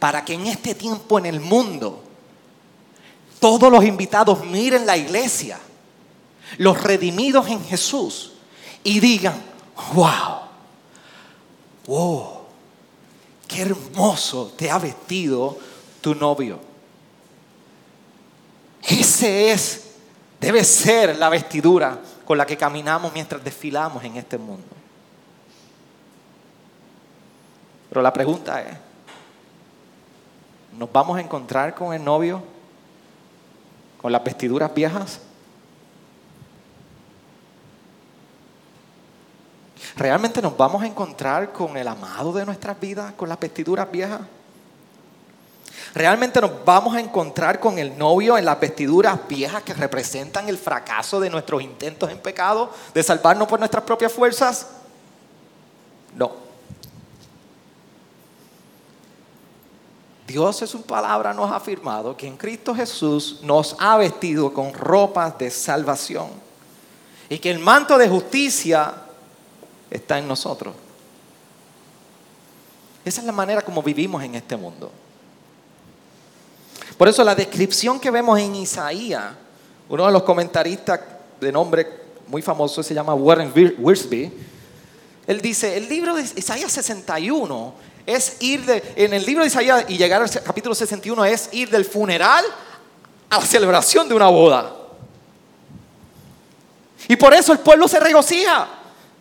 Para 0.00 0.24
que 0.24 0.34
en 0.34 0.48
este 0.48 0.74
tiempo 0.74 1.20
en 1.20 1.26
el 1.26 1.38
mundo 1.38 2.02
todos 3.38 3.70
los 3.70 3.84
invitados 3.84 4.44
miren 4.44 4.86
la 4.86 4.96
iglesia, 4.96 5.56
los 6.58 6.82
redimidos 6.82 7.46
en 7.46 7.64
Jesús, 7.64 8.32
y 8.82 8.98
digan, 8.98 9.40
wow, 9.94 10.40
wow, 11.86 12.40
qué 13.46 13.62
hermoso 13.62 14.52
te 14.56 14.68
ha 14.68 14.80
vestido 14.80 15.56
tu 16.00 16.12
novio. 16.12 16.65
Ese 18.88 19.50
es, 19.50 19.84
debe 20.40 20.62
ser 20.62 21.16
la 21.16 21.28
vestidura 21.28 21.98
con 22.24 22.38
la 22.38 22.46
que 22.46 22.56
caminamos 22.56 23.12
mientras 23.12 23.42
desfilamos 23.42 24.02
en 24.04 24.16
este 24.16 24.38
mundo. 24.38 24.66
Pero 27.88 28.02
la 28.02 28.12
pregunta 28.12 28.62
es, 28.62 28.76
¿nos 30.78 30.90
vamos 30.92 31.16
a 31.16 31.20
encontrar 31.20 31.74
con 31.74 31.94
el 31.94 32.04
novio 32.04 32.42
con 34.00 34.12
las 34.12 34.22
vestiduras 34.22 34.72
viejas? 34.72 35.20
¿Realmente 39.96 40.42
nos 40.42 40.56
vamos 40.56 40.82
a 40.82 40.86
encontrar 40.86 41.52
con 41.52 41.76
el 41.76 41.88
amado 41.88 42.32
de 42.32 42.44
nuestras 42.44 42.78
vidas, 42.78 43.14
con 43.14 43.28
las 43.28 43.40
vestiduras 43.40 43.90
viejas? 43.90 44.20
Realmente 45.96 46.42
nos 46.42 46.62
vamos 46.62 46.94
a 46.94 47.00
encontrar 47.00 47.58
con 47.58 47.78
el 47.78 47.96
novio 47.96 48.36
en 48.36 48.44
las 48.44 48.60
vestiduras 48.60 49.18
viejas 49.26 49.62
que 49.62 49.72
representan 49.72 50.46
el 50.46 50.58
fracaso 50.58 51.18
de 51.20 51.30
nuestros 51.30 51.62
intentos 51.62 52.10
en 52.10 52.18
pecado, 52.18 52.70
de 52.92 53.02
salvarnos 53.02 53.48
por 53.48 53.58
nuestras 53.58 53.82
propias 53.82 54.12
fuerzas. 54.12 54.66
No. 56.14 56.32
Dios 60.26 60.60
en 60.60 60.68
su 60.68 60.82
palabra 60.82 61.32
nos 61.32 61.50
ha 61.50 61.56
afirmado 61.56 62.14
que 62.14 62.26
en 62.26 62.36
Cristo 62.36 62.74
Jesús 62.74 63.38
nos 63.42 63.74
ha 63.78 63.96
vestido 63.96 64.52
con 64.52 64.74
ropas 64.74 65.38
de 65.38 65.50
salvación 65.50 66.28
y 67.30 67.38
que 67.38 67.50
el 67.50 67.58
manto 67.58 67.96
de 67.96 68.06
justicia 68.06 68.92
está 69.90 70.18
en 70.18 70.28
nosotros. 70.28 70.74
Esa 73.02 73.22
es 73.22 73.26
la 73.26 73.32
manera 73.32 73.62
como 73.62 73.82
vivimos 73.82 74.22
en 74.22 74.34
este 74.34 74.58
mundo. 74.58 74.92
Por 76.96 77.08
eso 77.08 77.22
la 77.24 77.34
descripción 77.34 78.00
que 78.00 78.10
vemos 78.10 78.38
en 78.38 78.54
Isaías, 78.54 79.24
uno 79.88 80.06
de 80.06 80.12
los 80.12 80.22
comentaristas 80.22 81.00
de 81.40 81.52
nombre 81.52 81.86
muy 82.26 82.42
famoso 82.42 82.82
se 82.82 82.94
llama 82.94 83.14
Warren 83.14 83.52
Wiersbe, 83.78 84.32
él 85.26 85.40
dice, 85.40 85.76
el 85.76 85.88
libro 85.88 86.14
de 86.14 86.22
Isaías 86.22 86.72
61 86.72 87.74
es 88.06 88.36
ir 88.40 88.64
de, 88.64 88.94
en 88.96 89.12
el 89.12 89.26
libro 89.26 89.42
de 89.42 89.48
Isaías 89.48 89.84
y 89.88 89.98
llegar 89.98 90.22
al 90.22 90.30
capítulo 90.30 90.74
61 90.74 91.24
es 91.24 91.48
ir 91.52 91.68
del 91.68 91.84
funeral 91.84 92.44
a 93.28 93.38
la 93.40 93.44
celebración 93.44 94.08
de 94.08 94.14
una 94.14 94.28
boda. 94.28 94.72
Y 97.08 97.16
por 97.16 97.34
eso 97.34 97.52
el 97.52 97.58
pueblo 97.58 97.88
se 97.88 98.00
regocija. 98.00 98.68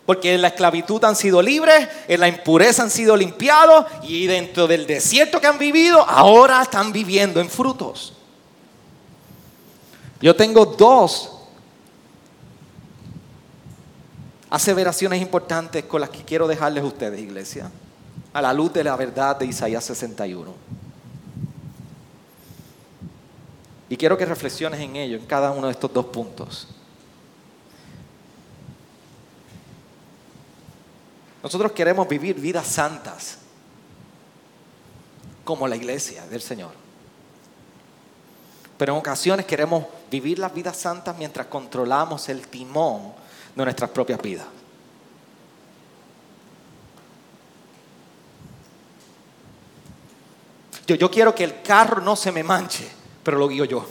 Porque 0.05 0.35
en 0.35 0.41
la 0.41 0.49
esclavitud 0.49 1.03
han 1.03 1.15
sido 1.15 1.41
libres, 1.41 1.87
en 2.07 2.19
la 2.19 2.27
impureza 2.27 2.83
han 2.83 2.91
sido 2.91 3.17
limpiados 3.17 3.85
y 4.03 4.27
dentro 4.27 4.67
del 4.67 4.85
desierto 4.85 5.41
que 5.41 5.47
han 5.47 5.57
vivido, 5.57 6.07
ahora 6.07 6.61
están 6.61 6.91
viviendo 6.91 7.39
en 7.39 7.49
frutos. 7.49 8.13
Yo 10.21 10.35
tengo 10.35 10.65
dos 10.65 11.31
aseveraciones 14.49 15.21
importantes 15.21 15.85
con 15.85 16.01
las 16.01 16.09
que 16.09 16.23
quiero 16.23 16.47
dejarles 16.47 16.83
a 16.83 16.87
ustedes, 16.87 17.19
iglesia, 17.19 17.71
a 18.31 18.41
la 18.41 18.53
luz 18.53 18.71
de 18.73 18.83
la 18.83 18.95
verdad 18.95 19.35
de 19.37 19.47
Isaías 19.47 19.83
61. 19.83 20.53
Y 23.89 23.97
quiero 23.97 24.17
que 24.17 24.25
reflexiones 24.25 24.79
en 24.79 24.95
ello, 24.95 25.17
en 25.17 25.25
cada 25.25 25.51
uno 25.51 25.67
de 25.67 25.73
estos 25.73 25.91
dos 25.93 26.05
puntos. 26.05 26.74
Nosotros 31.45 31.73
queremos 31.73 32.09
vivir 32.09 32.37
vidas 32.37 32.65
santas, 32.65 33.37
como 35.43 35.67
la 35.67 35.75
iglesia 35.75 36.25
del 36.25 36.41
Señor. 36.41 36.71
Pero 38.79 38.93
en 38.93 38.97
ocasiones 38.97 39.45
queremos 39.45 39.85
vivir 40.09 40.39
las 40.39 40.51
vidas 40.51 40.75
santas 40.75 41.15
mientras 41.19 41.45
controlamos 41.45 42.29
el 42.29 42.47
timón 42.47 43.13
de 43.55 43.63
nuestras 43.63 43.91
propias 43.91 44.19
vidas. 44.23 44.47
Yo, 50.87 50.95
yo 50.95 51.11
quiero 51.11 51.35
que 51.35 51.43
el 51.43 51.61
carro 51.61 52.01
no 52.01 52.15
se 52.15 52.31
me 52.31 52.41
manche, 52.41 52.89
pero 53.23 53.37
lo 53.37 53.47
guío 53.47 53.65
yo. 53.65 53.85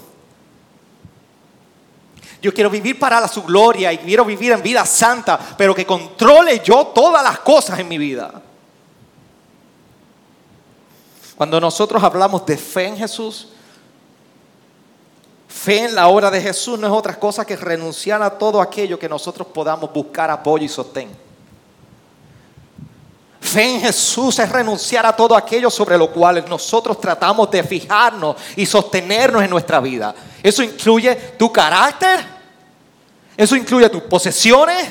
Yo 2.44 2.52
quiero 2.52 2.68
vivir 2.68 2.98
para 2.98 3.26
su 3.26 3.42
gloria 3.42 3.90
y 3.90 3.96
quiero 3.96 4.22
vivir 4.22 4.52
en 4.52 4.62
vida 4.62 4.84
santa, 4.84 5.40
pero 5.56 5.74
que 5.74 5.86
controle 5.86 6.60
yo 6.62 6.88
todas 6.88 7.24
las 7.24 7.38
cosas 7.38 7.78
en 7.78 7.88
mi 7.88 7.96
vida. 7.96 8.34
Cuando 11.36 11.58
nosotros 11.58 12.02
hablamos 12.02 12.44
de 12.44 12.58
fe 12.58 12.88
en 12.88 12.98
Jesús, 12.98 13.48
fe 15.48 15.86
en 15.86 15.94
la 15.94 16.08
obra 16.08 16.30
de 16.30 16.38
Jesús 16.42 16.78
no 16.78 16.86
es 16.86 16.92
otra 16.92 17.18
cosa 17.18 17.46
que 17.46 17.56
renunciar 17.56 18.22
a 18.22 18.36
todo 18.36 18.60
aquello 18.60 18.98
que 18.98 19.08
nosotros 19.08 19.48
podamos 19.48 19.90
buscar 19.90 20.30
apoyo 20.30 20.66
y 20.66 20.68
sostén. 20.68 21.16
Fe 23.40 23.76
en 23.76 23.80
Jesús 23.80 24.38
es 24.38 24.50
renunciar 24.50 25.06
a 25.06 25.16
todo 25.16 25.34
aquello 25.34 25.70
sobre 25.70 25.96
lo 25.96 26.10
cual 26.10 26.44
nosotros 26.46 27.00
tratamos 27.00 27.50
de 27.50 27.64
fijarnos 27.64 28.36
y 28.54 28.66
sostenernos 28.66 29.42
en 29.42 29.48
nuestra 29.48 29.80
vida. 29.80 30.14
Eso 30.42 30.62
incluye 30.62 31.14
tu 31.38 31.50
carácter, 31.50 32.33
eso 33.36 33.56
incluye 33.56 33.88
tus 33.88 34.02
posesiones. 34.02 34.88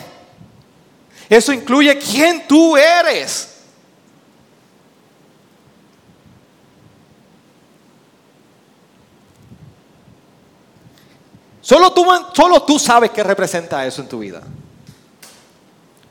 Eso 1.30 1.54
incluye 1.54 1.98
quién 1.98 2.48
tú 2.48 2.76
eres. 2.76 3.50
Solo 11.62 11.94
tú, 11.94 12.06
solo 12.34 12.62
tú 12.64 12.78
sabes 12.78 13.12
qué 13.12 13.24
representa 13.24 13.86
eso 13.86 14.02
en 14.02 14.10
tu 14.10 14.20
vida. 14.20 14.42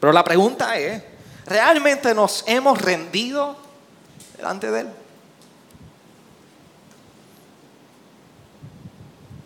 Pero 0.01 0.13
la 0.13 0.25
pregunta 0.25 0.79
es, 0.79 1.03
¿realmente 1.45 2.15
nos 2.15 2.43
hemos 2.47 2.81
rendido 2.81 3.57
delante 4.39 4.71
de 4.71 4.81
Él? 4.81 4.89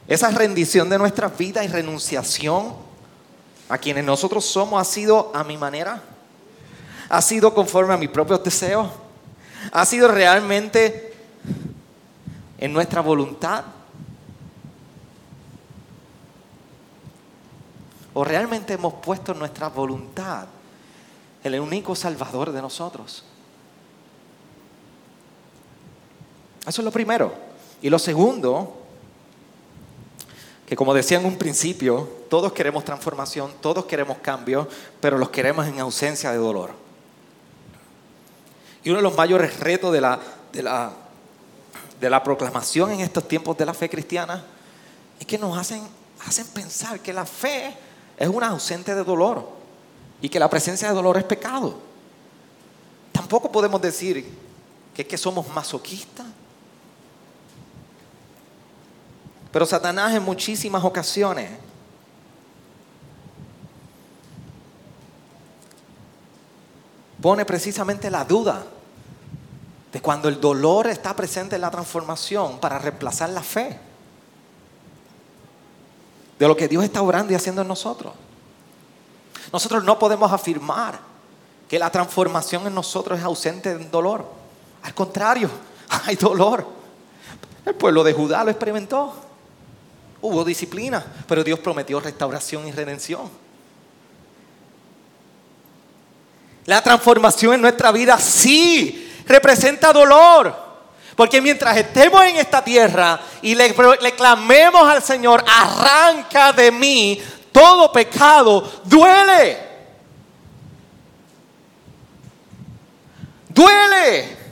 Esa 0.09 0.31
rendición 0.31 0.89
de 0.89 0.99
nuestra 0.99 1.29
vida 1.29 1.65
y 1.65 1.69
renunciación 1.69 2.75
a 3.69 3.79
quienes 3.79 4.05
nosotros 4.05 4.45
somos 4.45 4.81
ha 4.81 4.85
sido 4.85 5.33
a 5.35 5.43
mi 5.43 5.57
manera, 5.57 6.01
ha 7.09 7.21
sido 7.21 7.53
conforme 7.53 7.95
a 7.95 7.97
mis 7.97 8.09
propios 8.09 8.43
deseos, 8.45 8.89
ha 9.73 9.85
sido 9.85 10.07
realmente 10.09 11.13
en 12.59 12.73
nuestra 12.73 13.01
voluntad. 13.01 13.65
¿O 18.15 18.25
realmente 18.25 18.75
hemos 18.75 18.95
puesto 18.95 19.35
nuestra 19.35 19.69
voluntad 19.69 20.47
en 21.43 21.53
el 21.53 21.61
único 21.61 21.95
salvador 21.95 22.53
de 22.53 22.63
nosotros? 22.63 23.25
Eso 26.67 26.81
es 26.81 26.85
lo 26.85 26.91
primero. 26.91 27.35
Y 27.83 27.91
lo 27.91 27.99
segundo 27.99 28.86
que 30.67 30.75
como 30.75 30.93
decía 30.93 31.19
en 31.19 31.25
un 31.25 31.39
principio, 31.39 32.09
todos 32.29 32.53
queremos 32.53 32.85
transformación, 32.85 33.53
todos 33.61 33.85
queremos 33.87 34.19
cambio, 34.19 34.69
pero 35.01 35.17
los 35.17 35.31
queremos 35.31 35.67
en 35.67 35.79
ausencia 35.79 36.33
de 36.33 36.39
dolor. 36.39 36.73
Y 38.83 38.91
uno 38.91 38.99
de 38.99 39.03
los 39.05 39.17
mayores 39.17 39.61
retos 39.61 39.93
de 39.93 40.01
la, 40.01 40.21
de 40.53 40.63
la, 40.65 40.93
de 42.01 42.11
la 42.11 42.23
proclamación 42.23 42.91
en 42.91 43.01
estos 43.01 43.27
tiempos 43.29 43.57
de 43.57 43.65
la 43.65 43.75
fe 43.75 43.89
cristiana 43.89 44.45
es 45.21 45.27
que 45.27 45.39
nos 45.39 45.57
hacen, 45.57 45.83
hacen 46.27 46.47
pensar 46.49 46.99
que 46.99 47.13
la 47.13 47.25
fe 47.25 47.73
es 48.17 48.29
una 48.29 48.49
ausente 48.49 48.93
de 48.93 49.05
dolor 49.05 49.49
y 50.21 50.29
que 50.29 50.41
la 50.41 50.51
presencia 50.51 50.89
de 50.89 50.95
dolor 50.95 51.17
es 51.17 51.25
pecado. 51.25 51.79
Tampoco 53.13 53.53
podemos 53.53 53.81
decir 53.81 54.29
que 54.95 55.07
que 55.07 55.17
somos 55.17 55.47
masoquistas 55.49 56.27
Pero 59.57 59.65
Satanás 59.65 60.13
en 60.13 60.23
muchísimas 60.23 60.85
ocasiones 60.85 61.51
pone 67.23 67.43
precisamente 67.47 68.11
la 68.11 68.23
duda 68.27 68.67
de 69.91 70.03
cuando 70.03 70.29
el 70.29 70.43
dolor 70.43 70.89
está 70.89 71.17
presente 71.17 71.55
en 71.55 71.63
la 71.63 71.71
transformación 71.71 72.59
para 72.59 72.79
reemplazar 72.79 73.31
la 73.31 73.43
fe 73.43 73.81
de 76.39 76.47
lo 76.47 76.55
que 76.55 76.69
Dios 76.69 76.85
está 76.85 77.01
orando 77.01 77.33
y 77.33 77.37
haciendo 77.37 77.63
en 77.63 77.69
nosotros. 77.69 78.13
Nosotros 79.55 79.83
no 79.85 79.99
podemos 79.99 80.31
afirmar 80.31 80.99
que 81.67 81.79
la 81.79 81.89
transformación 81.89 82.67
en 82.67 82.75
nosotros 82.75 83.19
es 83.19 83.25
ausente 83.25 83.75
de 83.75 83.87
dolor. 83.87 84.27
Al 84.83 84.93
contrario, 84.93 85.49
hay 86.05 86.17
dolor. 86.17 86.67
El 87.65 87.75
pueblo 87.75 88.05
de 88.05 88.13
Judá 88.13 88.45
lo 88.45 88.51
experimentó. 88.51 89.23
Hubo 90.21 90.45
disciplina, 90.45 91.05
pero 91.29 91.45
Dios 91.45 91.59
prometió 91.59 92.01
restauración 92.01 92.67
y 92.67 92.73
redención. 92.73 93.31
La 96.65 96.83
transformación 96.83 97.55
en 97.55 97.61
nuestra 97.61 97.93
vida 97.93 98.19
sí 98.19 99.23
representa 99.27 99.93
dolor. 99.93 100.67
Porque 101.15 101.41
mientras 101.41 101.77
estemos 101.77 102.25
en 102.27 102.37
esta 102.37 102.63
tierra 102.63 103.19
y 103.41 103.55
le, 103.55 103.75
le, 104.03 104.13
clamemos 104.13 104.87
al 104.87 105.03
Señor, 105.03 105.43
arranca 105.47 106.53
de 106.53 106.71
mí 106.71 107.23
todo 107.51 107.91
pecado, 107.91 108.83
duele. 108.85 109.59
Duele. 113.49 114.46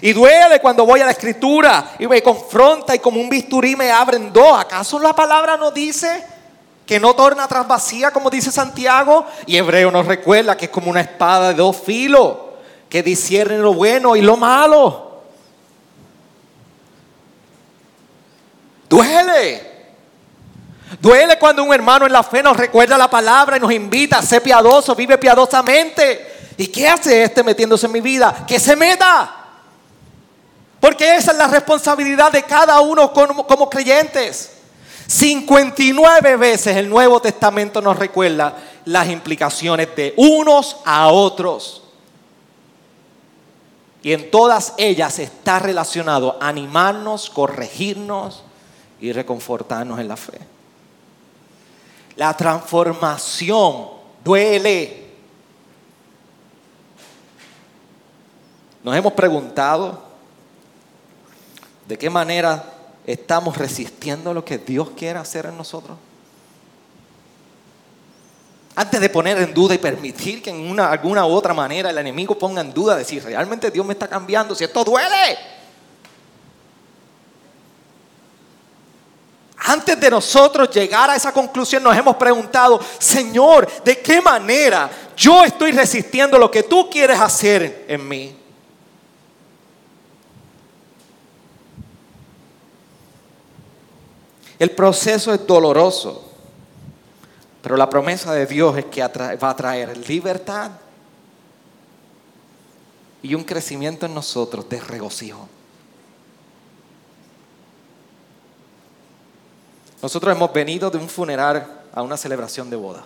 Y 0.00 0.12
duele 0.12 0.60
cuando 0.60 0.86
voy 0.86 1.00
a 1.00 1.04
la 1.04 1.10
escritura 1.10 1.92
y 1.98 2.06
me 2.06 2.22
confronta 2.22 2.94
y 2.94 2.98
como 2.98 3.20
un 3.20 3.28
bisturí 3.28 3.74
me 3.74 3.90
abren 3.90 4.32
dos. 4.32 4.58
¿Acaso 4.58 4.98
la 4.98 5.14
palabra 5.14 5.56
no 5.56 5.70
dice 5.70 6.24
que 6.86 7.00
no 7.00 7.14
torna 7.14 7.44
atrás 7.44 7.66
vacía 7.66 8.12
como 8.12 8.30
dice 8.30 8.52
Santiago? 8.52 9.26
Y 9.46 9.56
Hebreo 9.56 9.90
nos 9.90 10.06
recuerda 10.06 10.56
que 10.56 10.66
es 10.66 10.70
como 10.70 10.90
una 10.90 11.00
espada 11.00 11.48
de 11.48 11.54
dos 11.54 11.76
filos 11.76 12.36
que 12.88 13.02
discierne 13.02 13.58
lo 13.58 13.74
bueno 13.74 14.14
y 14.14 14.22
lo 14.22 14.36
malo. 14.36 15.22
Duele. 18.88 19.68
Duele 21.00 21.38
cuando 21.38 21.62
un 21.64 21.74
hermano 21.74 22.06
en 22.06 22.12
la 22.12 22.22
fe 22.22 22.42
nos 22.42 22.56
recuerda 22.56 22.96
la 22.96 23.10
palabra 23.10 23.56
y 23.56 23.60
nos 23.60 23.72
invita 23.72 24.18
a 24.18 24.22
ser 24.22 24.42
piadoso, 24.42 24.94
vive 24.94 25.18
piadosamente. 25.18 26.54
¿Y 26.56 26.68
qué 26.68 26.88
hace 26.88 27.22
este 27.22 27.42
metiéndose 27.42 27.86
en 27.86 27.92
mi 27.92 28.00
vida? 28.00 28.44
Que 28.46 28.58
se 28.58 28.74
meta. 28.74 29.37
Porque 30.80 31.16
esa 31.16 31.32
es 31.32 31.38
la 31.38 31.48
responsabilidad 31.48 32.30
de 32.30 32.42
cada 32.42 32.80
uno 32.80 33.12
como, 33.12 33.68
creyentes. 33.68 34.52
59 35.06 36.36
veces 36.36 36.76
el 36.76 36.88
Nuevo 36.88 37.20
Testamento 37.20 37.80
nos 37.80 37.98
recuerda 37.98 38.54
las 38.84 39.08
implicaciones 39.08 39.88
de 39.96 40.14
unos 40.16 40.76
a 40.84 41.08
otros. 41.08 41.82
Y 44.02 44.12
en 44.12 44.30
todas 44.30 44.74
ellas 44.76 45.18
está 45.18 45.58
relacionado 45.58 46.36
animarnos, 46.40 47.30
corregirnos 47.30 48.44
y 49.00 49.12
reconfortarnos 49.12 49.98
en 49.98 50.08
la 50.08 50.16
fe. 50.16 50.38
La 52.14 52.36
transformación 52.36 53.88
duele. 54.22 55.08
Nos 58.84 58.96
hemos 58.96 59.12
preguntado 59.14 60.07
¿De 61.88 61.96
qué 61.96 62.10
manera 62.10 62.62
estamos 63.06 63.56
resistiendo 63.56 64.34
lo 64.34 64.44
que 64.44 64.58
Dios 64.58 64.90
quiere 64.94 65.18
hacer 65.18 65.46
en 65.46 65.56
nosotros? 65.56 65.96
Antes 68.74 69.00
de 69.00 69.08
poner 69.08 69.38
en 69.38 69.54
duda 69.54 69.74
y 69.74 69.78
permitir 69.78 70.42
que 70.42 70.50
en 70.50 70.70
una, 70.70 70.90
alguna 70.90 71.24
u 71.24 71.30
otra 71.30 71.54
manera 71.54 71.88
el 71.88 71.96
enemigo 71.96 72.38
ponga 72.38 72.60
en 72.60 72.74
duda 72.74 72.94
de 72.94 73.06
si 73.06 73.18
realmente 73.18 73.70
Dios 73.70 73.86
me 73.86 73.94
está 73.94 74.06
cambiando, 74.06 74.54
si 74.54 74.64
esto 74.64 74.84
duele. 74.84 75.38
Antes 79.56 79.98
de 79.98 80.10
nosotros 80.10 80.70
llegar 80.70 81.08
a 81.08 81.16
esa 81.16 81.32
conclusión 81.32 81.82
nos 81.82 81.96
hemos 81.96 82.16
preguntado, 82.16 82.78
Señor, 82.98 83.66
¿de 83.82 83.98
qué 84.00 84.20
manera 84.20 84.90
yo 85.16 85.42
estoy 85.42 85.72
resistiendo 85.72 86.38
lo 86.38 86.50
que 86.50 86.64
tú 86.64 86.90
quieres 86.90 87.18
hacer 87.18 87.86
en 87.88 88.06
mí? 88.06 88.37
El 94.58 94.72
proceso 94.72 95.32
es 95.32 95.46
doloroso, 95.46 96.24
pero 97.62 97.76
la 97.76 97.88
promesa 97.88 98.32
de 98.32 98.46
Dios 98.46 98.76
es 98.76 98.86
que 98.86 99.00
va 99.00 99.50
a 99.50 99.56
traer 99.56 99.96
libertad 100.08 100.72
y 103.22 103.34
un 103.34 103.44
crecimiento 103.44 104.06
en 104.06 104.14
nosotros 104.14 104.68
de 104.68 104.80
regocijo. 104.80 105.48
Nosotros 110.02 110.34
hemos 110.34 110.52
venido 110.52 110.90
de 110.90 110.98
un 110.98 111.08
funeral 111.08 111.82
a 111.92 112.02
una 112.02 112.16
celebración 112.16 112.70
de 112.70 112.76
boda. 112.76 113.04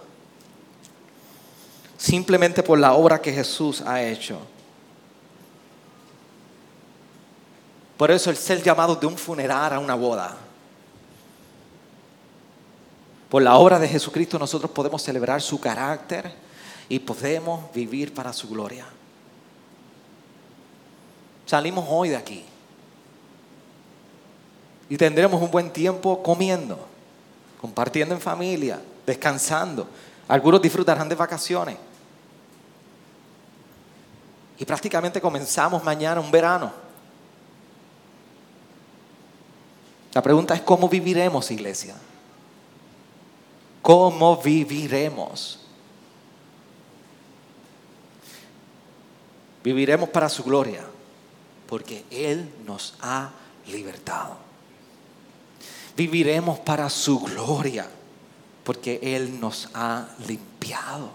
Simplemente 1.97 2.63
por 2.63 2.79
la 2.79 2.95
obra 2.95 3.21
que 3.21 3.33
Jesús 3.33 3.83
ha 3.83 4.03
hecho. 4.03 4.39
Por 7.97 8.11
eso 8.11 8.31
el 8.31 8.37
ser 8.37 8.63
llamado 8.63 8.97
de 8.97 9.07
un 9.07 9.17
funeral 9.17 9.75
a 9.75 9.79
una 9.79 9.95
boda 9.95 10.37
por 13.33 13.41
la 13.41 13.57
obra 13.57 13.79
de 13.79 13.89
Jesucristo 13.89 14.39
nosotros 14.39 14.71
podemos 14.73 15.01
celebrar 15.03 15.41
su 15.41 15.59
carácter 15.59 16.31
y 16.87 16.99
podemos 16.99 17.73
vivir 17.73 18.13
para 18.13 18.31
su 18.31 18.47
gloria. 18.47 18.85
Salimos 21.47 21.87
hoy 21.89 22.11
de 22.11 22.17
aquí 22.17 22.45
y 24.87 24.99
tendremos 24.99 25.41
un 25.41 25.51
buen 25.51 25.73
tiempo 25.73 26.23
comiendo, 26.23 26.79
compartiendo 27.59 28.15
en 28.15 28.21
familia, 28.21 28.83
descansando. 29.07 29.89
Algunos 30.29 30.61
disfrutarán 30.61 31.09
de 31.09 31.15
vacaciones. 31.15 31.79
Y 34.59 34.67
prácticamente 34.67 35.23
comenzamos 35.23 35.83
mañana 35.83 36.21
un 36.21 36.31
verano. 36.31 36.71
La 40.13 40.21
pregunta 40.21 40.55
es 40.55 40.61
cómo 40.61 40.87
viviremos, 40.87 41.51
iglesia. 41.51 41.95
¿Cómo 43.83 44.37
viviremos? 44.37 45.59
Viviremos 49.65 50.09
para 50.09 50.29
su 50.29 50.45
gloria, 50.45 50.85
porque 51.69 52.05
Él 52.11 52.49
nos 52.65 52.95
ha 53.01 53.31
libertado. 53.67 54.37
Viviremos 55.97 56.61
para 56.61 56.89
su 56.89 57.21
gloria, 57.21 57.89
porque 58.65 58.99
Él 59.03 59.39
nos 59.39 59.69
ha 59.75 60.09
limpiado. 60.27 61.11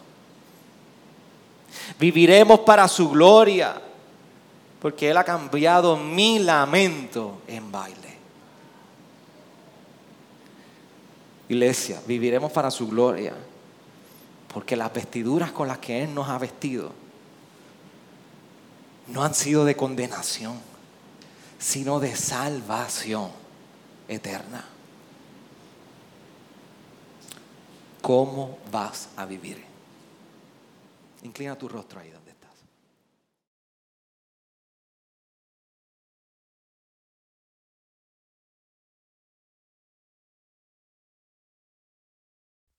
Viviremos 1.99 2.59
para 2.61 2.87
su 2.87 3.09
gloria, 3.09 3.81
porque 4.81 5.09
Él 5.09 5.17
ha 5.17 5.23
cambiado 5.23 5.97
mi 5.97 6.39
lamento 6.39 7.41
en 7.47 7.71
baile. 7.71 8.06
Iglesia, 11.49 12.01
viviremos 12.05 12.51
para 12.51 12.69
su 12.69 12.87
gloria, 12.87 13.33
porque 14.53 14.75
las 14.75 14.93
vestiduras 14.93 15.51
con 15.51 15.67
las 15.67 15.77
que 15.77 16.03
Él 16.03 16.13
nos 16.13 16.27
ha 16.29 16.37
vestido 16.37 16.91
no 19.07 19.23
han 19.23 19.33
sido 19.33 19.63
de 19.63 19.75
condenación, 19.75 20.59
sino 21.57 21.99
de 21.99 22.15
salvación 22.15 23.31
eterna. 24.07 24.65
¿Cómo 28.01 28.57
vas 28.71 29.09
a 29.15 29.25
vivir? 29.25 29.63
Inclina 31.23 31.57
tu 31.57 31.67
rostro 31.67 31.99
ahí. 31.99 32.17